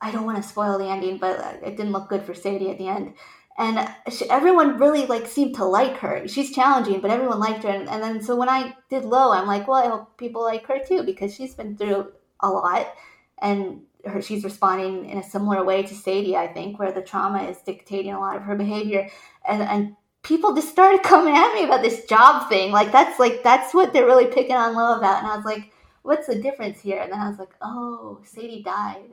I 0.00 0.10
don't 0.10 0.26
want 0.26 0.36
to 0.36 0.48
spoil 0.48 0.78
the 0.78 0.88
ending, 0.88 1.18
but 1.18 1.38
uh, 1.38 1.54
it 1.64 1.76
didn't 1.76 1.92
look 1.92 2.08
good 2.08 2.24
for 2.24 2.34
Sadie 2.34 2.70
at 2.70 2.78
the 2.78 2.88
end. 2.88 3.14
And 3.56 3.88
she, 4.10 4.28
everyone 4.28 4.78
really 4.78 5.06
like 5.06 5.26
seemed 5.26 5.54
to 5.56 5.64
like 5.64 5.96
her. 5.98 6.26
She's 6.26 6.54
challenging, 6.54 7.00
but 7.00 7.10
everyone 7.10 7.38
liked 7.38 7.62
her. 7.62 7.70
And, 7.70 7.88
and 7.88 8.02
then 8.02 8.20
so 8.20 8.36
when 8.36 8.48
I 8.48 8.74
did 8.90 9.04
Lo, 9.04 9.32
I'm 9.32 9.46
like, 9.46 9.68
well, 9.68 9.82
I 9.82 9.88
hope 9.88 10.18
people 10.18 10.42
like 10.42 10.66
her 10.66 10.80
too 10.84 11.04
because 11.04 11.34
she's 11.34 11.54
been 11.54 11.76
through 11.76 12.12
a 12.40 12.50
lot, 12.50 12.92
and 13.40 13.82
her 14.04 14.20
she's 14.20 14.44
responding 14.44 15.08
in 15.08 15.18
a 15.18 15.22
similar 15.22 15.64
way 15.64 15.84
to 15.84 15.94
Sadie, 15.94 16.36
I 16.36 16.48
think, 16.48 16.78
where 16.78 16.92
the 16.92 17.00
trauma 17.00 17.44
is 17.44 17.58
dictating 17.58 18.12
a 18.12 18.20
lot 18.20 18.36
of 18.36 18.42
her 18.42 18.56
behavior. 18.56 19.08
And 19.48 19.62
and 19.62 19.96
people 20.24 20.54
just 20.54 20.70
started 20.70 21.02
coming 21.04 21.36
at 21.36 21.54
me 21.54 21.64
about 21.64 21.82
this 21.82 22.04
job 22.06 22.48
thing. 22.48 22.72
Like 22.72 22.90
that's 22.90 23.20
like 23.20 23.42
that's 23.44 23.72
what 23.72 23.92
they're 23.92 24.06
really 24.06 24.26
picking 24.26 24.56
on 24.56 24.74
Lo 24.74 24.98
about. 24.98 25.22
And 25.22 25.28
I 25.28 25.36
was 25.36 25.44
like, 25.44 25.70
what's 26.02 26.26
the 26.26 26.34
difference 26.34 26.80
here? 26.80 27.00
And 27.00 27.12
then 27.12 27.20
I 27.20 27.28
was 27.28 27.38
like, 27.38 27.54
oh, 27.62 28.20
Sadie 28.24 28.62
died. 28.62 29.10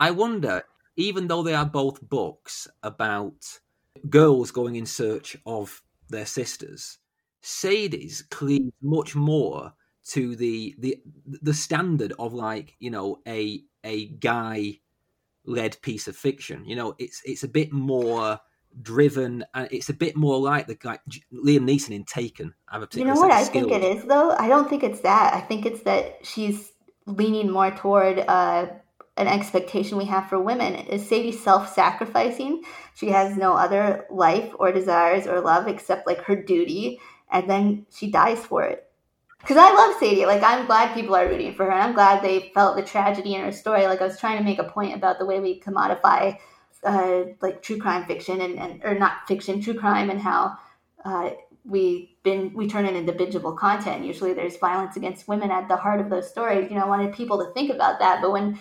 I 0.00 0.10
wonder, 0.10 0.64
even 0.96 1.28
though 1.28 1.44
they 1.44 1.54
are 1.54 1.66
both 1.66 2.00
books 2.08 2.66
about 2.82 3.60
girls 4.10 4.50
going 4.50 4.74
in 4.74 4.86
search 4.86 5.36
of 5.46 5.82
their 6.08 6.26
sisters, 6.26 6.98
Sadie's 7.40 8.22
cleaves 8.22 8.72
much 8.82 9.14
more 9.14 9.72
to 10.04 10.34
the 10.34 10.74
the 10.78 11.00
the 11.24 11.54
standard 11.54 12.12
of 12.18 12.34
like 12.34 12.74
you 12.80 12.90
know 12.90 13.20
a 13.26 13.62
a 13.84 14.06
guy 14.06 14.78
led 15.44 15.80
piece 15.82 16.08
of 16.08 16.16
fiction. 16.16 16.64
You 16.64 16.76
know, 16.76 16.94
it's 16.98 17.22
it's 17.24 17.44
a 17.44 17.48
bit 17.48 17.72
more 17.72 18.40
driven, 18.80 19.44
and 19.54 19.68
it's 19.70 19.88
a 19.88 19.94
bit 19.94 20.16
more 20.16 20.38
like 20.38 20.66
the 20.66 20.78
like 20.84 21.00
Liam 21.32 21.64
Neeson 21.68 21.90
in 21.90 22.04
Taken. 22.04 22.54
I 22.68 22.74
have 22.74 22.82
a 22.82 22.86
particular 22.86 23.08
you 23.08 23.14
know 23.14 23.20
what 23.20 23.30
I 23.30 23.44
think 23.44 23.70
it 23.70 23.82
is 23.82 24.04
though. 24.04 24.30
I 24.30 24.48
don't 24.48 24.68
think 24.68 24.82
it's 24.82 25.00
that. 25.00 25.34
I 25.34 25.40
think 25.40 25.66
it's 25.66 25.82
that 25.82 26.24
she's 26.24 26.72
leaning 27.06 27.50
more 27.50 27.70
toward 27.70 28.18
uh, 28.20 28.66
an 29.16 29.28
expectation 29.28 29.98
we 29.98 30.06
have 30.06 30.28
for 30.28 30.40
women. 30.40 30.74
Is 30.74 31.06
Sadie 31.08 31.32
self-sacrificing? 31.32 32.62
She 32.94 33.08
has 33.08 33.36
no 33.36 33.54
other 33.54 34.06
life 34.10 34.52
or 34.58 34.72
desires 34.72 35.26
or 35.26 35.40
love 35.40 35.68
except 35.68 36.06
like 36.06 36.22
her 36.24 36.36
duty, 36.36 37.00
and 37.30 37.48
then 37.48 37.86
she 37.90 38.10
dies 38.10 38.44
for 38.44 38.64
it. 38.64 38.88
Because 39.40 39.56
I 39.56 39.72
love 39.72 39.96
Sadie. 39.98 40.26
Like 40.26 40.42
I'm 40.42 40.66
glad 40.66 40.94
people 40.94 41.16
are 41.16 41.28
rooting 41.28 41.54
for 41.54 41.64
her, 41.64 41.72
and 41.72 41.82
I'm 41.82 41.94
glad 41.94 42.22
they 42.22 42.52
felt 42.54 42.76
the 42.76 42.82
tragedy 42.82 43.34
in 43.34 43.42
her 43.42 43.52
story. 43.52 43.86
Like 43.86 44.00
I 44.00 44.06
was 44.06 44.18
trying 44.18 44.38
to 44.38 44.44
make 44.44 44.58
a 44.58 44.64
point 44.64 44.94
about 44.94 45.18
the 45.18 45.26
way 45.26 45.40
we 45.40 45.60
commodify 45.60 46.38
uh, 46.84 47.24
like 47.40 47.62
true 47.62 47.78
crime 47.78 48.06
fiction 48.06 48.40
and, 48.40 48.58
and 48.58 48.80
or 48.84 48.94
not 48.94 49.26
fiction, 49.26 49.60
true 49.60 49.74
crime, 49.74 50.10
and 50.10 50.20
how 50.20 50.56
uh, 51.04 51.30
we 51.64 52.16
been 52.22 52.52
we 52.54 52.68
turn 52.68 52.86
it 52.86 52.96
into 52.96 53.12
bingeable 53.12 53.56
content. 53.56 54.04
Usually, 54.04 54.32
there's 54.32 54.56
violence 54.56 54.96
against 54.96 55.28
women 55.28 55.50
at 55.50 55.68
the 55.68 55.76
heart 55.76 56.00
of 56.00 56.10
those 56.10 56.28
stories. 56.28 56.70
You 56.70 56.76
know, 56.76 56.84
I 56.84 56.88
wanted 56.88 57.14
people 57.14 57.44
to 57.44 57.52
think 57.52 57.70
about 57.70 57.98
that. 58.00 58.20
But 58.20 58.32
when 58.32 58.58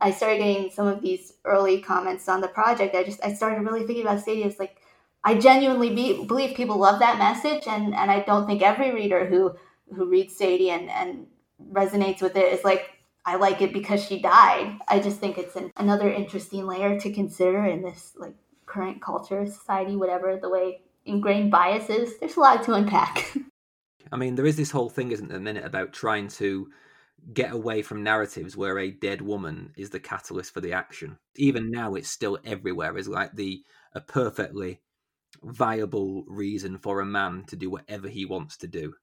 I 0.00 0.12
started 0.12 0.38
getting 0.38 0.70
some 0.70 0.86
of 0.86 1.02
these 1.02 1.34
early 1.44 1.80
comments 1.80 2.28
on 2.28 2.40
the 2.40 2.48
project, 2.48 2.94
I 2.94 3.04
just 3.04 3.24
I 3.24 3.34
started 3.34 3.62
really 3.62 3.86
thinking 3.86 4.04
about 4.04 4.20
Sadie 4.24 4.44
as 4.44 4.58
like 4.58 4.76
I 5.24 5.38
genuinely 5.38 5.94
be, 5.94 6.24
believe 6.24 6.54
people 6.56 6.76
love 6.78 7.00
that 7.00 7.18
message, 7.18 7.66
and 7.66 7.94
and 7.94 8.10
I 8.10 8.20
don't 8.20 8.46
think 8.46 8.62
every 8.62 8.92
reader 8.92 9.26
who 9.26 9.54
who 9.94 10.06
reads 10.06 10.36
Sadie 10.36 10.70
and 10.70 10.90
and 10.90 11.26
resonates 11.72 12.20
with 12.20 12.36
it 12.36 12.52
is 12.52 12.64
like 12.64 12.93
I 13.26 13.36
like 13.36 13.62
it 13.62 13.72
because 13.72 14.04
she 14.04 14.20
died. 14.20 14.78
I 14.88 15.00
just 15.00 15.18
think 15.18 15.38
it's 15.38 15.56
an, 15.56 15.70
another 15.76 16.12
interesting 16.12 16.66
layer 16.66 16.98
to 17.00 17.12
consider 17.12 17.64
in 17.64 17.82
this 17.82 18.12
like 18.16 18.34
current 18.66 19.00
culture, 19.00 19.46
society, 19.46 19.96
whatever 19.96 20.36
the 20.36 20.50
way 20.50 20.82
ingrained 21.06 21.50
biases. 21.50 22.18
There's 22.18 22.36
a 22.36 22.40
lot 22.40 22.62
to 22.64 22.74
unpack. 22.74 23.36
I 24.12 24.16
mean, 24.16 24.34
there 24.34 24.46
is 24.46 24.56
this 24.56 24.70
whole 24.70 24.90
thing, 24.90 25.12
isn't 25.12 25.28
there, 25.28 25.40
minute 25.40 25.64
about 25.64 25.92
trying 25.92 26.28
to 26.28 26.68
get 27.32 27.52
away 27.52 27.80
from 27.80 28.02
narratives 28.02 28.56
where 28.56 28.78
a 28.78 28.90
dead 28.90 29.22
woman 29.22 29.72
is 29.76 29.90
the 29.90 30.00
catalyst 30.00 30.52
for 30.52 30.60
the 30.60 30.72
action. 30.72 31.16
Even 31.36 31.70
now, 31.70 31.94
it's 31.94 32.10
still 32.10 32.38
everywhere. 32.44 32.96
Is 32.98 33.08
like 33.08 33.34
the 33.34 33.64
a 33.94 34.00
perfectly 34.00 34.80
viable 35.42 36.24
reason 36.26 36.78
for 36.78 37.00
a 37.00 37.06
man 37.06 37.44
to 37.48 37.56
do 37.56 37.70
whatever 37.70 38.08
he 38.08 38.24
wants 38.24 38.56
to 38.58 38.66
do. 38.66 38.94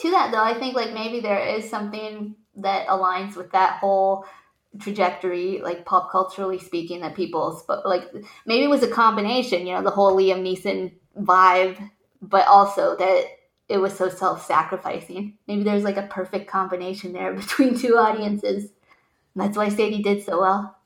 To 0.00 0.10
that, 0.10 0.30
though. 0.32 0.42
I 0.42 0.58
think 0.58 0.74
like 0.74 0.92
maybe 0.92 1.20
there 1.20 1.38
is 1.38 1.68
something 1.68 2.34
that 2.56 2.86
aligns 2.88 3.36
with 3.36 3.52
that 3.52 3.78
whole 3.80 4.24
trajectory, 4.78 5.60
like 5.62 5.84
pop 5.84 6.10
culturally 6.10 6.58
speaking, 6.58 7.00
that 7.00 7.14
people 7.14 7.52
spoke. 7.56 7.84
Like 7.84 8.04
maybe 8.46 8.64
it 8.64 8.70
was 8.70 8.82
a 8.82 8.88
combination, 8.88 9.66
you 9.66 9.74
know, 9.74 9.82
the 9.82 9.90
whole 9.90 10.16
Liam 10.16 10.42
Neeson 10.42 10.92
vibe, 11.18 11.90
but 12.22 12.46
also 12.46 12.96
that 12.96 13.24
it 13.68 13.78
was 13.78 13.96
so 13.96 14.08
self-sacrificing. 14.08 15.36
Maybe 15.46 15.62
there's 15.62 15.84
like 15.84 15.96
a 15.96 16.08
perfect 16.08 16.50
combination 16.50 17.12
there 17.12 17.32
between 17.34 17.78
two 17.78 17.96
audiences. 17.96 18.70
And 19.34 19.44
that's 19.44 19.56
why 19.56 19.68
Sadie 19.68 20.02
did 20.02 20.24
so 20.24 20.40
well. 20.40 20.76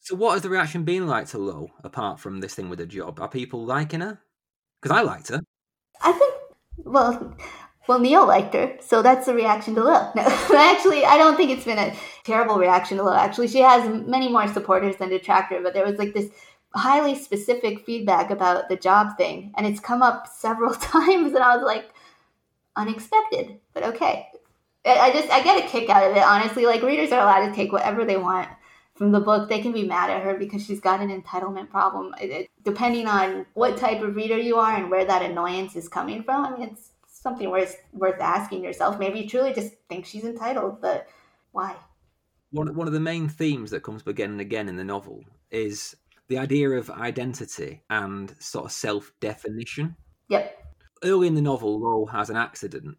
So, 0.00 0.14
what 0.16 0.32
has 0.32 0.42
the 0.42 0.50
reaction 0.50 0.84
been 0.84 1.06
like 1.06 1.28
to 1.28 1.38
Lo, 1.38 1.70
apart 1.82 2.20
from 2.20 2.40
this 2.40 2.54
thing 2.54 2.68
with 2.68 2.78
the 2.78 2.86
job? 2.86 3.20
Are 3.20 3.28
people 3.28 3.64
liking 3.64 4.00
her? 4.00 4.20
Because 4.80 4.94
I 4.94 5.00
liked 5.00 5.28
her. 5.28 5.40
I 6.02 6.12
think, 6.12 6.34
well, 6.84 7.34
well, 7.86 7.98
Neil 7.98 8.26
liked 8.26 8.54
her, 8.54 8.76
so 8.80 9.02
that's 9.02 9.26
the 9.26 9.34
reaction 9.34 9.74
to 9.74 9.84
Lo. 9.84 10.10
No, 10.14 10.22
actually, 10.56 11.04
I 11.04 11.18
don't 11.18 11.36
think 11.36 11.50
it's 11.50 11.64
been 11.64 11.78
a 11.78 11.94
terrible 12.24 12.56
reaction 12.56 12.96
to 12.98 13.02
Lo. 13.02 13.14
Actually, 13.14 13.48
she 13.48 13.60
has 13.60 13.88
many 14.06 14.28
more 14.28 14.48
supporters 14.48 14.96
than 14.96 15.10
detractor, 15.10 15.60
but 15.62 15.74
there 15.74 15.84
was 15.84 15.98
like 15.98 16.14
this 16.14 16.30
highly 16.74 17.14
specific 17.14 17.84
feedback 17.84 18.30
about 18.30 18.68
the 18.68 18.76
job 18.76 19.16
thing, 19.16 19.52
and 19.56 19.66
it's 19.66 19.80
come 19.80 20.02
up 20.02 20.26
several 20.28 20.74
times, 20.74 21.34
and 21.34 21.42
I 21.42 21.56
was 21.56 21.64
like, 21.64 21.90
unexpected, 22.76 23.58
but 23.72 23.82
okay. 23.84 24.28
I 24.86 25.12
just 25.12 25.30
I 25.30 25.42
get 25.42 25.64
a 25.64 25.68
kick 25.68 25.88
out 25.88 26.10
of 26.10 26.16
it, 26.16 26.22
honestly. 26.22 26.66
Like 26.66 26.82
readers 26.82 27.10
are 27.10 27.22
allowed 27.22 27.46
to 27.46 27.54
take 27.54 27.72
whatever 27.72 28.04
they 28.04 28.18
want 28.18 28.48
from 28.94 29.12
the 29.12 29.20
book. 29.20 29.48
They 29.48 29.60
can 29.60 29.72
be 29.72 29.86
mad 29.86 30.10
at 30.10 30.22
her 30.22 30.34
because 30.34 30.64
she's 30.64 30.80
got 30.80 31.00
an 31.00 31.08
entitlement 31.08 31.70
problem. 31.70 32.14
It, 32.20 32.30
it, 32.30 32.50
depending 32.64 33.06
on 33.06 33.46
what 33.54 33.78
type 33.78 34.02
of 34.02 34.14
reader 34.14 34.36
you 34.36 34.56
are 34.56 34.76
and 34.76 34.90
where 34.90 35.06
that 35.06 35.22
annoyance 35.22 35.74
is 35.74 35.88
coming 35.88 36.22
from, 36.22 36.44
I 36.44 36.50
mean, 36.50 36.68
it's 36.68 36.90
something 37.24 37.50
worth 37.50 37.82
worth 37.92 38.20
asking 38.20 38.62
yourself. 38.62 39.00
Maybe 39.00 39.20
you 39.20 39.28
truly 39.28 39.52
just 39.52 39.72
think 39.88 40.06
she's 40.06 40.24
entitled, 40.24 40.80
but 40.80 41.08
why? 41.50 41.74
One 42.52 42.76
one 42.76 42.86
of 42.86 42.92
the 42.92 43.00
main 43.00 43.28
themes 43.28 43.72
that 43.72 43.82
comes 43.82 44.02
up 44.02 44.06
again 44.06 44.30
and 44.30 44.40
again 44.40 44.68
in 44.68 44.76
the 44.76 44.84
novel 44.84 45.24
is 45.50 45.96
the 46.28 46.38
idea 46.38 46.70
of 46.70 46.90
identity 46.90 47.82
and 47.90 48.36
sort 48.38 48.66
of 48.66 48.72
self 48.72 49.10
definition. 49.18 49.96
Yep. 50.28 50.60
Early 51.02 51.26
in 51.26 51.34
the 51.34 51.42
novel, 51.42 51.80
Lo 51.80 52.06
has 52.06 52.30
an 52.30 52.36
accident, 52.36 52.96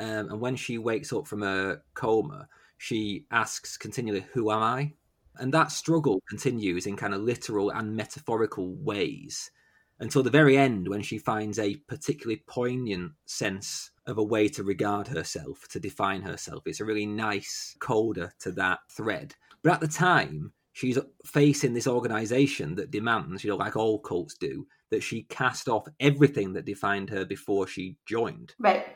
um, 0.00 0.30
and 0.30 0.40
when 0.40 0.56
she 0.56 0.78
wakes 0.78 1.12
up 1.12 1.26
from 1.26 1.42
a 1.42 1.78
coma, 1.94 2.48
she 2.76 3.26
asks 3.30 3.76
continually, 3.76 4.26
"Who 4.32 4.50
am 4.50 4.62
I?" 4.62 4.94
And 5.38 5.52
that 5.52 5.70
struggle 5.70 6.22
continues 6.28 6.86
in 6.86 6.96
kind 6.96 7.14
of 7.14 7.20
literal 7.20 7.70
and 7.70 7.94
metaphorical 7.94 8.74
ways 8.74 9.50
until 9.98 10.22
the 10.22 10.30
very 10.30 10.56
end 10.56 10.88
when 10.88 11.02
she 11.02 11.18
finds 11.18 11.58
a 11.58 11.76
particularly 11.88 12.42
poignant 12.46 13.12
sense 13.24 13.90
of 14.06 14.18
a 14.18 14.22
way 14.22 14.48
to 14.48 14.62
regard 14.62 15.08
herself, 15.08 15.66
to 15.68 15.80
define 15.80 16.22
herself. 16.22 16.62
It's 16.66 16.80
a 16.80 16.84
really 16.84 17.06
nice 17.06 17.76
coda 17.80 18.32
to 18.40 18.52
that 18.52 18.80
thread. 18.90 19.34
But 19.62 19.74
at 19.74 19.80
the 19.80 19.88
time, 19.88 20.52
she's 20.72 20.98
facing 21.24 21.74
this 21.74 21.86
organization 21.86 22.74
that 22.76 22.90
demands, 22.90 23.42
you 23.42 23.50
know, 23.50 23.56
like 23.56 23.76
all 23.76 23.98
cults 23.98 24.34
do, 24.34 24.66
that 24.90 25.02
she 25.02 25.24
cast 25.24 25.68
off 25.68 25.88
everything 25.98 26.52
that 26.52 26.64
defined 26.64 27.10
her 27.10 27.24
before 27.24 27.66
she 27.66 27.96
joined. 28.06 28.54
Right. 28.58 28.86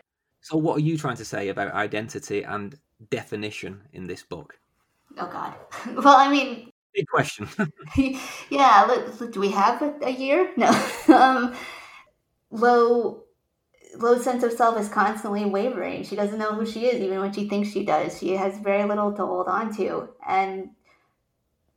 So, 0.42 0.56
what 0.56 0.76
are 0.76 0.84
you 0.84 0.96
trying 0.96 1.16
to 1.16 1.24
say 1.24 1.48
about 1.48 1.74
identity 1.74 2.42
and 2.42 2.78
definition 3.10 3.82
in 3.92 4.06
this 4.06 4.22
book? 4.22 4.58
Oh, 5.18 5.26
God. 5.26 5.54
Well, 6.04 6.16
I 6.16 6.30
mean, 6.30 6.69
Big 6.94 7.06
question. 7.06 7.48
yeah, 8.50 8.84
look, 8.88 9.32
do 9.32 9.40
we 9.40 9.50
have 9.50 9.80
a, 9.82 9.94
a 10.02 10.10
year? 10.10 10.52
No. 10.56 10.68
um, 11.08 11.54
Lo 12.50 13.24
Lo's 13.96 14.24
sense 14.24 14.42
of 14.44 14.52
self 14.52 14.78
is 14.78 14.88
constantly 14.88 15.44
wavering. 15.44 16.04
She 16.04 16.16
doesn't 16.16 16.38
know 16.38 16.54
who 16.54 16.66
she 16.66 16.86
is, 16.86 17.00
even 17.00 17.20
when 17.20 17.32
she 17.32 17.48
thinks 17.48 17.70
she 17.70 17.84
does. 17.84 18.18
She 18.18 18.36
has 18.36 18.58
very 18.58 18.84
little 18.84 19.12
to 19.12 19.26
hold 19.26 19.48
on 19.48 19.74
to, 19.76 20.10
and 20.26 20.70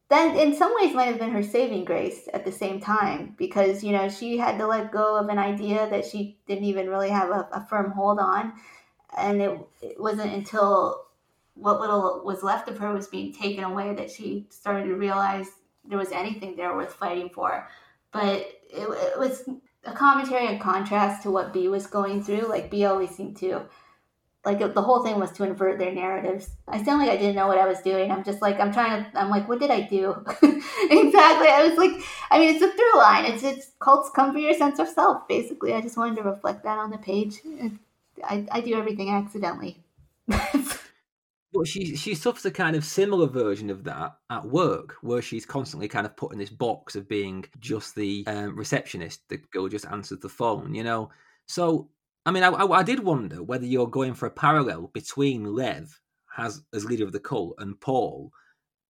that 0.10 0.36
in 0.38 0.56
some 0.56 0.74
ways 0.76 0.94
might 0.94 1.06
have 1.06 1.20
been 1.20 1.32
her 1.32 1.44
saving 1.44 1.86
grace 1.86 2.28
at 2.34 2.46
the 2.46 2.52
same 2.52 2.80
time 2.80 3.36
because 3.38 3.84
you 3.84 3.92
know 3.92 4.10
she 4.10 4.38
had 4.38 4.58
to 4.58 4.68
let 4.68 4.92
go 4.92 5.18
of 5.18 5.30
an 5.30 5.40
idea 5.40 5.90
that 5.90 6.06
she 6.06 6.38
didn't 6.48 6.66
even 6.66 6.90
really 6.90 7.10
have 7.10 7.30
a, 7.30 7.48
a 7.52 7.66
firm 7.68 7.92
hold 7.92 8.20
on, 8.20 8.54
and 9.18 9.42
it, 9.42 9.60
it 9.82 10.00
wasn't 10.00 10.32
until 10.34 11.03
what 11.56 11.80
little 11.80 12.22
was 12.26 12.44
left 12.44 12.68
of 12.68 12.78
her 12.80 12.94
was 12.94 13.08
being 13.08 13.34
taken 13.34 13.64
away 13.64 13.94
that 13.94 14.12
she 14.12 14.48
started 14.50 14.86
to 14.86 14.96
realize 14.96 15.48
there 15.86 15.98
was 15.98 16.12
anything 16.12 16.56
there 16.56 16.76
worth 16.76 16.94
fighting 16.94 17.30
for. 17.30 17.68
But 18.12 18.42
it, 18.70 18.88
it 18.90 19.20
was 19.20 19.48
a 19.86 19.92
commentary 19.92 20.48
and 20.48 20.62
contrast 20.62 21.24
to 21.24 21.32
what 21.32 21.54
Bea 21.54 21.68
was 21.68 21.88
going 21.88 22.24
through. 22.24 22.48
Like 22.48 22.72
Bea 22.72 22.86
always 22.86 23.12
seemed 23.12 23.38
to 23.38 23.66
like 24.46 24.60
the 24.60 24.82
whole 24.82 25.04
thing 25.04 25.20
was 25.20 25.32
to 25.34 25.44
invert 25.44 25.80
their 25.80 25.94
narratives. 25.94 26.50
I 26.68 26.84
sound 26.84 27.02
like 27.02 27.10
I 27.10 27.18
didn't 27.18 27.36
know 27.36 27.48
what 27.48 27.58
I 27.58 27.66
was 27.66 27.80
doing. 27.80 28.12
I'm 28.12 28.24
just 28.24 28.42
like 28.42 28.60
I'm 28.60 28.74
trying 28.74 29.04
to. 29.04 29.20
I'm 29.20 29.30
like, 29.30 29.48
what 29.48 29.60
did 29.60 29.72
I 29.72 29.82
do? 29.82 30.12
exactly. 30.42 31.48
I 31.48 31.66
was 31.68 31.78
like, 31.78 32.04
I 32.30 32.40
mean, 32.40 32.54
it's 32.54 32.64
a 32.64 32.72
through 32.72 32.98
line. 32.98 33.26
It's 33.26 33.44
it's 33.44 33.72
cults 33.80 34.10
come 34.14 34.34
for 34.34 34.40
your 34.40 34.54
sense 34.54 34.80
of 34.80 34.90
self. 34.90 35.28
Basically, 35.30 35.74
I 35.74 35.82
just 35.82 35.98
wanted 35.98 36.18
to 36.18 36.24
reflect 36.24 36.64
that 36.64 36.78
on 36.78 36.92
the 36.92 36.98
page. 36.98 37.40
I 38.24 38.46
I 38.52 38.62
do 38.62 38.76
everything 38.76 39.10
accidentally. 39.10 39.78
But 41.54 41.68
she 41.68 41.96
she 41.96 42.16
suffers 42.16 42.46
a 42.46 42.52
kind 42.52 42.76
of 42.76 42.84
similar 42.84 43.28
version 43.28 43.70
of 43.70 43.84
that 43.84 44.18
at 44.30 44.46
work, 44.46 44.96
where 45.02 45.22
she's 45.22 45.46
constantly 45.46 45.88
kind 45.88 46.06
of 46.06 46.18
put 46.18 46.34
in 46.34 46.40
this 46.40 46.50
box 46.50 46.96
of 46.96 47.08
being 47.08 47.46
just 47.60 47.96
the 47.96 48.24
um, 48.28 48.56
receptionist. 48.56 49.22
The 49.30 49.38
girl 49.38 49.68
just 49.68 49.86
answers 49.86 50.20
the 50.20 50.30
phone, 50.30 50.74
you 50.74 50.84
know. 50.84 51.12
So 51.46 51.90
I 52.26 52.32
mean, 52.32 52.44
I, 52.44 52.50
I, 52.50 52.80
I, 52.80 52.84
did 52.84 53.04
wonder 53.04 53.44
whether 53.44 53.66
you're 53.66 53.88
going 53.88 54.14
for 54.14 54.28
a 54.28 54.32
parallel 54.32 54.90
between 54.94 55.56
Lev 55.56 56.00
as 56.38 56.64
as 56.74 56.86
leader 56.86 57.04
of 57.04 57.12
the 57.12 57.20
cult 57.20 57.56
and 57.60 57.80
Paul 57.80 58.32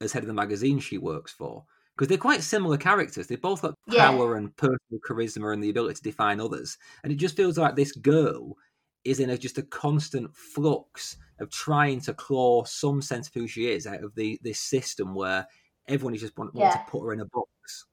as 0.00 0.12
head 0.12 0.22
of 0.22 0.26
the 0.26 0.34
magazine 0.34 0.78
she 0.78 0.98
works 0.98 1.32
for, 1.32 1.64
because 1.96 2.08
they're 2.08 2.18
quite 2.18 2.42
similar 2.42 2.76
characters. 2.76 3.26
They 3.26 3.36
both 3.36 3.62
got 3.62 3.74
power 3.90 4.32
yeah. 4.32 4.38
and 4.38 4.56
personal 4.56 5.00
charisma 5.08 5.52
and 5.52 5.62
the 5.62 5.70
ability 5.70 5.94
to 5.94 6.02
define 6.02 6.40
others, 6.40 6.76
and 7.02 7.12
it 7.12 7.16
just 7.16 7.36
feels 7.36 7.56
like 7.56 7.74
this 7.74 7.92
girl 7.92 8.56
is 9.04 9.20
in 9.20 9.30
a, 9.30 9.38
just 9.38 9.58
a 9.58 9.62
constant 9.62 10.34
flux 10.34 11.16
of 11.38 11.50
trying 11.50 12.00
to 12.00 12.14
claw 12.14 12.64
some 12.64 13.02
sense 13.02 13.28
of 13.28 13.34
who 13.34 13.46
she 13.46 13.68
is 13.68 13.86
out 13.86 14.02
of 14.02 14.14
the 14.14 14.38
this 14.42 14.60
system 14.60 15.14
where 15.14 15.46
everyone 15.88 16.14
is 16.14 16.20
just 16.20 16.36
want, 16.38 16.50
yeah. 16.54 16.70
to 16.70 16.84
put 16.88 17.04
her 17.04 17.12
in 17.12 17.20
a 17.20 17.26
box. 17.26 17.86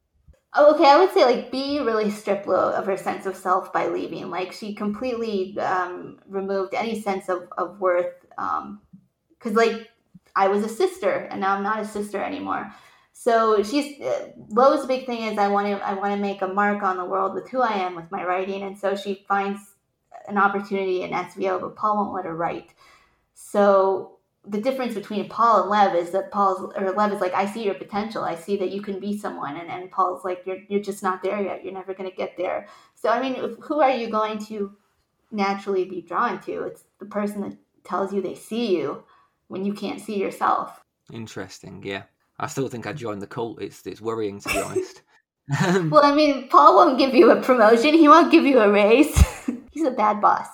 Oh, 0.55 0.73
okay, 0.73 0.89
I 0.89 0.99
would 0.99 1.13
say 1.13 1.25
like 1.25 1.51
Bea 1.51 1.79
really 1.79 2.09
stripped 2.09 2.47
Lo 2.47 2.71
of 2.71 2.85
her 2.85 2.97
sense 2.97 3.25
of 3.25 3.35
self 3.35 3.71
by 3.71 3.87
leaving. 3.87 4.29
Like 4.29 4.51
she 4.51 4.73
completely 4.73 5.57
um, 5.59 6.19
removed 6.27 6.73
any 6.73 6.99
sense 6.99 7.29
of, 7.29 7.47
of 7.57 7.79
worth. 7.79 8.13
Because 8.29 9.51
um, 9.51 9.53
like 9.53 9.89
I 10.35 10.47
was 10.47 10.63
a 10.63 10.69
sister 10.69 11.27
and 11.29 11.41
now 11.41 11.55
I'm 11.55 11.63
not 11.63 11.79
a 11.79 11.85
sister 11.85 12.21
anymore. 12.21 12.71
So 13.13 13.61
she's 13.63 13.99
uh, 14.01 14.29
Lo's 14.49 14.85
big 14.85 15.05
thing 15.05 15.23
is 15.23 15.37
I 15.37 15.49
want 15.49 15.67
to 15.67 15.85
I 15.85 15.93
want 15.93 16.13
to 16.13 16.19
make 16.19 16.41
a 16.41 16.47
mark 16.47 16.81
on 16.83 16.97
the 16.97 17.05
world 17.05 17.33
with 17.33 17.49
who 17.49 17.61
I 17.61 17.73
am 17.73 17.93
with 17.95 18.09
my 18.11 18.23
writing, 18.23 18.63
and 18.63 18.79
so 18.79 18.95
she 18.95 19.25
finds 19.27 19.59
an 20.29 20.37
opportunity 20.37 21.01
in 21.01 21.11
SVO, 21.11 21.59
but 21.59 21.75
Paul 21.75 21.97
won't 21.97 22.13
let 22.13 22.25
her 22.25 22.35
write. 22.35 22.73
So 23.33 24.19
the 24.47 24.61
difference 24.61 24.93
between 24.93 25.27
Paul 25.27 25.61
and 25.61 25.69
Lev 25.69 25.95
is 25.95 26.11
that 26.11 26.31
Paul's 26.31 26.73
or 26.75 26.91
Lev 26.91 27.11
is 27.13 27.21
like, 27.21 27.33
I 27.33 27.45
see 27.45 27.63
your 27.63 27.73
potential. 27.73 28.23
I 28.23 28.35
see 28.35 28.57
that 28.57 28.71
you 28.71 28.81
can 28.81 28.99
be 28.99 29.17
someone, 29.17 29.57
and, 29.57 29.69
and 29.69 29.91
Paul's 29.91 30.23
like, 30.23 30.43
you're 30.45 30.59
you're 30.67 30.81
just 30.81 31.03
not 31.03 31.21
there 31.21 31.41
yet. 31.41 31.63
You're 31.63 31.73
never 31.73 31.93
going 31.93 32.09
to 32.09 32.15
get 32.15 32.37
there. 32.37 32.67
So 32.95 33.09
I 33.09 33.21
mean, 33.21 33.55
who 33.61 33.81
are 33.81 33.91
you 33.91 34.09
going 34.09 34.43
to 34.45 34.75
naturally 35.31 35.85
be 35.85 36.01
drawn 36.01 36.39
to? 36.41 36.63
It's 36.63 36.83
the 36.99 37.05
person 37.05 37.41
that 37.41 37.57
tells 37.83 38.13
you 38.13 38.21
they 38.21 38.35
see 38.35 38.75
you 38.75 39.03
when 39.47 39.65
you 39.65 39.73
can't 39.73 39.99
see 39.99 40.17
yourself. 40.17 40.83
Interesting. 41.11 41.81
Yeah. 41.83 42.03
I 42.39 42.47
still 42.47 42.69
think 42.69 42.87
I 42.87 42.93
joined 42.93 43.21
the 43.21 43.27
cult. 43.27 43.61
It's 43.61 43.85
it's 43.85 44.01
worrying 44.01 44.39
to 44.41 44.49
be 44.49 44.59
honest. 44.59 45.01
Um, 45.65 45.89
well, 45.89 46.05
I 46.05 46.13
mean, 46.13 46.47
Paul 46.47 46.75
won't 46.75 46.99
give 46.99 47.15
you 47.15 47.31
a 47.31 47.41
promotion. 47.41 47.95
He 47.95 48.07
won't 48.07 48.31
give 48.31 48.45
you 48.45 48.59
a 48.59 48.71
raise. 48.71 49.11
He's 49.71 49.85
a 49.85 49.91
bad 49.91 50.21
boss, 50.21 50.47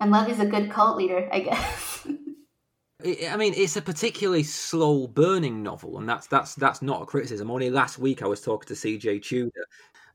and 0.00 0.10
Lev 0.10 0.28
is 0.28 0.40
a 0.40 0.46
good 0.46 0.70
cult 0.70 0.96
leader, 0.96 1.28
I 1.32 1.40
guess. 1.40 2.06
I 3.30 3.36
mean, 3.36 3.52
it's 3.54 3.76
a 3.76 3.82
particularly 3.82 4.42
slow 4.42 5.06
burning 5.06 5.62
novel, 5.62 5.98
and 5.98 6.08
that's 6.08 6.26
that's 6.26 6.54
that's 6.54 6.82
not 6.82 7.02
a 7.02 7.06
criticism. 7.06 7.50
Only 7.50 7.70
last 7.70 7.98
week 7.98 8.22
I 8.22 8.26
was 8.26 8.40
talking 8.40 8.68
to 8.68 8.74
CJ 8.74 9.22
Tudor, 9.22 9.66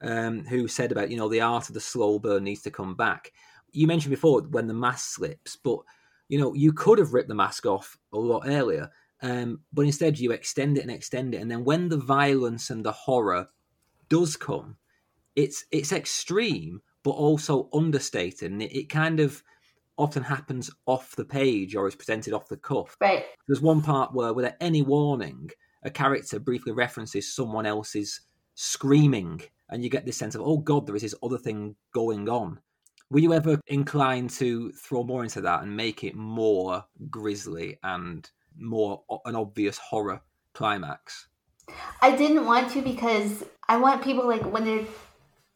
um, 0.01 0.43
who 0.45 0.67
said 0.67 0.91
about 0.91 1.11
you 1.11 1.17
know 1.17 1.29
the 1.29 1.41
art 1.41 1.69
of 1.69 1.75
the 1.75 1.79
slow 1.79 2.19
burn 2.19 2.43
needs 2.43 2.63
to 2.63 2.71
come 2.71 2.95
back. 2.95 3.31
You 3.71 3.87
mentioned 3.87 4.11
before 4.11 4.41
when 4.41 4.67
the 4.67 4.73
mask 4.73 5.15
slips, 5.15 5.55
but 5.55 5.79
you 6.27 6.39
know 6.39 6.53
you 6.53 6.73
could 6.73 6.97
have 6.97 7.13
ripped 7.13 7.29
the 7.29 7.35
mask 7.35 7.65
off 7.65 7.97
a 8.11 8.17
lot 8.17 8.43
earlier 8.47 8.91
um, 9.21 9.61
but 9.71 9.83
instead, 9.83 10.19
you 10.19 10.31
extend 10.31 10.77
it 10.77 10.81
and 10.81 10.91
extend 10.91 11.35
it, 11.35 11.41
and 11.41 11.51
then 11.51 11.63
when 11.63 11.89
the 11.89 11.97
violence 11.97 12.69
and 12.69 12.83
the 12.83 12.91
horror 12.91 13.47
does 14.09 14.35
come, 14.35 14.77
it's 15.35 15.65
it's 15.71 15.91
extreme, 15.91 16.81
but 17.03 17.11
also 17.11 17.69
understated, 17.73 18.51
and 18.51 18.61
it, 18.61 18.77
it 18.77 18.89
kind 18.89 19.19
of 19.19 19.43
often 19.97 20.23
happens 20.23 20.71
off 20.85 21.15
the 21.15 21.25
page 21.25 21.75
or 21.75 21.87
is 21.87 21.95
presented 21.95 22.33
off 22.33 22.47
the 22.47 22.57
cuff. 22.57 22.97
Right. 22.99 23.25
There's 23.47 23.61
one 23.61 23.81
part 23.81 24.13
where, 24.13 24.33
without 24.33 24.53
any 24.59 24.81
warning, 24.81 25.51
a 25.83 25.91
character 25.91 26.39
briefly 26.39 26.71
references 26.71 27.33
someone 27.33 27.65
else's 27.65 28.21
screaming, 28.55 29.41
and 29.69 29.83
you 29.83 29.89
get 29.89 30.05
this 30.05 30.17
sense 30.17 30.35
of, 30.35 30.41
oh 30.41 30.57
God, 30.57 30.87
there 30.87 30.95
is 30.95 31.01
this 31.01 31.15
other 31.23 31.37
thing 31.37 31.75
going 31.93 32.29
on. 32.29 32.59
Were 33.09 33.19
you 33.19 33.33
ever 33.33 33.59
inclined 33.67 34.29
to 34.31 34.71
throw 34.71 35.03
more 35.03 35.23
into 35.23 35.41
that 35.41 35.63
and 35.63 35.75
make 35.75 36.03
it 36.03 36.15
more 36.15 36.85
grisly 37.09 37.77
and 37.83 38.29
more 38.57 39.03
an 39.25 39.35
obvious 39.35 39.77
horror 39.77 40.21
climax. 40.53 41.27
I 42.01 42.15
didn't 42.15 42.45
want 42.45 42.71
to 42.71 42.81
because 42.81 43.43
I 43.67 43.77
want 43.77 44.03
people 44.03 44.27
like 44.27 44.43
when 44.43 44.65
they're 44.65 44.85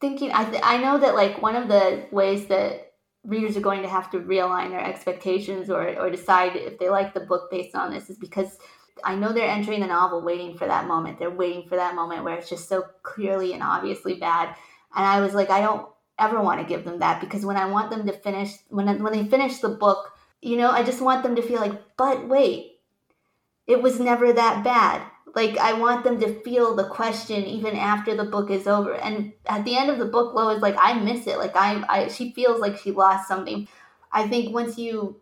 thinking. 0.00 0.30
I 0.32 0.44
th- 0.44 0.62
I 0.64 0.78
know 0.78 0.98
that 0.98 1.14
like 1.14 1.42
one 1.42 1.56
of 1.56 1.68
the 1.68 2.06
ways 2.10 2.46
that 2.46 2.92
readers 3.24 3.56
are 3.56 3.60
going 3.60 3.82
to 3.82 3.88
have 3.88 4.10
to 4.12 4.20
realign 4.20 4.70
their 4.70 4.84
expectations 4.84 5.70
or 5.70 5.98
or 5.98 6.10
decide 6.10 6.56
if 6.56 6.78
they 6.78 6.88
like 6.88 7.14
the 7.14 7.20
book 7.20 7.50
based 7.50 7.74
on 7.74 7.92
this 7.92 8.10
is 8.10 8.18
because 8.18 8.58
I 9.04 9.14
know 9.14 9.32
they're 9.32 9.48
entering 9.48 9.80
the 9.80 9.86
novel 9.86 10.22
waiting 10.22 10.56
for 10.56 10.66
that 10.66 10.86
moment. 10.86 11.18
They're 11.18 11.30
waiting 11.30 11.68
for 11.68 11.76
that 11.76 11.94
moment 11.94 12.24
where 12.24 12.36
it's 12.36 12.48
just 12.48 12.68
so 12.68 12.84
clearly 13.02 13.52
and 13.52 13.62
obviously 13.62 14.14
bad. 14.14 14.54
And 14.94 15.04
I 15.04 15.20
was 15.20 15.34
like, 15.34 15.50
I 15.50 15.60
don't 15.60 15.86
ever 16.18 16.40
want 16.40 16.60
to 16.60 16.66
give 16.66 16.84
them 16.84 17.00
that 17.00 17.20
because 17.20 17.44
when 17.44 17.56
I 17.56 17.66
want 17.66 17.90
them 17.90 18.06
to 18.06 18.12
finish 18.12 18.54
when 18.68 19.02
when 19.02 19.12
they 19.12 19.24
finish 19.24 19.58
the 19.58 19.68
book, 19.68 20.12
you 20.40 20.56
know, 20.56 20.70
I 20.70 20.82
just 20.82 21.02
want 21.02 21.22
them 21.22 21.36
to 21.36 21.42
feel 21.42 21.60
like, 21.60 21.96
but 21.96 22.28
wait, 22.28 22.80
it 23.66 23.82
was 23.82 24.00
never 24.00 24.32
that 24.32 24.64
bad. 24.64 25.02
Like 25.36 25.58
I 25.58 25.74
want 25.74 26.02
them 26.02 26.18
to 26.20 26.40
feel 26.40 26.74
the 26.74 26.88
question 26.88 27.44
even 27.44 27.76
after 27.76 28.16
the 28.16 28.24
book 28.24 28.50
is 28.50 28.66
over. 28.66 28.94
And 28.94 29.34
at 29.44 29.66
the 29.66 29.76
end 29.76 29.90
of 29.90 29.98
the 29.98 30.06
book, 30.06 30.34
Lo 30.34 30.48
is 30.48 30.62
like, 30.62 30.76
I 30.78 30.98
miss 30.98 31.26
it. 31.26 31.36
Like 31.36 31.54
I, 31.54 31.84
I 31.90 32.08
she 32.08 32.32
feels 32.32 32.58
like 32.58 32.78
she 32.78 32.90
lost 32.90 33.28
something. 33.28 33.68
I 34.10 34.26
think 34.28 34.54
once 34.54 34.78
you 34.78 35.20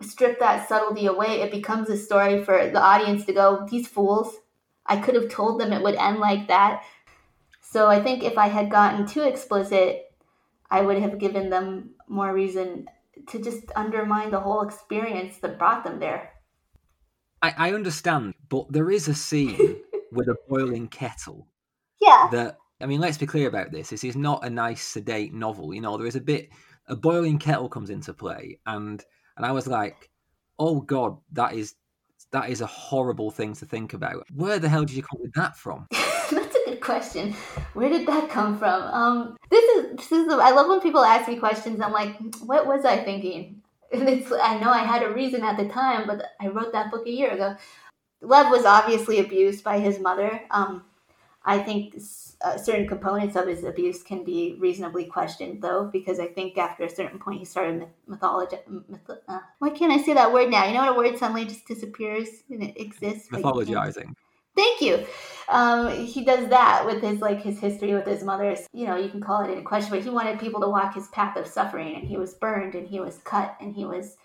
strip 0.00 0.40
that 0.40 0.68
subtlety 0.68 1.06
away, 1.06 1.42
it 1.42 1.52
becomes 1.52 1.88
a 1.88 1.96
story 1.96 2.42
for 2.42 2.70
the 2.70 2.82
audience 2.82 3.24
to 3.26 3.32
go, 3.32 3.64
these 3.70 3.86
fools. 3.86 4.34
I 4.84 4.96
could 4.96 5.14
have 5.14 5.28
told 5.30 5.60
them 5.60 5.72
it 5.72 5.82
would 5.84 5.94
end 5.94 6.18
like 6.18 6.48
that. 6.48 6.82
So 7.60 7.86
I 7.86 8.02
think 8.02 8.24
if 8.24 8.36
I 8.36 8.48
had 8.48 8.68
gotten 8.68 9.06
too 9.06 9.22
explicit, 9.22 10.12
I 10.68 10.82
would 10.82 10.98
have 10.98 11.20
given 11.20 11.50
them 11.50 11.90
more 12.08 12.34
reason 12.34 12.88
to 13.28 13.40
just 13.40 13.70
undermine 13.76 14.32
the 14.32 14.40
whole 14.40 14.62
experience 14.62 15.38
that 15.38 15.56
brought 15.56 15.84
them 15.84 16.00
there. 16.00 16.32
I, 17.42 17.54
I 17.56 17.72
understand, 17.72 18.34
but 18.52 18.70
there 18.70 18.90
is 18.90 19.08
a 19.08 19.14
scene 19.14 19.76
with 20.12 20.28
a 20.28 20.36
boiling 20.46 20.86
kettle. 20.86 21.48
Yeah. 22.02 22.28
That 22.30 22.58
I 22.82 22.86
mean, 22.86 23.00
let's 23.00 23.16
be 23.16 23.24
clear 23.26 23.48
about 23.48 23.72
this. 23.72 23.88
This 23.88 24.04
is 24.04 24.14
not 24.14 24.44
a 24.44 24.50
nice 24.50 24.82
sedate 24.82 25.32
novel. 25.32 25.72
You 25.72 25.80
know, 25.80 25.96
there 25.96 26.06
is 26.06 26.16
a 26.16 26.20
bit 26.20 26.50
a 26.86 26.94
boiling 26.94 27.38
kettle 27.38 27.70
comes 27.70 27.88
into 27.88 28.12
play, 28.12 28.58
and 28.66 29.02
and 29.38 29.46
I 29.46 29.52
was 29.52 29.66
like, 29.66 30.10
oh 30.58 30.82
god, 30.82 31.16
that 31.32 31.54
is 31.54 31.76
that 32.32 32.50
is 32.50 32.60
a 32.60 32.66
horrible 32.66 33.30
thing 33.30 33.54
to 33.54 33.64
think 33.64 33.94
about. 33.94 34.26
Where 34.34 34.58
the 34.58 34.68
hell 34.68 34.84
did 34.84 34.96
you 34.96 35.02
come 35.02 35.20
with 35.22 35.32
that 35.32 35.56
from? 35.56 35.86
That's 35.90 36.54
a 36.54 36.64
good 36.66 36.80
question. 36.82 37.32
Where 37.72 37.88
did 37.88 38.06
that 38.06 38.28
come 38.28 38.58
from? 38.58 38.82
Um, 38.82 39.36
this 39.48 39.64
is 39.64 39.96
this 39.96 40.12
is. 40.12 40.30
I 40.30 40.50
love 40.50 40.68
when 40.68 40.82
people 40.82 41.02
ask 41.02 41.26
me 41.26 41.38
questions. 41.38 41.80
I'm 41.80 41.92
like, 41.92 42.18
what 42.44 42.66
was 42.66 42.84
I 42.84 43.02
thinking? 43.02 43.62
And 43.92 44.08
it's, 44.08 44.32
I 44.32 44.58
know 44.58 44.70
I 44.70 44.84
had 44.84 45.02
a 45.02 45.12
reason 45.12 45.42
at 45.42 45.58
the 45.58 45.68
time, 45.68 46.06
but 46.06 46.24
I 46.40 46.48
wrote 46.48 46.72
that 46.72 46.90
book 46.90 47.06
a 47.06 47.10
year 47.10 47.30
ago. 47.32 47.56
Lev 48.22 48.50
was 48.50 48.64
obviously 48.64 49.18
abused 49.18 49.62
by 49.64 49.78
his 49.78 49.98
mother. 49.98 50.40
Um, 50.50 50.84
I 51.44 51.58
think 51.58 51.96
uh, 52.40 52.56
certain 52.56 52.86
components 52.86 53.34
of 53.34 53.48
his 53.48 53.64
abuse 53.64 54.02
can 54.02 54.22
be 54.22 54.56
reasonably 54.60 55.06
questioned, 55.06 55.60
though, 55.60 55.90
because 55.92 56.20
I 56.20 56.26
think 56.26 56.56
after 56.56 56.84
a 56.84 56.88
certain 56.88 57.18
point 57.18 57.40
he 57.40 57.44
started 57.44 57.80
myth- 57.80 57.88
mythology. 58.06 58.58
Myth- 58.68 59.18
uh, 59.28 59.40
why 59.58 59.70
can't 59.70 59.92
I 59.92 60.00
say 60.00 60.14
that 60.14 60.32
word 60.32 60.50
now? 60.50 60.64
You 60.66 60.74
know 60.74 60.92
what 60.92 61.06
a 61.06 61.10
word 61.10 61.18
suddenly 61.18 61.44
just 61.44 61.66
disappears 61.66 62.28
and 62.48 62.62
it 62.62 62.80
exists? 62.80 63.28
Mythologizing. 63.28 64.14
Thank 64.54 64.82
you. 64.82 65.06
Um, 65.48 65.90
he 66.04 66.24
does 66.24 66.48
that 66.50 66.84
with 66.84 67.02
his 67.02 67.20
like 67.20 67.42
his 67.42 67.58
history 67.58 67.94
with 67.94 68.06
his 68.06 68.22
mother. 68.22 68.54
You 68.72 68.86
know, 68.86 68.96
you 68.96 69.08
can 69.08 69.20
call 69.20 69.42
it 69.42 69.50
in 69.50 69.64
question, 69.64 69.90
but 69.90 70.02
he 70.02 70.10
wanted 70.10 70.38
people 70.38 70.60
to 70.60 70.68
walk 70.68 70.94
his 70.94 71.08
path 71.08 71.36
of 71.36 71.46
suffering, 71.46 71.94
and 71.96 72.04
he 72.04 72.18
was 72.18 72.34
burned, 72.34 72.74
and 72.74 72.86
he 72.86 73.00
was 73.00 73.18
cut, 73.24 73.56
and 73.60 73.74
he 73.74 73.86
was, 73.86 74.16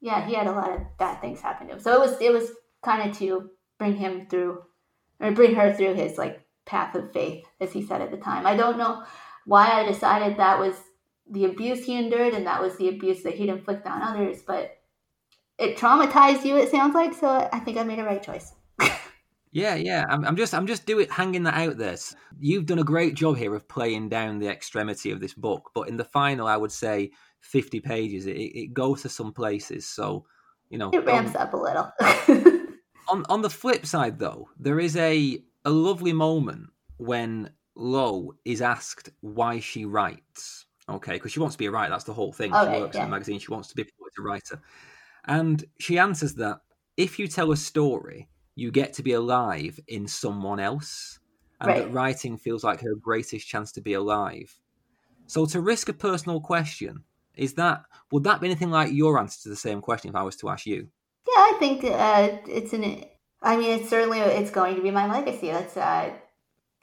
yeah, 0.00 0.26
he 0.26 0.34
had 0.34 0.48
a 0.48 0.52
lot 0.52 0.72
of 0.72 0.80
bad 0.98 1.20
things 1.20 1.40
happen 1.40 1.68
to 1.68 1.74
him. 1.74 1.80
So 1.80 1.94
it 1.94 2.00
was 2.00 2.20
it 2.20 2.32
was 2.32 2.50
kind 2.84 3.08
of 3.08 3.16
to 3.18 3.50
bring 3.78 3.96
him 3.96 4.26
through, 4.28 4.62
or 5.20 5.32
bring 5.32 5.54
her 5.54 5.72
through 5.72 5.94
his 5.94 6.18
like 6.18 6.40
path 6.64 6.94
of 6.94 7.12
faith, 7.12 7.44
as 7.60 7.72
he 7.72 7.84
said 7.84 8.00
at 8.00 8.10
the 8.10 8.16
time. 8.16 8.46
I 8.46 8.56
don't 8.56 8.78
know 8.78 9.04
why 9.44 9.68
I 9.70 9.86
decided 9.86 10.36
that 10.36 10.58
was 10.58 10.74
the 11.30 11.44
abuse 11.44 11.84
he 11.84 11.96
endured, 11.96 12.34
and 12.34 12.46
that 12.46 12.62
was 12.62 12.76
the 12.76 12.88
abuse 12.88 13.22
that 13.22 13.34
he'd 13.34 13.48
inflict 13.48 13.86
on 13.86 14.02
others, 14.02 14.42
but 14.46 14.78
it 15.58 15.76
traumatized 15.76 16.44
you. 16.44 16.56
It 16.56 16.70
sounds 16.70 16.94
like 16.94 17.14
so. 17.14 17.48
I 17.52 17.60
think 17.60 17.78
I 17.78 17.82
made 17.82 17.98
a 17.98 18.04
right 18.04 18.22
choice. 18.22 18.52
Yeah, 19.56 19.74
yeah. 19.74 20.04
I'm, 20.10 20.22
I'm 20.26 20.36
just, 20.36 20.52
I'm 20.52 20.66
just 20.66 20.84
doing 20.84 21.08
hanging 21.08 21.44
that 21.44 21.54
out 21.54 21.78
there. 21.78 21.96
You've 22.38 22.66
done 22.66 22.78
a 22.78 22.84
great 22.84 23.14
job 23.14 23.38
here 23.38 23.54
of 23.54 23.66
playing 23.66 24.10
down 24.10 24.38
the 24.38 24.50
extremity 24.50 25.10
of 25.10 25.18
this 25.18 25.32
book, 25.32 25.70
but 25.74 25.88
in 25.88 25.96
the 25.96 26.04
final, 26.04 26.46
I 26.46 26.58
would 26.58 26.72
say 26.72 27.10
50 27.40 27.80
pages. 27.80 28.26
It, 28.26 28.36
it 28.36 28.74
goes 28.74 29.00
to 29.00 29.08
some 29.08 29.32
places, 29.32 29.88
so 29.88 30.26
you 30.68 30.76
know, 30.76 30.90
it 30.90 31.06
ramps 31.06 31.34
up 31.34 31.54
a 31.54 31.56
little. 31.56 31.90
on 33.08 33.24
on 33.28 33.42
the 33.42 33.50
flip 33.50 33.86
side, 33.86 34.18
though, 34.18 34.48
there 34.58 34.80
is 34.80 34.96
a 34.96 35.42
a 35.64 35.70
lovely 35.70 36.12
moment 36.12 36.70
when 36.98 37.50
Lo 37.74 38.34
is 38.44 38.62
asked 38.62 39.10
why 39.20 39.60
she 39.60 39.84
writes. 39.84 40.66
Okay, 40.88 41.14
because 41.14 41.32
she 41.32 41.40
wants 41.40 41.56
to 41.56 41.58
be 41.58 41.66
a 41.66 41.70
writer. 41.70 41.90
That's 41.90 42.04
the 42.04 42.14
whole 42.14 42.32
thing. 42.32 42.54
Okay, 42.54 42.74
she 42.74 42.80
works 42.80 42.96
yeah. 42.96 43.02
in 43.02 43.08
a 43.08 43.10
magazine. 43.10 43.38
She 43.38 43.50
wants 43.50 43.68
to 43.68 43.74
be 43.74 43.82
a 43.82 44.22
writer, 44.22 44.60
and 45.24 45.64
she 45.78 45.98
answers 45.98 46.34
that 46.34 46.60
if 46.96 47.18
you 47.18 47.28
tell 47.28 47.52
a 47.52 47.56
story 47.56 48.28
you 48.54 48.70
get 48.70 48.94
to 48.94 49.02
be 49.02 49.12
alive 49.12 49.78
in 49.86 50.08
someone 50.08 50.58
else, 50.58 51.20
and 51.60 51.68
right. 51.68 51.84
that 51.84 51.92
writing 51.92 52.36
feels 52.36 52.64
like 52.64 52.80
her 52.80 52.94
greatest 52.94 53.46
chance 53.46 53.70
to 53.72 53.80
be 53.80 53.92
alive. 53.92 54.58
So, 55.26 55.46
to 55.46 55.60
risk 55.60 55.88
a 55.88 55.92
personal 55.92 56.40
question, 56.40 57.04
is 57.34 57.54
that 57.54 57.82
would 58.10 58.24
that 58.24 58.40
be 58.40 58.46
anything 58.46 58.70
like 58.70 58.92
your 58.92 59.18
answer 59.18 59.42
to 59.42 59.48
the 59.50 59.56
same 59.56 59.80
question 59.80 60.08
if 60.08 60.16
I 60.16 60.22
was 60.22 60.36
to 60.36 60.48
ask 60.48 60.66
you? 60.66 60.88
Yeah, 61.26 61.40
I 61.40 61.56
think 61.58 61.84
uh, 61.84 62.38
it's 62.48 62.72
an. 62.72 63.04
I 63.42 63.56
mean, 63.56 63.78
it's 63.78 63.88
certainly 63.88 64.20
it's 64.20 64.50
going 64.50 64.76
to 64.76 64.82
be 64.82 64.90
my 64.90 65.10
legacy. 65.10 65.48
That's 65.48 65.76
uh, 65.76 66.12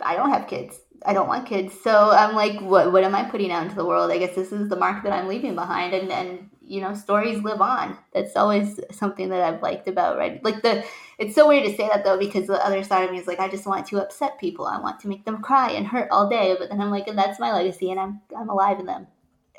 I 0.01 0.15
don't 0.15 0.31
have 0.31 0.47
kids. 0.47 0.79
I 1.05 1.13
don't 1.13 1.27
want 1.27 1.47
kids. 1.47 1.73
So 1.81 2.11
I'm 2.11 2.35
like, 2.35 2.59
what 2.61 2.91
what 2.91 3.03
am 3.03 3.15
I 3.15 3.23
putting 3.23 3.51
out 3.51 3.63
into 3.63 3.75
the 3.75 3.85
world? 3.85 4.11
I 4.11 4.17
guess 4.17 4.35
this 4.35 4.51
is 4.51 4.69
the 4.69 4.75
mark 4.75 5.03
that 5.03 5.13
I'm 5.13 5.27
leaving 5.27 5.55
behind, 5.55 5.93
and 5.93 6.11
and 6.11 6.49
you 6.65 6.81
know 6.81 6.93
stories 6.93 7.43
live 7.43 7.61
on 7.61 7.97
that's 8.13 8.35
always 8.35 8.79
something 8.91 9.29
that 9.29 9.41
i've 9.41 9.61
liked 9.61 9.87
about 9.87 10.17
right 10.17 10.43
like 10.43 10.61
the 10.61 10.83
it's 11.19 11.35
so 11.35 11.47
weird 11.47 11.65
to 11.65 11.75
say 11.75 11.87
that 11.87 12.03
though 12.03 12.17
because 12.17 12.47
the 12.47 12.65
other 12.65 12.83
side 12.83 13.03
of 13.03 13.11
me 13.11 13.17
is 13.19 13.27
like 13.27 13.39
i 13.39 13.49
just 13.49 13.67
want 13.67 13.85
to 13.85 14.01
upset 14.01 14.39
people 14.39 14.65
i 14.65 14.79
want 14.79 14.99
to 14.99 15.07
make 15.07 15.25
them 15.25 15.41
cry 15.41 15.71
and 15.71 15.85
hurt 15.85 16.07
all 16.09 16.29
day 16.29 16.55
but 16.57 16.69
then 16.69 16.79
i'm 16.79 16.89
like 16.89 17.05
that's 17.05 17.39
my 17.39 17.51
legacy 17.51 17.91
and 17.91 17.99
i'm 17.99 18.21
i'm 18.37 18.49
alive 18.49 18.79
in 18.79 18.85
them 18.85 19.07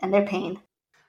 and 0.00 0.12
their 0.12 0.24
pain 0.24 0.58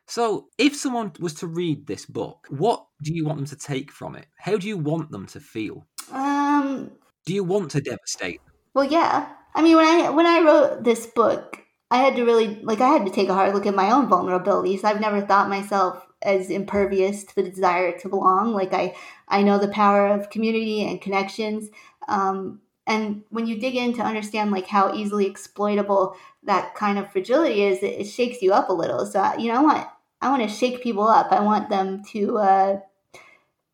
so 0.08 0.48
if 0.58 0.76
someone 0.76 1.12
was 1.20 1.34
to 1.34 1.48
read 1.48 1.88
this 1.88 2.06
book 2.06 2.48
what 2.50 2.86
do 3.02 3.14
you 3.14 3.26
want 3.26 3.38
them 3.38 3.46
to 3.46 3.56
take 3.56 3.92
from 3.92 4.16
it 4.16 4.28
how 4.38 4.58
do 4.58 4.68
you 4.68 4.78
want 4.78 5.10
them 5.12 5.26
to 5.26 5.40
feel 5.40 5.86
um 6.12 6.92
Do 7.26 7.34
you 7.34 7.44
want 7.44 7.72
to 7.72 7.82
devastate? 7.82 8.42
Well, 8.74 8.86
yeah. 8.86 9.28
I 9.56 9.62
mean, 9.62 9.76
when 9.76 9.86
I 9.86 10.10
when 10.10 10.26
I 10.26 10.42
wrote 10.42 10.84
this 10.84 11.08
book, 11.08 11.60
I 11.90 11.98
had 11.98 12.16
to 12.18 12.24
really 12.24 12.60
like 12.62 12.82
I 12.82 12.90
had 12.90 13.06
to 13.06 13.12
take 13.12 13.30
a 13.30 13.34
hard 13.34 13.54
look 13.54 13.66
at 13.66 13.76
my 13.76 13.92
own 13.92 14.08
vulnerabilities. 14.08 14.84
I've 14.84 15.02
never 15.02 15.22
thought 15.22 15.50
myself 15.50 16.06
as 16.22 16.50
impervious 16.50 17.24
to 17.24 17.36
the 17.36 17.50
desire 17.50 17.98
to 18.00 18.10
belong. 18.10 18.54
Like 18.54 18.74
I 18.74 18.96
I 19.28 19.44
know 19.44 19.58
the 19.58 19.70
power 19.70 20.08
of 20.08 20.30
community 20.30 20.84
and 20.88 21.02
connections. 21.02 21.70
Um, 22.08 22.62
and 22.88 23.24
when 23.30 23.48
you 23.48 23.60
dig 23.60 23.76
in 23.76 23.94
to 23.94 24.04
understand 24.04 24.52
like 24.52 24.68
how 24.68 24.94
easily 24.94 25.26
exploitable 25.26 26.16
that 26.44 26.76
kind 26.76 27.00
of 27.00 27.12
fragility 27.12 27.64
is, 27.64 27.82
it, 27.82 28.02
it 28.02 28.04
shakes 28.06 28.44
you 28.44 28.54
up 28.54 28.70
a 28.70 28.74
little. 28.74 29.06
So 29.08 29.34
you 29.40 29.52
know, 29.52 29.60
I 29.60 29.64
want 29.64 29.88
I 30.26 30.30
want 30.30 30.42
to 30.42 30.50
shake 30.50 30.82
people 30.82 31.08
up. 31.08 31.32
I 31.32 31.40
want 31.42 31.70
them 31.70 32.04
to. 32.06 32.40
Uh, 32.40 32.80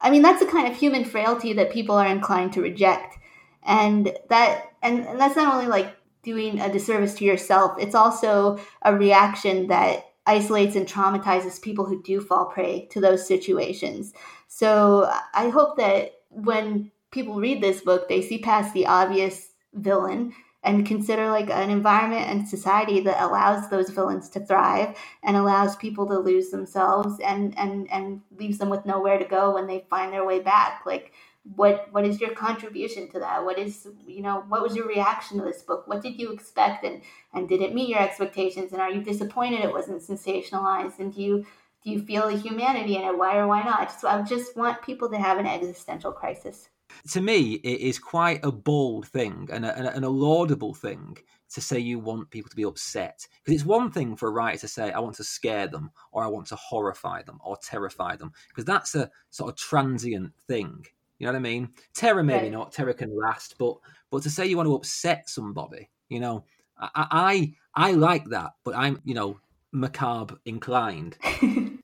I 0.01 0.09
mean, 0.09 0.21
that's 0.21 0.41
the 0.43 0.51
kind 0.51 0.67
of 0.67 0.77
human 0.77 1.05
frailty 1.05 1.53
that 1.53 1.71
people 1.71 1.95
are 1.95 2.05
inclined 2.07 2.51
to 2.53 2.61
reject, 2.61 3.17
and 3.63 4.11
that 4.27 4.65
and, 4.81 5.07
and 5.07 5.17
that's 5.17 5.37
not 5.37 5.53
only 5.53 5.67
like 5.67 5.95
doing 6.23 6.59
a 6.59 6.69
disservice 6.69 7.13
to 7.15 7.23
yourself. 7.23 7.77
It's 7.79 7.95
also 7.95 8.59
a 8.81 8.93
reaction 8.93 9.67
that 9.67 10.11
isolates 10.25 10.75
and 10.75 10.85
traumatizes 10.85 11.61
people 11.61 11.85
who 11.85 12.03
do 12.03 12.19
fall 12.19 12.47
prey 12.47 12.89
to 12.91 12.99
those 12.99 13.25
situations. 13.25 14.11
So 14.49 15.09
I 15.33 15.47
hope 15.47 15.77
that 15.77 16.15
when 16.29 16.91
people 17.11 17.35
read 17.35 17.61
this 17.61 17.79
book, 17.79 18.09
they 18.09 18.21
see 18.21 18.39
past 18.39 18.73
the 18.73 18.87
obvious 18.87 19.51
villain 19.73 20.33
and 20.63 20.85
consider 20.85 21.29
like 21.29 21.49
an 21.49 21.69
environment 21.69 22.27
and 22.29 22.47
society 22.47 22.99
that 23.01 23.23
allows 23.23 23.69
those 23.69 23.89
villains 23.89 24.29
to 24.29 24.39
thrive 24.39 24.95
and 25.23 25.35
allows 25.35 25.75
people 25.75 26.07
to 26.07 26.19
lose 26.19 26.49
themselves 26.49 27.19
and 27.23 27.57
and 27.57 27.89
and 27.91 28.21
leaves 28.37 28.57
them 28.57 28.69
with 28.69 28.85
nowhere 28.85 29.17
to 29.17 29.25
go 29.25 29.53
when 29.53 29.67
they 29.67 29.85
find 29.89 30.13
their 30.13 30.25
way 30.25 30.39
back. 30.39 30.83
Like 30.85 31.13
what 31.55 31.87
what 31.91 32.05
is 32.05 32.21
your 32.21 32.31
contribution 32.35 33.09
to 33.09 33.19
that? 33.19 33.43
What 33.43 33.57
is 33.57 33.87
you 34.05 34.21
know 34.21 34.43
what 34.47 34.61
was 34.61 34.75
your 34.75 34.87
reaction 34.87 35.39
to 35.39 35.43
this 35.43 35.63
book? 35.63 35.87
What 35.87 36.03
did 36.03 36.19
you 36.19 36.31
expect? 36.31 36.83
And 36.83 37.01
and 37.33 37.49
did 37.49 37.61
it 37.61 37.73
meet 37.73 37.89
your 37.89 38.01
expectations? 38.01 38.71
And 38.73 38.81
are 38.81 38.91
you 38.91 39.01
disappointed 39.01 39.61
it 39.61 39.73
wasn't 39.73 40.01
sensationalized? 40.01 40.99
And 40.99 41.13
do 41.13 41.21
you 41.21 41.45
do 41.83 41.89
you 41.89 41.99
feel 42.03 42.27
the 42.29 42.37
humanity 42.37 42.95
in 42.97 43.03
it? 43.03 43.17
Why 43.17 43.37
or 43.37 43.47
why 43.47 43.63
not? 43.63 43.87
Just, 43.87 44.05
I 44.05 44.21
just 44.21 44.55
want 44.55 44.83
people 44.83 45.09
to 45.09 45.17
have 45.17 45.39
an 45.39 45.47
existential 45.47 46.11
crisis 46.11 46.69
to 47.09 47.21
me 47.21 47.53
it 47.55 47.79
is 47.81 47.99
quite 47.99 48.43
a 48.43 48.51
bold 48.51 49.07
thing 49.07 49.47
and 49.51 49.65
a, 49.65 49.95
and 49.95 50.05
a 50.05 50.09
laudable 50.09 50.73
thing 50.73 51.17
to 51.49 51.59
say 51.59 51.77
you 51.77 51.99
want 51.99 52.29
people 52.29 52.49
to 52.49 52.55
be 52.55 52.63
upset 52.63 53.27
because 53.43 53.59
it's 53.59 53.67
one 53.67 53.91
thing 53.91 54.15
for 54.15 54.29
a 54.29 54.31
writer 54.31 54.59
to 54.59 54.67
say 54.67 54.91
i 54.91 54.99
want 54.99 55.15
to 55.15 55.23
scare 55.23 55.67
them 55.67 55.91
or 56.11 56.23
i 56.23 56.27
want 56.27 56.47
to 56.47 56.55
horrify 56.55 57.21
them 57.23 57.39
or 57.43 57.57
terrify 57.57 58.15
them 58.15 58.31
because 58.49 58.65
that's 58.65 58.95
a 58.95 59.09
sort 59.29 59.49
of 59.49 59.57
transient 59.57 60.31
thing 60.47 60.85
you 61.21 61.27
know 61.27 61.33
what 61.33 61.37
I 61.37 61.41
mean? 61.41 61.69
Terror, 61.93 62.23
maybe 62.23 62.45
right. 62.45 62.51
not. 62.51 62.71
Terror 62.71 62.93
can 62.93 63.15
last, 63.15 63.59
but 63.59 63.75
but 64.09 64.23
to 64.23 64.29
say 64.31 64.47
you 64.47 64.57
want 64.57 64.65
to 64.65 64.73
upset 64.73 65.29
somebody, 65.29 65.87
you 66.09 66.19
know, 66.19 66.45
I 66.79 67.53
I, 67.75 67.89
I 67.89 67.91
like 67.91 68.25
that, 68.29 68.53
but 68.63 68.75
I'm 68.75 68.99
you 69.05 69.13
know 69.13 69.39
macabre 69.71 70.39
inclined. 70.45 71.19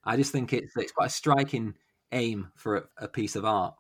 I 0.04 0.18
just 0.18 0.32
think 0.32 0.54
it's 0.54 0.76
it's 0.76 0.92
quite 0.92 1.06
a 1.06 1.10
striking 1.12 1.76
aim 2.12 2.52
for 2.56 2.78
a, 2.78 2.84
a 2.98 3.08
piece 3.08 3.36
of 3.36 3.46
art. 3.46 3.76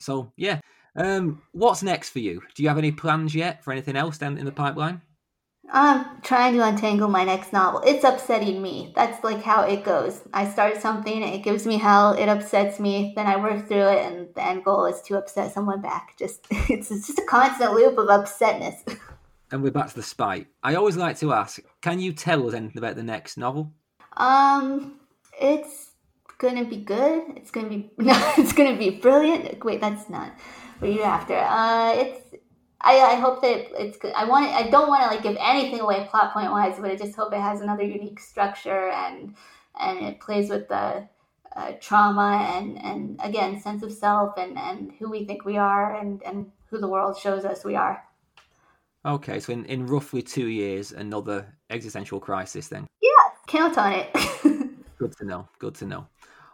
So 0.00 0.32
yeah, 0.36 0.60
um, 0.96 1.42
what's 1.52 1.82
next 1.82 2.10
for 2.10 2.18
you? 2.18 2.42
Do 2.54 2.62
you 2.62 2.68
have 2.68 2.78
any 2.78 2.92
plans 2.92 3.34
yet 3.34 3.62
for 3.62 3.72
anything 3.72 3.96
else 3.96 4.18
down 4.18 4.38
in 4.38 4.44
the 4.44 4.52
pipeline? 4.52 5.02
I'm 5.70 6.22
trying 6.22 6.54
to 6.54 6.66
untangle 6.66 7.08
my 7.08 7.24
next 7.24 7.52
novel. 7.52 7.82
It's 7.84 8.02
upsetting 8.02 8.62
me. 8.62 8.92
That's 8.96 9.22
like 9.22 9.42
how 9.42 9.62
it 9.62 9.84
goes. 9.84 10.22
I 10.32 10.48
start 10.48 10.80
something, 10.80 11.22
it 11.22 11.42
gives 11.42 11.66
me 11.66 11.76
hell, 11.76 12.12
it 12.12 12.28
upsets 12.28 12.80
me, 12.80 13.12
then 13.14 13.26
I 13.26 13.36
work 13.36 13.68
through 13.68 13.88
it, 13.88 14.06
and 14.06 14.28
the 14.34 14.42
end 14.42 14.64
goal 14.64 14.86
is 14.86 15.02
to 15.02 15.18
upset 15.18 15.52
someone 15.52 15.82
back. 15.82 16.16
Just 16.18 16.46
it's, 16.50 16.90
it's 16.90 17.06
just 17.06 17.18
a 17.18 17.26
constant 17.26 17.74
loop 17.74 17.98
of 17.98 18.06
upsetness. 18.08 18.98
And 19.50 19.62
we're 19.62 19.70
back 19.70 19.88
to 19.88 19.94
the 19.94 20.02
spite. 20.02 20.48
I 20.62 20.74
always 20.74 20.98
like 20.98 21.18
to 21.20 21.32
ask, 21.32 21.58
can 21.80 22.00
you 22.00 22.12
tell 22.12 22.46
us 22.46 22.52
anything 22.52 22.76
about 22.76 22.96
the 22.96 23.02
next 23.02 23.38
novel? 23.38 23.72
Um, 24.14 25.00
it's 25.40 25.92
gonna 26.38 26.64
be 26.64 26.78
good. 26.78 27.24
It's 27.36 27.50
gonna 27.50 27.68
be 27.68 27.90
no, 27.98 28.14
it's 28.38 28.52
gonna 28.52 28.76
be 28.76 28.90
brilliant. 28.90 29.62
Wait, 29.64 29.80
that's 29.80 30.08
not 30.08 30.32
what 30.78 30.92
you're 30.92 31.04
after. 31.04 31.36
Uh, 31.36 31.94
it's 31.94 32.28
I, 32.80 33.00
I 33.00 33.14
hope 33.16 33.42
that 33.42 33.82
it's 33.82 33.98
good. 33.98 34.12
I 34.14 34.24
want 34.24 34.46
it, 34.46 34.52
I 34.52 34.70
don't 34.70 34.88
want 34.88 35.02
to 35.02 35.08
like 35.08 35.22
give 35.22 35.36
anything 35.40 35.80
away 35.80 36.06
plot 36.08 36.32
point 36.32 36.50
wise, 36.52 36.78
but 36.78 36.90
I 36.90 36.96
just 36.96 37.16
hope 37.16 37.32
it 37.32 37.40
has 37.40 37.60
another 37.60 37.82
unique 37.82 38.20
structure 38.20 38.90
and 38.90 39.34
and 39.78 39.98
it 40.00 40.20
plays 40.20 40.48
with 40.48 40.68
the 40.68 41.08
uh, 41.56 41.72
trauma 41.80 42.52
and 42.54 42.80
and 42.82 43.20
again 43.22 43.60
sense 43.60 43.82
of 43.82 43.92
self 43.92 44.38
and 44.38 44.56
and 44.56 44.92
who 44.98 45.10
we 45.10 45.24
think 45.24 45.44
we 45.44 45.56
are 45.56 45.96
and 45.96 46.22
and 46.22 46.50
who 46.70 46.78
the 46.78 46.88
world 46.88 47.18
shows 47.18 47.44
us 47.44 47.64
we 47.64 47.74
are. 47.74 48.04
Okay, 49.04 49.40
so 49.40 49.52
in, 49.52 49.64
in 49.66 49.86
roughly 49.86 50.22
two 50.22 50.48
years, 50.48 50.92
another 50.92 51.46
existential 51.70 52.20
crisis 52.20 52.68
then. 52.68 52.86
Yeah, 53.00 53.08
count 53.46 53.78
on 53.78 53.92
it. 53.92 54.12
good 54.98 55.16
to 55.16 55.24
know. 55.24 55.48
Good 55.58 55.74
to 55.76 55.86
know. 55.86 56.06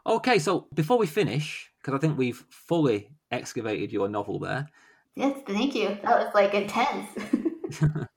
Okay, 0.07 0.39
so 0.39 0.69
before 0.75 0.99
we 0.99 1.07
finish, 1.07 1.71
because 1.81 1.95
I 1.95 1.99
think 1.99 2.19
we've 2.19 2.45
fully 2.51 3.11
excavated 3.31 3.93
your 3.93 4.09
novel 4.09 4.39
there, 4.39 4.69
Yes, 5.17 5.39
thank 5.47 5.75
you. 5.75 5.97
That 6.03 6.19
was 6.19 6.35
like 6.35 6.55
intense. 6.55 7.09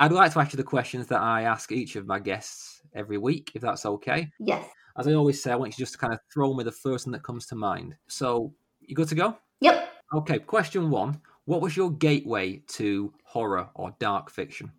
I'd 0.00 0.12
like 0.12 0.32
to 0.32 0.40
ask 0.40 0.52
you 0.52 0.56
the 0.56 0.62
questions 0.62 1.06
that 1.08 1.20
I 1.20 1.42
ask 1.42 1.72
each 1.72 1.96
of 1.96 2.06
my 2.06 2.18
guests 2.18 2.82
every 2.94 3.18
week, 3.18 3.52
if 3.54 3.62
that's 3.62 3.86
okay. 3.86 4.30
Yes. 4.38 4.66
As 4.98 5.06
I 5.06 5.12
always 5.12 5.42
say, 5.42 5.52
I 5.52 5.56
want 5.56 5.72
you 5.72 5.82
just 5.82 5.92
to 5.92 5.98
kind 5.98 6.12
of 6.12 6.20
throw 6.32 6.54
me 6.54 6.64
the 6.64 6.72
first 6.72 7.06
one 7.06 7.12
that 7.12 7.22
comes 7.22 7.46
to 7.46 7.54
mind. 7.54 7.96
So, 8.08 8.54
you 8.80 8.94
good 8.94 9.08
to 9.08 9.14
go? 9.14 9.36
Yep. 9.60 9.88
Okay, 10.14 10.38
question 10.38 10.90
one. 10.90 11.20
What 11.44 11.60
was 11.60 11.76
your 11.76 11.90
gateway 11.90 12.62
to 12.68 13.12
horror 13.24 13.68
or 13.74 13.94
dark 13.98 14.30
fiction? 14.30 14.72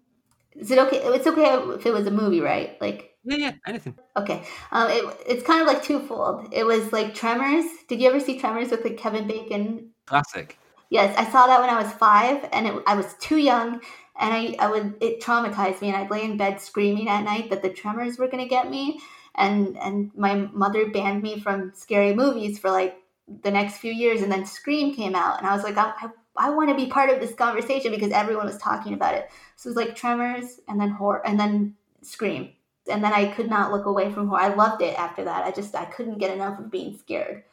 Is 0.54 0.72
it 0.72 0.80
okay? 0.80 0.98
It's 0.98 1.28
okay 1.28 1.54
if 1.76 1.86
it 1.86 1.94
was 1.94 2.08
a 2.08 2.12
movie, 2.12 2.42
right? 2.42 2.82
Like 2.82 3.16
yeah, 3.28 3.38
yeah, 3.38 3.52
anything. 3.68 3.98
Okay, 4.16 4.44
um, 4.72 4.90
it, 4.90 5.04
it's 5.28 5.44
kind 5.44 5.62
of 5.62 5.68
like 5.68 5.84
twofold. 5.84 6.48
It 6.52 6.66
was 6.66 6.92
like 6.94 7.14
Tremors. 7.14 7.66
Did 7.88 8.02
you 8.02 8.10
ever 8.10 8.20
see 8.20 8.40
Tremors 8.40 8.72
with 8.72 8.84
like 8.84 8.98
Kevin 8.98 9.28
Bacon? 9.28 9.90
Classic. 10.06 10.58
Yes, 10.90 11.16
I 11.18 11.30
saw 11.30 11.48
that 11.48 11.60
when 11.60 11.70
I 11.70 11.82
was 11.82 11.92
five, 11.94 12.48
and 12.54 12.68
it, 12.68 12.84
I 12.88 12.96
was 12.96 13.14
too 13.20 13.38
young, 13.38 13.82
and 14.20 14.34
I, 14.34 14.56
I 14.60 14.72
would 14.72 14.96
it 15.02 15.22
traumatized 15.22 15.82
me, 15.82 15.90
and 15.90 15.98
I'd 15.98 16.10
lay 16.10 16.24
in 16.24 16.38
bed 16.38 16.62
screaming 16.62 17.10
at 17.10 17.24
night 17.24 17.50
that 17.50 17.62
the 17.62 17.70
tremors 17.70 18.18
were 18.18 18.28
going 18.28 18.44
to 18.44 18.50
get 18.50 18.70
me, 18.70 19.00
and 19.36 19.78
and 19.78 20.12
my 20.16 20.36
mother 20.36 20.90
banned 20.90 21.22
me 21.22 21.40
from 21.40 21.74
scary 21.76 22.16
movies 22.16 22.60
for 22.60 22.72
like 22.72 22.98
the 23.44 23.52
next 23.52 23.78
few 23.78 23.92
years, 23.92 24.22
and 24.22 24.32
then 24.32 24.46
Scream 24.46 24.96
came 24.96 25.16
out, 25.16 25.38
and 25.38 25.48
I 25.48 25.54
was 25.54 25.64
like, 25.64 25.78
I, 25.78 25.92
I, 26.02 26.10
I 26.38 26.50
want 26.52 26.70
to 26.70 26.76
be 26.76 26.88
part 26.88 27.10
of 27.10 27.20
this 27.20 27.34
conversation 27.34 27.92
because 27.92 28.12
everyone 28.12 28.46
was 28.46 28.58
talking 28.58 28.94
about 28.94 29.16
it. 29.16 29.30
So 29.58 29.68
it 29.68 29.76
was 29.76 29.86
like 29.86 29.96
Tremors, 29.96 30.62
and 30.70 30.80
then 30.80 30.90
horror, 30.90 31.28
and 31.28 31.38
then 31.38 31.76
Scream, 32.02 32.54
and 32.88 33.04
then 33.04 33.14
I 33.14 33.28
could 33.28 33.50
not 33.50 33.72
look 33.72 33.86
away 33.86 34.12
from 34.12 34.28
horror. 34.28 34.42
I 34.42 34.54
loved 34.54 34.82
it 34.82 34.98
after 34.98 35.24
that. 35.26 35.46
I 35.46 35.52
just 35.52 35.76
I 35.76 35.86
couldn't 35.86 36.20
get 36.20 36.32
enough 36.32 36.60
of 36.60 36.72
being 36.72 36.98
scared. 36.98 37.44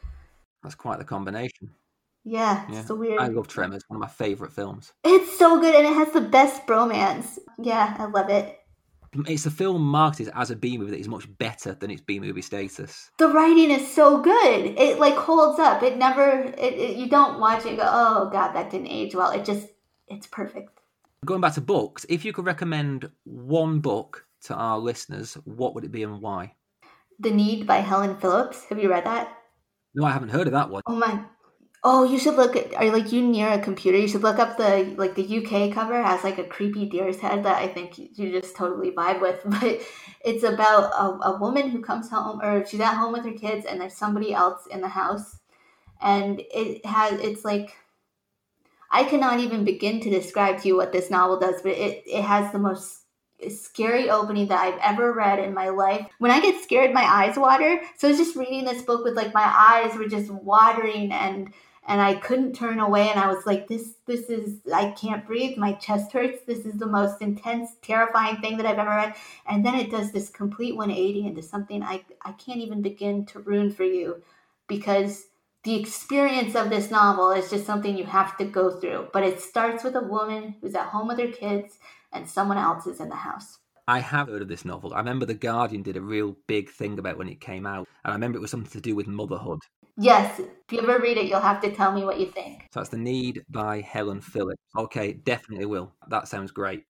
That's 0.63 0.75
quite 0.75 0.99
the 0.99 1.05
combination. 1.05 1.71
Yeah, 2.23 2.65
yeah. 2.71 2.83
so 2.83 2.95
weird. 2.95 3.19
I 3.19 3.27
love 3.27 3.47
Tremors, 3.47 3.83
one 3.87 3.97
of 3.97 4.01
my 4.01 4.07
favorite 4.07 4.51
films. 4.51 4.93
It's 5.03 5.37
so 5.37 5.61
good 5.61 5.75
and 5.75 5.85
it 5.85 5.93
has 5.93 6.11
the 6.11 6.21
best 6.21 6.65
bromance. 6.65 7.37
Yeah, 7.59 7.95
I 7.99 8.05
love 8.05 8.29
it. 8.29 8.59
It's 9.27 9.45
a 9.45 9.51
film 9.51 9.81
marketed 9.81 10.33
as 10.35 10.51
a 10.51 10.55
B 10.55 10.77
movie 10.77 10.91
that 10.91 10.99
is 10.99 11.07
much 11.07 11.25
better 11.37 11.73
than 11.73 11.91
its 11.91 12.01
B 12.01 12.19
movie 12.19 12.41
status. 12.41 13.11
The 13.17 13.29
writing 13.29 13.71
is 13.71 13.93
so 13.93 14.21
good. 14.21 14.75
It 14.77 14.99
like 14.99 15.13
holds 15.13 15.59
up. 15.59 15.83
It 15.83 15.97
never. 15.97 16.41
It, 16.57 16.73
it, 16.73 16.97
you 16.97 17.07
don't 17.07 17.39
watch 17.39 17.65
it 17.65 17.77
go, 17.77 17.83
oh 17.85 18.29
god, 18.31 18.53
that 18.53 18.71
didn't 18.71 18.87
age 18.87 19.15
well. 19.15 19.31
It 19.31 19.45
just, 19.45 19.67
it's 20.07 20.27
perfect. 20.27 20.81
Going 21.23 21.41
back 21.41 21.53
to 21.53 21.61
books, 21.61 22.05
if 22.09 22.25
you 22.25 22.33
could 22.33 22.45
recommend 22.45 23.09
one 23.23 23.79
book 23.79 24.24
to 24.43 24.55
our 24.55 24.77
listeners, 24.77 25.35
what 25.45 25.75
would 25.75 25.83
it 25.83 25.91
be 25.91 26.03
and 26.03 26.21
why? 26.21 26.55
The 27.19 27.31
Need 27.31 27.65
by 27.65 27.77
Helen 27.77 28.17
Phillips. 28.17 28.65
Have 28.65 28.79
you 28.79 28.89
read 28.89 29.05
that? 29.05 29.37
No, 29.93 30.05
I 30.05 30.11
haven't 30.11 30.29
heard 30.29 30.47
of 30.47 30.53
that 30.53 30.69
one. 30.69 30.83
Oh 30.85 30.95
my 30.95 31.25
Oh, 31.87 32.03
you 32.03 32.17
should 32.17 32.33
look 32.33 32.55
at. 32.55 32.73
Are 32.73 32.89
like 32.91 33.11
you 33.11 33.21
near 33.21 33.47
a 33.47 33.59
computer? 33.59 33.95
You 33.95 34.07
should 34.07 34.23
look 34.23 34.39
up 34.39 34.57
the 34.57 34.95
like 34.97 35.13
the 35.13 35.37
UK 35.37 35.71
cover 35.71 36.01
has 36.01 36.23
like 36.23 36.39
a 36.39 36.43
creepy 36.43 36.87
deer's 36.87 37.19
head 37.19 37.43
that 37.43 37.61
I 37.61 37.67
think 37.67 37.99
you 37.99 38.31
just 38.31 38.55
totally 38.55 38.89
vibe 38.89 39.21
with. 39.21 39.39
But 39.45 39.81
it's 40.25 40.43
about 40.43 40.91
a, 40.93 41.27
a 41.27 41.37
woman 41.37 41.69
who 41.69 41.83
comes 41.83 42.09
home 42.09 42.41
or 42.41 42.65
she's 42.65 42.79
at 42.79 42.95
home 42.95 43.13
with 43.13 43.23
her 43.23 43.33
kids 43.33 43.67
and 43.67 43.79
there's 43.79 43.95
somebody 43.95 44.33
else 44.33 44.65
in 44.65 44.81
the 44.81 44.87
house, 44.87 45.37
and 46.01 46.41
it 46.51 46.83
has 46.87 47.19
it's 47.19 47.45
like 47.45 47.75
I 48.89 49.03
cannot 49.03 49.39
even 49.39 49.63
begin 49.63 49.99
to 50.01 50.09
describe 50.09 50.61
to 50.61 50.67
you 50.67 50.77
what 50.77 50.91
this 50.91 51.11
novel 51.11 51.39
does, 51.39 51.61
but 51.61 51.73
it 51.73 52.03
it 52.07 52.23
has 52.23 52.51
the 52.51 52.57
most 52.57 53.03
scary 53.49 54.09
opening 54.09 54.47
that 54.47 54.59
I've 54.59 54.79
ever 54.81 55.13
read 55.13 55.39
in 55.39 55.53
my 55.53 55.69
life. 55.69 56.07
When 56.19 56.31
I 56.31 56.39
get 56.41 56.63
scared, 56.63 56.93
my 56.93 57.03
eyes 57.03 57.37
water. 57.37 57.81
So 57.97 58.07
I 58.07 58.11
was 58.11 58.19
just 58.19 58.35
reading 58.35 58.65
this 58.65 58.81
book 58.81 59.03
with 59.03 59.15
like 59.15 59.33
my 59.33 59.43
eyes 59.43 59.95
were 59.95 60.07
just 60.07 60.31
watering 60.31 61.11
and 61.11 61.53
and 61.87 62.01
I 62.01 62.15
couldn't 62.15 62.53
turn 62.53 62.79
away 62.79 63.09
and 63.09 63.19
I 63.19 63.31
was 63.31 63.45
like 63.45 63.67
this 63.67 63.95
this 64.07 64.29
is 64.29 64.59
I 64.73 64.91
can't 64.91 65.25
breathe 65.27 65.57
my 65.57 65.73
chest 65.73 66.11
hurts 66.11 66.43
this 66.45 66.65
is 66.65 66.73
the 66.79 66.87
most 66.87 67.21
intense 67.21 67.71
terrifying 67.83 68.37
thing 68.37 68.57
that 68.57 68.65
I've 68.65 68.79
ever 68.79 68.89
read 68.89 69.13
and 69.47 69.63
then 69.63 69.75
it 69.75 69.91
does 69.91 70.11
this 70.11 70.29
complete 70.29 70.75
180 70.75 71.27
into 71.27 71.43
something 71.43 71.83
I 71.83 72.03
I 72.23 72.31
can't 72.31 72.59
even 72.59 72.81
begin 72.81 73.25
to 73.27 73.39
ruin 73.39 73.71
for 73.71 73.83
you 73.83 74.23
because 74.67 75.27
the 75.65 75.79
experience 75.79 76.55
of 76.55 76.69
this 76.69 76.91
novel 76.91 77.31
is 77.31 77.49
just 77.49 77.65
something 77.65 77.97
you 77.97 78.05
have 78.05 78.37
to 78.37 78.45
go 78.45 78.79
through. 78.79 79.07
But 79.11 79.23
it 79.23 79.41
starts 79.41 79.83
with 79.83 79.95
a 79.95 80.01
woman 80.01 80.55
who's 80.61 80.75
at 80.75 80.85
home 80.85 81.07
with 81.07 81.17
her 81.17 81.27
kids 81.27 81.79
and 82.15 82.27
someone 82.27 82.57
else 82.57 82.87
is 82.87 82.99
in 82.99 83.09
the 83.09 83.15
house. 83.15 83.59
I 83.87 83.99
have 83.99 84.29
heard 84.29 84.41
of 84.41 84.47
this 84.47 84.65
novel. 84.65 84.93
I 84.93 84.99
remember 84.99 85.27
The 85.27 85.35
Guardian 85.35 85.83
did 85.83 85.97
a 85.97 86.01
real 86.01 86.35
big 86.47 86.71
thing 86.71 86.97
about 86.97 87.19
when 87.19 87.29
it 87.29 87.39
came 87.39 87.67
out, 87.67 87.87
and 88.03 88.11
I 88.11 88.15
remember 88.15 88.37
it 88.37 88.41
was 88.41 88.49
something 88.49 88.71
to 88.71 88.81
do 88.81 88.95
with 88.95 89.05
motherhood. 89.05 89.59
Yes, 89.97 90.39
if 90.39 90.71
you 90.71 90.79
ever 90.81 90.99
read 90.99 91.17
it, 91.17 91.27
you'll 91.27 91.39
have 91.39 91.61
to 91.61 91.71
tell 91.71 91.91
me 91.91 92.03
what 92.03 92.19
you 92.19 92.25
think. 92.25 92.67
So 92.73 92.79
that's 92.79 92.89
The 92.89 92.97
Need 92.97 93.45
by 93.49 93.81
Helen 93.81 94.21
Phillips. 94.21 94.61
Okay, 94.75 95.13
definitely 95.13 95.67
will. 95.67 95.93
That 96.07 96.27
sounds 96.27 96.51
great. 96.51 96.83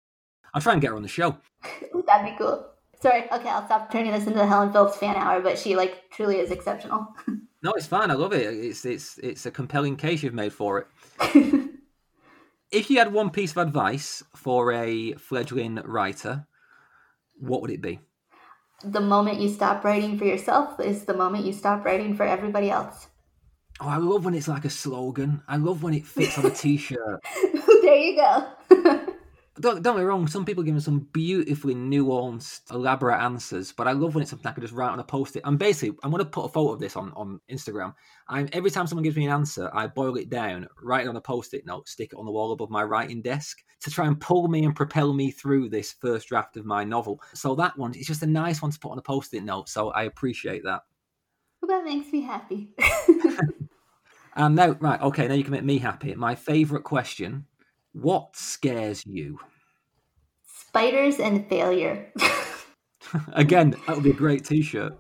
I'll 0.54 0.62
try 0.62 0.72
and 0.74 0.82
get 0.82 0.92
her 0.92 0.96
on 0.96 1.02
the 1.02 1.10
show. 1.10 1.38
That'd 2.08 2.32
be 2.32 2.38
cool. 2.38 2.66
Sorry, 3.02 3.24
okay, 3.32 3.50
I'll 3.50 3.66
stop 3.66 3.92
turning 3.92 4.14
this 4.14 4.26
into 4.26 4.40
the 4.40 4.48
Helen 4.48 4.72
Phillips 4.72 4.96
fan 4.96 5.16
hour, 5.18 5.42
but 5.42 5.60
she 5.60 5.76
like 5.76 6.10
truly 6.12 6.38
is 6.38 6.50
exceptional. 6.50 7.14
no, 7.62 7.74
it's 7.74 7.88
fine. 7.88 8.10
I 8.10 8.14
love 8.14 8.32
it. 8.32 8.42
It's 8.42 8.86
it's 8.86 9.18
it's 9.18 9.46
a 9.46 9.52
compelling 9.52 9.98
case 9.98 10.24
you've 10.24 10.34
made 10.34 10.54
for 10.54 10.80
it. 10.80 10.88
if 12.76 12.90
you 12.90 12.98
had 13.00 13.14
one 13.14 13.30
piece 13.30 13.52
of 13.52 13.58
advice 13.58 14.22
for 14.36 14.74
a 14.74 15.14
fledgling 15.14 15.76
writer, 15.86 16.46
what 17.40 17.62
would 17.62 17.72
it 17.72 17.82
be? 17.82 18.00
The 18.84 19.00
moment 19.00 19.40
you 19.40 19.48
stop 19.48 19.84
writing 19.86 20.18
for 20.18 20.26
yourself 20.26 20.80
is 20.82 21.06
the 21.06 21.14
moment 21.14 21.46
you 21.46 21.54
stop 21.54 21.86
writing 21.86 22.16
for 22.16 22.24
everybody 22.24 22.70
else. 22.70 23.08
Oh, 23.80 23.88
I 23.88 23.98
love 23.98 24.26
when 24.26 24.34
it's 24.36 24.50
like 24.50 24.66
a 24.66 24.70
slogan. 24.70 25.42
I 25.48 25.56
love 25.56 25.84
when 25.84 25.94
it 25.94 26.06
fits 26.06 26.38
on 26.38 26.46
a 26.46 26.50
t-shirt. 26.52 27.22
there 27.82 27.96
you 27.96 28.18
go. 28.18 29.06
don't, 29.60 29.82
don't 29.82 29.96
get 29.96 30.02
me 30.02 30.06
wrong, 30.06 30.28
some 30.28 30.44
people 30.44 30.64
give 30.64 30.74
me 30.74 30.82
some 30.82 31.08
beautifully 31.14 31.76
nuanced, 31.76 32.70
elaborate 32.72 33.22
answers, 33.22 33.72
but 33.72 33.88
I 33.88 33.94
love 33.94 34.14
when 34.14 34.22
it's 34.22 34.32
something 34.32 34.48
I 34.48 34.54
can 34.54 34.62
just 34.62 34.74
write 34.74 34.92
on 34.92 35.00
a 35.00 35.04
post 35.04 35.38
it. 35.38 35.44
And 35.46 35.58
basically, 35.58 35.98
I'm 36.04 36.12
going 36.12 36.24
to 36.24 36.30
put 36.30 36.46
a 36.46 36.50
photo 36.50 36.74
of 36.74 36.80
this 36.80 36.98
on, 36.98 37.14
on 37.16 37.40
Instagram. 37.50 37.94
I'm, 38.28 38.50
every 38.52 38.70
time 38.70 38.86
someone 38.86 39.04
gives 39.04 39.16
me 39.16 39.26
an 39.26 39.32
answer, 39.32 39.70
I 39.74 39.88
boil 39.88 40.18
it 40.18 40.30
down, 40.30 40.68
write 40.82 41.06
it 41.06 41.10
on 41.10 41.16
a 41.16 41.22
post 41.22 41.54
it 41.54 41.66
note, 41.66 41.88
stick 41.88 42.12
it 42.12 42.20
on 42.20 42.26
the 42.26 42.32
wall 42.32 42.52
above 42.52 42.70
my 42.70 42.84
writing 42.84 43.22
desk 43.22 43.64
to 43.82 43.90
try 43.90 44.08
and 44.08 44.20
pull 44.20 44.50
me 44.50 44.66
and 44.66 44.76
propel 44.76 45.14
me 45.14 45.32
through 45.32 45.70
this 45.70 45.94
first 45.94 46.28
draft 46.28 46.58
of 46.58 46.66
my 46.66 46.84
novel. 46.84 47.22
So 47.34 47.56
that 47.56 47.78
one, 47.78 47.94
it's 47.96 48.08
just 48.08 48.24
a 48.24 48.28
nice 48.28 48.62
one 48.62 48.72
to 48.72 48.80
put 48.80 48.92
on 48.92 48.98
a 48.98 49.04
post 49.04 49.34
it 49.34 49.44
note. 49.44 49.70
So 49.70 49.90
I 49.92 50.04
appreciate 50.04 50.64
that. 50.64 50.82
Well, 51.62 51.80
that 51.80 51.86
makes 51.86 52.12
me 52.12 52.22
happy. 52.22 52.72
and 54.36 54.56
now, 54.56 54.72
right, 54.82 55.02
okay, 55.02 55.30
now 55.30 55.34
you 55.34 55.44
can 55.44 55.54
make 55.54 55.64
me 55.64 55.78
happy. 55.78 56.14
My 56.16 56.36
favourite 56.36 56.84
question 56.84 57.46
what 57.96 58.36
scares 58.36 59.06
you? 59.06 59.40
Spiders 60.46 61.20
and 61.20 61.48
failure. 61.48 62.12
Again, 63.34 63.76
that 63.88 63.96
would 63.96 64.04
be 64.04 64.10
a 64.10 64.14
great 64.14 64.44
t-shirt. 64.44 64.98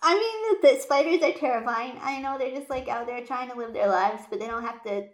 I 0.00 0.14
mean, 0.14 0.60
the, 0.62 0.76
the 0.76 0.80
spiders 0.80 1.22
are 1.22 1.32
terrifying. 1.32 1.98
I 2.00 2.20
know 2.20 2.38
they're 2.38 2.54
just 2.54 2.70
like 2.70 2.88
out 2.88 3.06
there 3.06 3.24
trying 3.24 3.50
to 3.50 3.56
live 3.56 3.72
their 3.72 3.88
lives, 3.88 4.22
but 4.30 4.38
they 4.38 4.46
don't 4.46 4.62
have 4.62 4.82
to 4.84 5.06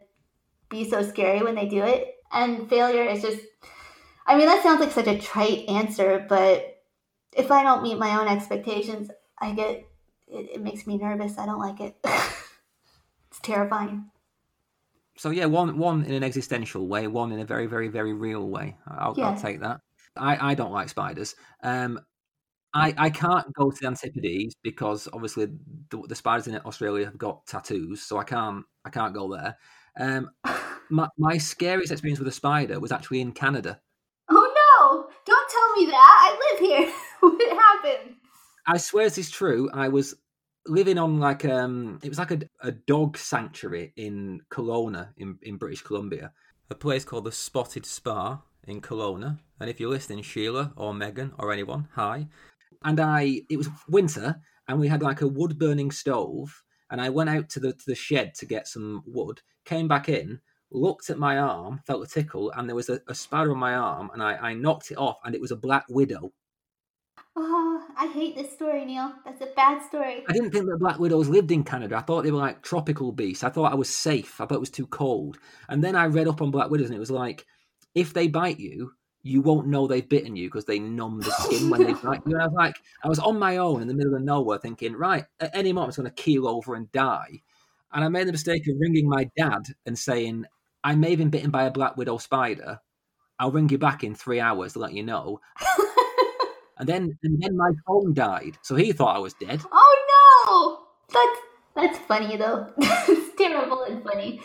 be 0.68 0.88
so 0.88 1.02
scary 1.02 1.42
when 1.42 1.54
they 1.54 1.66
do 1.66 1.82
it. 1.82 2.14
And 2.30 2.68
failure 2.68 3.04
is 3.04 3.22
just, 3.22 3.40
I 4.26 4.36
mean, 4.36 4.46
that 4.46 4.62
sounds 4.62 4.80
like 4.80 4.92
such 4.92 5.06
a 5.06 5.18
trite 5.18 5.66
answer, 5.68 6.26
but 6.28 6.82
if 7.32 7.50
I 7.50 7.62
don't 7.62 7.82
meet 7.82 7.98
my 7.98 8.20
own 8.20 8.28
expectations, 8.28 9.10
I 9.38 9.52
get, 9.52 9.84
it, 10.28 10.50
it 10.54 10.62
makes 10.62 10.86
me 10.86 10.98
nervous. 10.98 11.38
I 11.38 11.46
don't 11.46 11.58
like 11.58 11.80
it. 11.80 11.96
it's 12.04 13.40
terrifying 13.42 14.10
so 15.16 15.30
yeah, 15.30 15.46
one 15.46 15.78
one 15.78 16.04
in 16.04 16.12
an 16.12 16.24
existential 16.24 16.86
way, 16.86 17.06
one 17.06 17.32
in 17.32 17.40
a 17.40 17.44
very 17.44 17.66
very 17.66 17.88
very 17.88 18.12
real 18.12 18.48
way. 18.48 18.76
I'll, 18.86 19.14
yeah. 19.16 19.28
I'll 19.28 19.40
take 19.40 19.60
that. 19.60 19.80
I, 20.16 20.50
I 20.50 20.54
don't 20.54 20.72
like 20.72 20.88
spiders. 20.88 21.34
Um, 21.62 22.00
I 22.74 22.94
I 22.98 23.10
can't 23.10 23.52
go 23.54 23.70
to 23.70 23.76
the 23.80 23.86
Antipodes 23.86 24.54
because 24.62 25.08
obviously 25.12 25.46
the, 25.90 26.02
the, 26.08 26.14
spiders 26.14 26.48
in 26.48 26.56
Australia 26.56 27.04
have 27.04 27.18
got 27.18 27.46
tattoos, 27.46 28.02
so 28.02 28.18
I 28.18 28.24
can't 28.24 28.64
I 28.84 28.90
can't 28.90 29.14
go 29.14 29.32
there. 29.34 29.56
Um, 29.98 30.30
my 30.90 31.08
my 31.16 31.38
scariest 31.38 31.92
experience 31.92 32.18
with 32.18 32.28
a 32.28 32.32
spider 32.32 32.80
was 32.80 32.92
actually 32.92 33.20
in 33.20 33.32
Canada. 33.32 33.80
Oh 34.28 34.34
no! 34.34 35.08
Don't 35.24 35.50
tell 35.50 35.72
me 35.76 35.86
that. 35.90 36.36
I 36.36 36.52
live 36.52 36.60
here. 36.60 36.92
what 37.20 37.58
happened? 37.58 38.16
I 38.66 38.78
swear 38.78 39.04
this 39.04 39.18
is 39.18 39.30
true. 39.30 39.70
I 39.72 39.88
was 39.88 40.14
living 40.66 40.98
on 40.98 41.20
like 41.20 41.44
um 41.44 41.98
it 42.02 42.08
was 42.08 42.18
like 42.18 42.30
a, 42.30 42.40
a 42.60 42.72
dog 42.72 43.16
sanctuary 43.16 43.92
in 43.96 44.40
Kelowna 44.50 45.10
in, 45.16 45.38
in 45.42 45.56
British 45.56 45.82
Columbia. 45.82 46.32
A 46.70 46.74
place 46.74 47.04
called 47.04 47.24
the 47.24 47.32
Spotted 47.32 47.84
Spa 47.84 48.40
in 48.66 48.80
Kelowna. 48.80 49.38
And 49.60 49.68
if 49.68 49.78
you're 49.78 49.90
listening, 49.90 50.22
Sheila 50.22 50.72
or 50.76 50.94
Megan 50.94 51.32
or 51.38 51.52
anyone, 51.52 51.88
hi. 51.92 52.28
And 52.82 53.00
I 53.00 53.42
it 53.50 53.56
was 53.56 53.68
winter 53.88 54.40
and 54.68 54.78
we 54.78 54.88
had 54.88 55.02
like 55.02 55.20
a 55.20 55.28
wood 55.28 55.58
burning 55.58 55.90
stove 55.90 56.62
and 56.90 57.00
I 57.00 57.08
went 57.10 57.30
out 57.30 57.48
to 57.50 57.60
the 57.60 57.72
to 57.72 57.84
the 57.86 57.94
shed 57.94 58.34
to 58.36 58.46
get 58.46 58.68
some 58.68 59.02
wood, 59.06 59.42
came 59.64 59.88
back 59.88 60.08
in, 60.08 60.40
looked 60.70 61.10
at 61.10 61.18
my 61.18 61.38
arm, 61.38 61.80
felt 61.86 62.04
a 62.04 62.08
tickle, 62.08 62.50
and 62.52 62.68
there 62.68 62.76
was 62.76 62.88
a, 62.88 63.00
a 63.08 63.14
spider 63.14 63.52
on 63.52 63.58
my 63.58 63.74
arm, 63.74 64.10
and 64.12 64.22
I, 64.22 64.36
I 64.36 64.54
knocked 64.54 64.90
it 64.90 64.98
off, 64.98 65.18
and 65.24 65.34
it 65.34 65.40
was 65.40 65.50
a 65.50 65.56
black 65.56 65.84
widow 65.88 66.32
Oh, 67.36 67.84
I 67.96 68.06
hate 68.06 68.36
this 68.36 68.52
story, 68.52 68.84
Neil. 68.84 69.12
That's 69.24 69.40
a 69.40 69.48
bad 69.56 69.82
story. 69.82 70.24
I 70.28 70.32
didn't 70.32 70.52
think 70.52 70.66
that 70.66 70.78
black 70.78 71.00
widows 71.00 71.28
lived 71.28 71.50
in 71.50 71.64
Canada. 71.64 71.96
I 71.96 72.02
thought 72.02 72.22
they 72.22 72.30
were 72.30 72.38
like 72.38 72.62
tropical 72.62 73.10
beasts. 73.10 73.42
I 73.42 73.48
thought 73.48 73.72
I 73.72 73.74
was 73.74 73.88
safe. 73.90 74.40
I 74.40 74.46
thought 74.46 74.54
it 74.54 74.60
was 74.60 74.70
too 74.70 74.86
cold. 74.86 75.38
And 75.68 75.82
then 75.82 75.96
I 75.96 76.06
read 76.06 76.28
up 76.28 76.42
on 76.42 76.52
black 76.52 76.70
widows, 76.70 76.86
and 76.86 76.96
it 76.96 77.00
was 77.00 77.10
like, 77.10 77.44
if 77.94 78.14
they 78.14 78.28
bite 78.28 78.60
you, 78.60 78.92
you 79.24 79.40
won't 79.40 79.66
know 79.66 79.86
they've 79.86 80.08
bitten 80.08 80.36
you 80.36 80.48
because 80.48 80.66
they 80.66 80.78
numb 80.78 81.20
the 81.20 81.30
skin 81.32 81.70
when 81.70 81.82
they 81.82 81.92
bite 82.04 82.22
you. 82.24 82.34
And 82.34 82.42
I 82.42 82.46
was 82.46 82.54
like, 82.54 82.76
I 83.02 83.08
was 83.08 83.18
on 83.18 83.38
my 83.38 83.56
own 83.56 83.82
in 83.82 83.88
the 83.88 83.94
middle 83.94 84.14
of 84.14 84.22
nowhere, 84.22 84.58
thinking, 84.58 84.94
right, 84.94 85.24
at 85.40 85.56
any 85.56 85.72
moment 85.72 85.98
I'm 85.98 86.04
going 86.04 86.14
to 86.14 86.22
keel 86.22 86.46
over 86.46 86.76
and 86.76 86.92
die. 86.92 87.42
And 87.92 88.04
I 88.04 88.08
made 88.08 88.28
the 88.28 88.32
mistake 88.32 88.68
of 88.68 88.76
ringing 88.78 89.08
my 89.08 89.28
dad 89.36 89.62
and 89.86 89.98
saying, 89.98 90.44
I 90.84 90.94
may 90.94 91.10
have 91.10 91.18
been 91.18 91.30
bitten 91.30 91.50
by 91.50 91.64
a 91.64 91.70
black 91.70 91.96
widow 91.96 92.18
spider. 92.18 92.80
I'll 93.38 93.50
ring 93.50 93.68
you 93.70 93.78
back 93.78 94.04
in 94.04 94.14
three 94.14 94.40
hours 94.40 94.74
to 94.74 94.78
let 94.80 94.92
you 94.92 95.02
know. 95.02 95.40
and 96.78 96.88
then 96.88 97.18
and 97.22 97.42
then 97.42 97.56
my 97.56 97.70
phone 97.86 98.14
died, 98.14 98.58
so 98.62 98.74
he 98.74 98.92
thought 98.92 99.16
I 99.16 99.20
was 99.20 99.34
dead. 99.34 99.62
Oh 99.72 100.86
no! 101.10 101.18
That's 101.18 101.40
that's 101.74 102.06
funny 102.06 102.36
though. 102.36 102.72
it's 102.78 103.36
terrible 103.36 103.82
and 103.82 104.02
funny. 104.02 104.40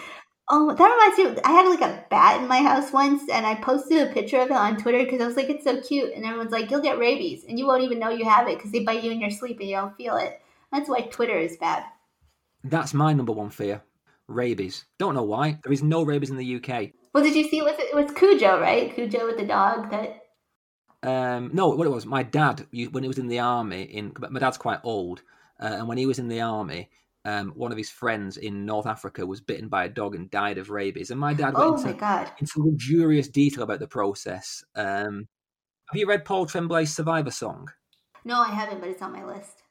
Oh, 0.51 0.73
that 0.73 0.83
reminds 0.83 1.37
me. 1.37 1.41
I 1.45 1.51
had 1.51 1.69
like 1.69 1.81
a 1.81 2.03
bat 2.09 2.41
in 2.41 2.47
my 2.47 2.59
house 2.59 2.91
once, 2.91 3.21
and 3.31 3.45
I 3.45 3.55
posted 3.55 4.07
a 4.07 4.11
picture 4.11 4.39
of 4.39 4.49
it 4.49 4.53
on 4.53 4.77
Twitter 4.77 5.03
because 5.03 5.21
I 5.21 5.27
was 5.27 5.35
like, 5.35 5.49
"It's 5.49 5.63
so 5.63 5.79
cute," 5.81 6.13
and 6.13 6.25
everyone's 6.25 6.51
like, 6.51 6.71
"You'll 6.71 6.81
get 6.81 6.97
rabies, 6.97 7.45
and 7.47 7.59
you 7.59 7.67
won't 7.67 7.83
even 7.83 7.99
know 7.99 8.09
you 8.09 8.25
have 8.25 8.47
it 8.47 8.57
because 8.57 8.71
they 8.71 8.83
bite 8.83 9.03
you 9.03 9.11
in 9.11 9.21
your 9.21 9.29
sleep 9.29 9.59
and 9.59 9.69
you 9.69 9.75
don't 9.75 9.95
feel 9.95 10.17
it." 10.17 10.41
That's 10.71 10.89
why 10.89 11.01
Twitter 11.01 11.37
is 11.37 11.57
bad. 11.57 11.83
That's 12.63 12.93
my 12.93 13.13
number 13.13 13.31
one 13.31 13.51
fear: 13.51 13.83
rabies. 14.27 14.85
Don't 14.97 15.15
know 15.15 15.23
why. 15.23 15.59
There 15.63 15.73
is 15.73 15.83
no 15.83 16.03
rabies 16.03 16.31
in 16.31 16.37
the 16.37 16.55
UK. 16.55 16.91
Well, 17.13 17.23
did 17.23 17.35
you 17.35 17.47
see 17.47 17.59
it 17.59 17.65
was 17.65 17.75
it 17.77 17.95
was 17.95 18.11
Cujo, 18.11 18.59
right? 18.59 18.93
Cujo 18.93 19.27
with 19.27 19.37
the 19.37 19.45
dog 19.45 19.91
that 19.91 20.18
um, 21.03 21.51
no, 21.53 21.69
what 21.69 21.87
it 21.87 21.91
was, 21.91 22.05
my 22.05 22.23
dad 22.23 22.65
when 22.91 23.03
he 23.03 23.07
was 23.07 23.19
in 23.19 23.27
the 23.27 23.39
army. 23.39 23.83
In 23.83 24.13
my 24.29 24.39
dad's 24.39 24.57
quite 24.57 24.79
old, 24.83 25.21
uh, 25.61 25.75
and 25.79 25.87
when 25.87 25.97
he 25.97 26.05
was 26.05 26.19
in 26.19 26.27
the 26.27 26.41
army, 26.41 26.89
um, 27.25 27.51
one 27.55 27.71
of 27.71 27.77
his 27.77 27.89
friends 27.89 28.37
in 28.37 28.65
North 28.65 28.85
Africa 28.85 29.25
was 29.25 29.41
bitten 29.41 29.67
by 29.67 29.85
a 29.85 29.89
dog 29.89 30.15
and 30.15 30.31
died 30.31 30.57
of 30.57 30.69
rabies. 30.69 31.11
And 31.11 31.19
my 31.19 31.33
dad 31.33 31.53
went 31.53 31.57
oh 31.57 31.73
into, 31.75 31.85
my 31.85 31.93
God. 31.93 32.31
into 32.39 32.63
luxurious 32.63 33.27
detail 33.27 33.63
about 33.63 33.79
the 33.79 33.87
process. 33.87 34.63
Um, 34.75 35.27
have 35.91 35.99
you 35.99 36.07
read 36.07 36.25
Paul 36.25 36.45
Tremblay's 36.45 36.93
Survivor 36.93 37.31
Song? 37.31 37.69
No, 38.25 38.41
I 38.41 38.49
haven't, 38.49 38.79
but 38.79 38.89
it's 38.89 39.01
on 39.01 39.11
my 39.11 39.25
list. 39.25 39.63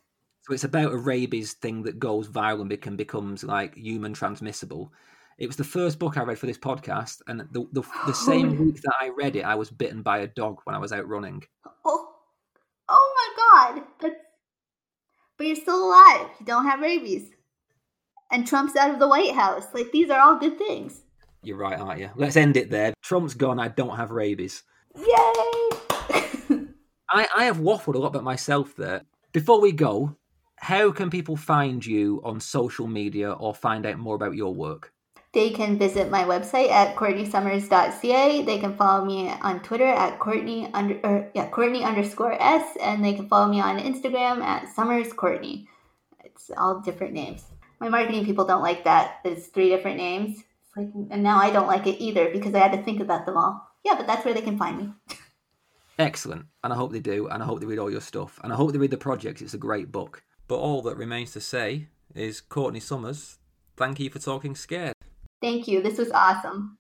So 0.42 0.54
it's 0.54 0.64
about 0.64 0.92
a 0.92 0.96
rabies 0.96 1.52
thing 1.52 1.82
that 1.82 1.98
goes 1.98 2.28
viral 2.28 2.62
and 2.62 2.96
becomes 2.96 3.44
like 3.44 3.76
human 3.76 4.14
transmissible. 4.14 4.92
It 5.38 5.46
was 5.46 5.56
the 5.56 5.64
first 5.64 6.00
book 6.00 6.16
I 6.16 6.24
read 6.24 6.38
for 6.38 6.46
this 6.46 6.58
podcast, 6.58 7.22
and 7.28 7.40
the 7.52 7.66
the, 7.72 7.82
the 8.06 8.12
same 8.12 8.58
week 8.58 8.82
that 8.82 8.94
I 9.00 9.10
read 9.10 9.36
it, 9.36 9.44
I 9.44 9.54
was 9.54 9.70
bitten 9.70 10.02
by 10.02 10.18
a 10.18 10.26
dog 10.26 10.60
when 10.64 10.74
I 10.74 10.78
was 10.78 10.92
out 10.92 11.08
running. 11.08 11.44
Oh, 11.84 12.08
oh 12.88 13.14
my 13.16 13.74
god! 13.76 13.84
That's... 14.00 14.16
But 15.36 15.46
you're 15.46 15.56
still 15.56 15.86
alive. 15.86 16.28
You 16.40 16.46
don't 16.46 16.66
have 16.66 16.80
rabies, 16.80 17.30
and 18.32 18.46
Trump's 18.46 18.76
out 18.76 18.90
of 18.90 18.98
the 18.98 19.08
White 19.08 19.34
House. 19.34 19.66
Like 19.72 19.92
these 19.92 20.10
are 20.10 20.20
all 20.20 20.38
good 20.38 20.58
things. 20.58 21.02
You're 21.42 21.56
right, 21.56 21.78
aren't 21.78 22.00
you? 22.00 22.10
Let's 22.16 22.36
end 22.36 22.56
it 22.56 22.70
there. 22.70 22.94
Trump's 23.02 23.34
gone. 23.34 23.60
I 23.60 23.68
don't 23.68 23.96
have 23.96 24.10
rabies. 24.10 24.64
Yay! 24.96 25.04
I, 27.10 27.28
I 27.36 27.44
have 27.44 27.58
waffled 27.58 27.94
a 27.94 27.98
lot 27.98 28.08
about 28.08 28.24
myself 28.24 28.74
there. 28.76 29.02
Before 29.32 29.60
we 29.60 29.70
go, 29.70 30.16
how 30.56 30.90
can 30.90 31.10
people 31.10 31.36
find 31.36 31.86
you 31.86 32.20
on 32.24 32.40
social 32.40 32.88
media 32.88 33.30
or 33.30 33.54
find 33.54 33.86
out 33.86 33.98
more 33.98 34.16
about 34.16 34.34
your 34.34 34.52
work? 34.52 34.92
They 35.32 35.50
can 35.50 35.78
visit 35.78 36.10
my 36.10 36.24
website 36.24 36.70
at 36.70 36.96
courtneysummers.ca. 36.96 38.42
They 38.42 38.58
can 38.58 38.76
follow 38.76 39.04
me 39.04 39.28
on 39.28 39.60
Twitter 39.60 39.86
at 39.86 40.18
Courtney 40.18 40.70
under 40.72 40.98
or, 41.04 41.30
yeah 41.34 41.48
Courtney 41.50 41.84
underscore 41.84 42.40
S, 42.40 42.76
and 42.80 43.04
they 43.04 43.12
can 43.12 43.28
follow 43.28 43.48
me 43.48 43.60
on 43.60 43.78
Instagram 43.78 44.40
at 44.40 44.68
Summers 44.74 45.12
Courtney. 45.12 45.68
It's 46.24 46.50
all 46.56 46.80
different 46.80 47.12
names. 47.12 47.44
My 47.78 47.88
marketing 47.88 48.24
people 48.24 48.46
don't 48.46 48.62
like 48.62 48.84
that. 48.84 49.20
There's 49.22 49.46
three 49.46 49.68
different 49.68 49.98
names. 49.98 50.42
Like, 50.76 50.88
and 51.10 51.22
now 51.22 51.38
I 51.38 51.50
don't 51.50 51.66
like 51.66 51.86
it 51.86 52.02
either 52.02 52.30
because 52.30 52.54
I 52.54 52.60
had 52.60 52.72
to 52.72 52.82
think 52.82 53.00
about 53.00 53.26
them 53.26 53.36
all. 53.36 53.68
Yeah, 53.84 53.96
but 53.96 54.06
that's 54.06 54.24
where 54.24 54.34
they 54.34 54.42
can 54.42 54.58
find 54.58 54.78
me. 54.78 54.92
Excellent, 55.98 56.46
and 56.62 56.72
I 56.72 56.76
hope 56.76 56.92
they 56.92 57.00
do, 57.00 57.28
and 57.28 57.42
I 57.42 57.46
hope 57.46 57.60
they 57.60 57.66
read 57.66 57.80
all 57.80 57.90
your 57.90 58.00
stuff, 58.00 58.38
and 58.42 58.52
I 58.52 58.56
hope 58.56 58.72
they 58.72 58.78
read 58.78 58.92
the 58.92 58.96
project. 58.96 59.42
It's 59.42 59.54
a 59.54 59.58
great 59.58 59.90
book. 59.90 60.22
But 60.46 60.58
all 60.58 60.80
that 60.82 60.96
remains 60.96 61.32
to 61.32 61.40
say 61.40 61.88
is 62.14 62.40
Courtney 62.40 62.80
Summers 62.80 63.38
thank 63.78 64.00
you 64.00 64.10
for 64.10 64.18
talking 64.18 64.54
scared. 64.56 64.97
Thank 65.40 65.68
you. 65.68 65.80
This 65.82 65.98
was 65.98 66.10
awesome. 66.10 66.78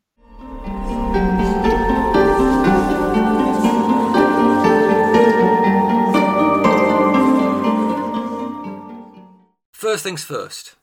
First 9.72 10.02
things 10.02 10.24
first, 10.24 10.74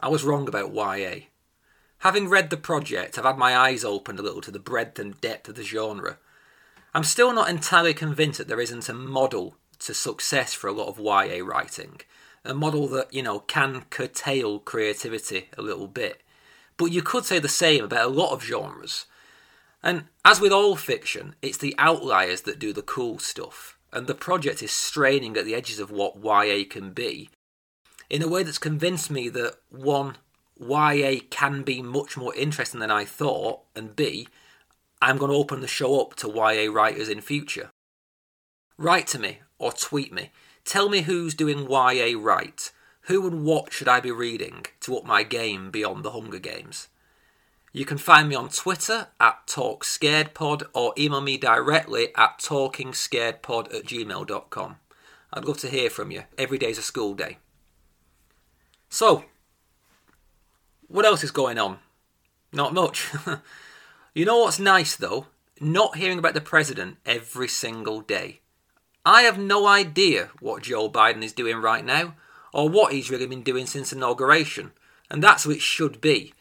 I 0.00 0.08
was 0.08 0.24
wrong 0.24 0.48
about 0.48 0.74
YA. 0.74 1.26
Having 1.98 2.28
read 2.28 2.48
the 2.48 2.56
project, 2.56 3.18
I've 3.18 3.24
had 3.24 3.36
my 3.36 3.56
eyes 3.56 3.84
opened 3.84 4.18
a 4.18 4.22
little 4.22 4.40
to 4.40 4.50
the 4.50 4.58
breadth 4.58 4.98
and 4.98 5.20
depth 5.20 5.48
of 5.48 5.56
the 5.56 5.62
genre. 5.62 6.18
I'm 6.94 7.04
still 7.04 7.34
not 7.34 7.50
entirely 7.50 7.92
convinced 7.92 8.38
that 8.38 8.48
there 8.48 8.60
isn't 8.60 8.88
a 8.88 8.94
model 8.94 9.56
to 9.80 9.92
success 9.92 10.54
for 10.54 10.68
a 10.68 10.72
lot 10.72 10.88
of 10.88 10.98
YA 10.98 11.44
writing, 11.44 12.00
a 12.44 12.54
model 12.54 12.88
that, 12.88 13.12
you 13.12 13.22
know, 13.22 13.40
can 13.40 13.82
curtail 13.90 14.60
creativity 14.60 15.48
a 15.58 15.62
little 15.62 15.86
bit. 15.86 16.22
But 16.78 16.86
you 16.86 17.02
could 17.02 17.26
say 17.26 17.38
the 17.38 17.48
same 17.48 17.84
about 17.84 18.06
a 18.06 18.08
lot 18.08 18.32
of 18.32 18.42
genres. 18.42 19.04
And 19.82 20.04
as 20.24 20.40
with 20.40 20.52
all 20.52 20.76
fiction, 20.76 21.34
it's 21.42 21.58
the 21.58 21.74
outliers 21.76 22.42
that 22.42 22.58
do 22.58 22.72
the 22.72 22.82
cool 22.82 23.18
stuff, 23.18 23.78
and 23.92 24.06
the 24.06 24.14
project 24.14 24.62
is 24.62 24.72
straining 24.72 25.36
at 25.36 25.44
the 25.44 25.54
edges 25.54 25.78
of 25.78 25.90
what 25.90 26.24
YA 26.24 26.64
can 26.68 26.92
be 26.92 27.28
in 28.10 28.22
a 28.22 28.28
way 28.28 28.42
that's 28.42 28.58
convinced 28.58 29.10
me 29.10 29.28
that 29.28 29.56
one, 29.70 30.16
YA 30.58 31.20
can 31.30 31.62
be 31.62 31.82
much 31.82 32.16
more 32.16 32.34
interesting 32.34 32.80
than 32.80 32.90
I 32.90 33.04
thought, 33.04 33.60
and 33.76 33.94
B, 33.94 34.28
I'm 35.00 35.18
going 35.18 35.30
to 35.30 35.36
open 35.36 35.60
the 35.60 35.68
show 35.68 36.00
up 36.00 36.14
to 36.16 36.28
YA 36.28 36.70
writers 36.70 37.08
in 37.08 37.20
future. 37.20 37.70
Write 38.76 39.06
to 39.08 39.18
me 39.18 39.40
or 39.58 39.72
tweet 39.72 40.12
me. 40.12 40.30
Tell 40.64 40.88
me 40.88 41.02
who's 41.02 41.34
doing 41.34 41.70
YA 41.70 42.16
right. 42.18 42.70
Who 43.08 43.26
and 43.26 43.42
what 43.42 43.72
should 43.72 43.88
I 43.88 44.00
be 44.00 44.10
reading 44.10 44.66
to 44.80 44.98
up 44.98 45.04
my 45.06 45.22
game 45.22 45.70
beyond 45.70 46.04
the 46.04 46.10
Hunger 46.10 46.38
Games? 46.38 46.88
You 47.72 47.86
can 47.86 47.96
find 47.96 48.28
me 48.28 48.34
on 48.34 48.50
Twitter 48.50 49.06
at 49.18 49.46
TalkScaredPod 49.46 50.64
or 50.74 50.92
email 50.98 51.22
me 51.22 51.38
directly 51.38 52.14
at 52.16 52.38
talkingscaredpod 52.38 53.74
at 53.74 53.86
gmail.com. 53.86 54.76
I'd 55.32 55.44
love 55.46 55.56
to 55.58 55.70
hear 55.70 55.88
from 55.88 56.10
you. 56.10 56.24
Every 56.36 56.58
day's 56.58 56.76
a 56.76 56.82
school 56.82 57.14
day. 57.14 57.38
So, 58.90 59.24
what 60.86 61.06
else 61.06 61.24
is 61.24 61.30
going 61.30 61.58
on? 61.58 61.78
Not 62.52 62.74
much. 62.74 63.08
you 64.14 64.26
know 64.26 64.40
what's 64.40 64.58
nice 64.58 64.96
though? 64.96 65.28
Not 65.62 65.96
hearing 65.96 66.18
about 66.18 66.34
the 66.34 66.42
president 66.42 66.98
every 67.06 67.48
single 67.48 68.02
day. 68.02 68.40
I 69.06 69.22
have 69.22 69.38
no 69.38 69.66
idea 69.66 70.28
what 70.40 70.64
Joe 70.64 70.90
Biden 70.90 71.22
is 71.22 71.32
doing 71.32 71.56
right 71.56 71.86
now, 71.86 72.14
or 72.52 72.68
what 72.68 72.92
he's 72.92 73.10
really 73.10 73.26
been 73.26 73.42
doing 73.42 73.66
since 73.66 73.92
inauguration, 73.92 74.72
and 75.10 75.22
that's 75.22 75.46
what 75.46 75.56
it 75.56 75.62
should 75.62 76.00
be. 76.00 76.32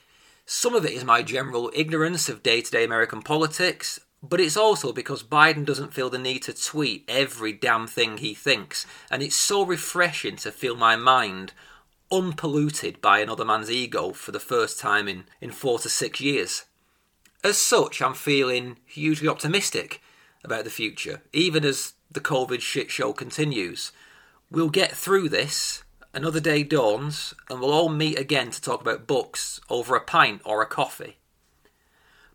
Some 0.46 0.76
of 0.76 0.86
it 0.86 0.94
is 0.94 1.04
my 1.04 1.24
general 1.24 1.72
ignorance 1.74 2.30
of 2.30 2.44
day 2.44 2.62
to 2.62 2.72
day 2.72 2.84
American 2.84 3.22
politics, 3.22 4.00
but 4.24 4.40
it's 4.40 4.58
also 4.58 4.92
because 4.92 5.22
Biden 5.22 5.66
doesn't 5.66 5.94
feel 5.94 6.10
the 6.10 6.18
need 6.18 6.44
to 6.44 6.54
tweet 6.54 7.04
every 7.08 7.54
damn 7.54 7.88
thing 7.88 8.18
he 8.18 8.34
thinks, 8.34 8.86
and 9.12 9.22
it's 9.22 9.36
so 9.36 9.64
refreshing 9.64 10.38
to 10.38 10.52
feel 10.52 10.76
my 10.76 10.96
mind 10.96 11.54
unpolluted 12.12 13.02
by 13.02 13.20
another 13.20 13.46
man's 13.46 13.70
ego 13.70 14.12
for 14.12 14.32
the 14.32 14.40
first 14.40 14.80
time 14.80 15.08
in, 15.08 15.26
in 15.42 15.52
four 15.52 15.80
to 15.80 15.90
six 15.90 16.22
years. 16.22 16.66
As 17.44 17.58
such, 17.58 18.02
I'm 18.02 18.14
feeling 18.14 18.78
hugely 18.86 19.28
optimistic 19.28 20.02
about 20.44 20.64
the 20.64 20.70
future, 20.70 21.22
even 21.34 21.66
as 21.66 21.94
the 22.10 22.20
COVID 22.20 22.62
shit 22.62 22.90
show 22.90 23.14
continues. 23.14 23.92
We'll 24.50 24.70
get 24.70 24.92
through 24.92 25.30
this, 25.30 25.84
another 26.14 26.40
day 26.40 26.64
dawns, 26.64 27.34
and 27.50 27.60
we'll 27.60 27.72
all 27.72 27.90
meet 27.90 28.20
again 28.20 28.52
to 28.52 28.62
talk 28.62 28.82
about 28.82 29.08
books 29.08 29.60
over 29.70 29.96
a 29.96 30.02
pint 30.02 30.42
or 30.46 30.62
a 30.62 30.66
coffee. 30.66 31.18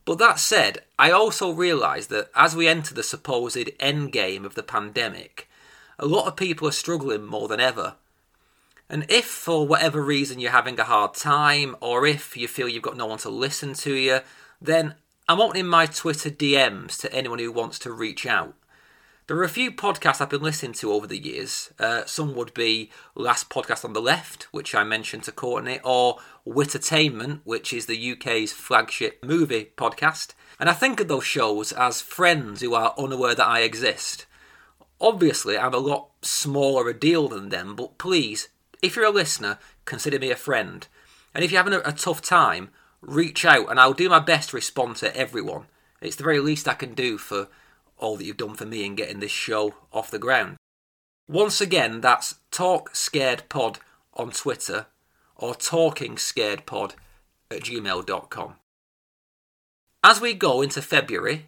But 0.05 0.19
that 0.19 0.39
said, 0.39 0.79
I 0.99 1.11
also 1.11 1.53
realise 1.53 2.07
that 2.07 2.31
as 2.35 2.57
we 2.57 2.67
enter 2.67 2.95
the 2.95 3.03
supposed 3.03 3.71
end 3.79 4.13
game 4.13 4.45
of 4.45 4.55
the 4.55 4.63
pandemic, 4.63 5.49
a 5.99 6.07
lot 6.07 6.27
of 6.27 6.37
people 6.37 6.67
are 6.67 6.73
struggling 6.73 7.25
more 7.25 7.49
than 7.49 7.61
ever 7.61 7.95
and 8.93 9.07
if 9.09 9.25
for 9.25 9.67
whatever 9.67 10.03
reason 10.03 10.39
you're 10.39 10.51
having 10.51 10.79
a 10.79 10.85
hard 10.85 11.15
time, 11.15 11.75
or 11.81 12.07
if 12.07 12.37
you 12.37 12.47
feel 12.47 12.69
you've 12.69 12.83
got 12.83 12.95
no 12.95 13.07
one 13.07 13.17
to 13.21 13.31
listen 13.31 13.73
to 13.73 13.95
you, 13.95 14.21
then 14.61 14.97
I'm 15.27 15.41
opening 15.41 15.67
my 15.67 15.87
Twitter 15.87 16.29
DMs 16.29 17.01
to 17.01 17.11
anyone 17.11 17.39
who 17.39 17.51
wants 17.51 17.79
to 17.81 17.91
reach 17.91 18.27
out. 18.27 18.55
There 19.33 19.41
are 19.41 19.45
a 19.45 19.49
few 19.49 19.73
podcasts 19.73 20.21
I've 20.21 20.29
been 20.29 20.43
listening 20.43 20.75
to 20.75 20.93
over 20.93 21.07
the 21.07 21.17
years. 21.17 21.73
Uh, 21.79 22.05
some 22.05 22.35
would 22.35 22.53
be 22.53 22.91
Last 23.15 23.49
Podcast 23.49 23.83
on 23.83 23.95
the 23.95 24.03
Left, 24.03 24.43
which 24.53 24.75
I 24.75 24.85
mentioned 24.85 25.23
to 25.23 25.33
Courtney, 25.33 25.81
or 25.83 26.19
Wittertainment, 26.47 27.41
which 27.45 27.73
is 27.73 27.87
the 27.87 28.13
UK's 28.13 28.53
flagship 28.53 29.25
movie 29.25 29.73
podcast. 29.75 30.35
And 30.61 30.69
I 30.69 30.75
think 30.75 31.01
of 31.01 31.09
those 31.09 31.25
shows 31.25 31.73
as 31.73 32.03
friends 32.03 32.61
who 32.61 32.75
are 32.75 32.95
unaware 32.99 33.35
that 33.35 33.49
I 33.49 33.61
exist. 33.61 34.27
Obviously, 35.01 35.57
I'm 35.57 35.73
a 35.73 35.79
lot 35.79 36.11
smaller 36.21 36.91
a 36.91 36.93
deal 36.93 37.27
than 37.29 37.49
them, 37.49 37.75
but 37.75 37.97
please 37.97 38.51
if 38.83 38.97
you're 38.97 39.07
a 39.07 39.11
listener, 39.11 39.59
consider 39.87 40.19
me 40.19 40.31
a 40.31 40.37
friend. 40.37 40.87
And 41.35 41.43
if 41.43 41.51
you're 41.51 41.65
having 41.65 41.81
a, 41.81 41.89
a 41.89 41.93
tough 41.93 42.21
time, 42.21 42.69
reach 43.01 43.47
out 43.47 43.71
and 43.71 43.81
I'll 43.81 43.95
do 43.95 44.11
my 44.11 44.21
best 44.21 44.51
to 44.51 44.57
respond 44.57 44.97
to 44.97 45.17
everyone. 45.17 45.69
It's 46.03 46.17
the 46.17 46.25
very 46.25 46.41
least 46.41 46.69
I 46.69 46.75
can 46.75 46.93
do 46.93 47.17
for 47.17 47.49
all 48.03 48.17
that 48.17 48.25
you've 48.25 48.37
done 48.37 48.55
for 48.55 48.67
me 48.67 48.85
in 48.85 48.95
getting 48.95 49.21
this 49.21 49.31
show 49.31 49.75
off 49.93 50.11
the 50.11 50.19
ground. 50.19 50.57
Once 51.29 51.61
again, 51.61 52.01
that's 52.01 52.37
Talk 52.51 52.95
Scared 52.95 53.45
Pod 53.49 53.79
on 54.15 54.31
Twitter 54.31 54.87
or 55.37 55.55
Talking 55.55 56.19
Scared 56.19 56.67
Pod 56.67 56.95
at 57.51 57.63
gmail.com. 57.63 58.55
As 60.05 60.21
we 60.21 60.35
go 60.35 60.63
into 60.63 60.83
February, 60.83 61.47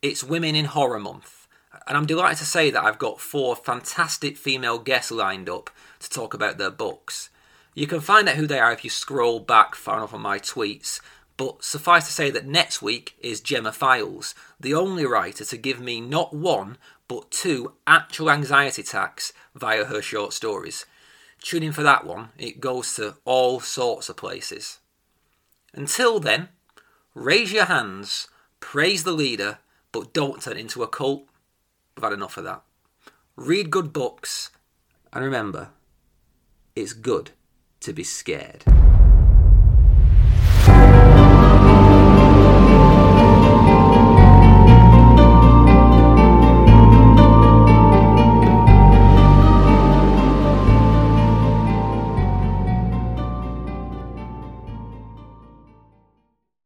it's 0.00 0.24
Women 0.24 0.56
in 0.56 0.64
Horror 0.64 0.98
Month 0.98 1.40
and 1.86 1.96
I'm 1.96 2.06
delighted 2.06 2.38
to 2.38 2.44
say 2.44 2.70
that 2.70 2.84
I've 2.84 2.98
got 2.98 3.20
four 3.20 3.56
fantastic 3.56 4.36
female 4.36 4.78
guests 4.78 5.10
lined 5.10 5.48
up 5.48 5.70
to 6.00 6.10
talk 6.10 6.34
about 6.34 6.58
their 6.58 6.70
books. 6.70 7.30
You 7.74 7.86
can 7.86 8.00
find 8.00 8.28
out 8.28 8.36
who 8.36 8.46
they 8.46 8.58
are 8.58 8.72
if 8.72 8.84
you 8.84 8.90
scroll 8.90 9.40
back 9.40 9.74
far 9.74 9.98
enough 9.98 10.14
on 10.14 10.20
my 10.20 10.38
tweets, 10.38 11.00
but 11.40 11.64
suffice 11.64 12.04
to 12.04 12.12
say 12.12 12.30
that 12.30 12.46
next 12.46 12.82
week 12.82 13.14
is 13.18 13.40
Gemma 13.40 13.72
Files, 13.72 14.34
the 14.60 14.74
only 14.74 15.06
writer 15.06 15.42
to 15.42 15.56
give 15.56 15.80
me 15.80 15.98
not 15.98 16.34
one, 16.34 16.76
but 17.08 17.30
two 17.30 17.72
actual 17.86 18.30
anxiety 18.30 18.82
attacks 18.82 19.32
via 19.54 19.86
her 19.86 20.02
short 20.02 20.34
stories. 20.34 20.84
Tune 21.40 21.62
in 21.62 21.72
for 21.72 21.82
that 21.82 22.04
one, 22.04 22.28
it 22.36 22.60
goes 22.60 22.94
to 22.96 23.14
all 23.24 23.58
sorts 23.58 24.10
of 24.10 24.18
places. 24.18 24.80
Until 25.72 26.20
then, 26.20 26.50
raise 27.14 27.54
your 27.54 27.64
hands, 27.64 28.28
praise 28.60 29.04
the 29.04 29.12
leader, 29.12 29.60
but 29.92 30.12
don't 30.12 30.42
turn 30.42 30.58
into 30.58 30.82
a 30.82 30.88
cult 30.88 31.26
We've 31.96 32.04
had 32.04 32.12
enough 32.12 32.36
of 32.36 32.44
that. 32.44 32.60
Read 33.34 33.70
good 33.70 33.94
books, 33.94 34.50
and 35.10 35.24
remember, 35.24 35.70
it's 36.76 36.92
good 36.92 37.30
to 37.80 37.94
be 37.94 38.04
scared. 38.04 38.62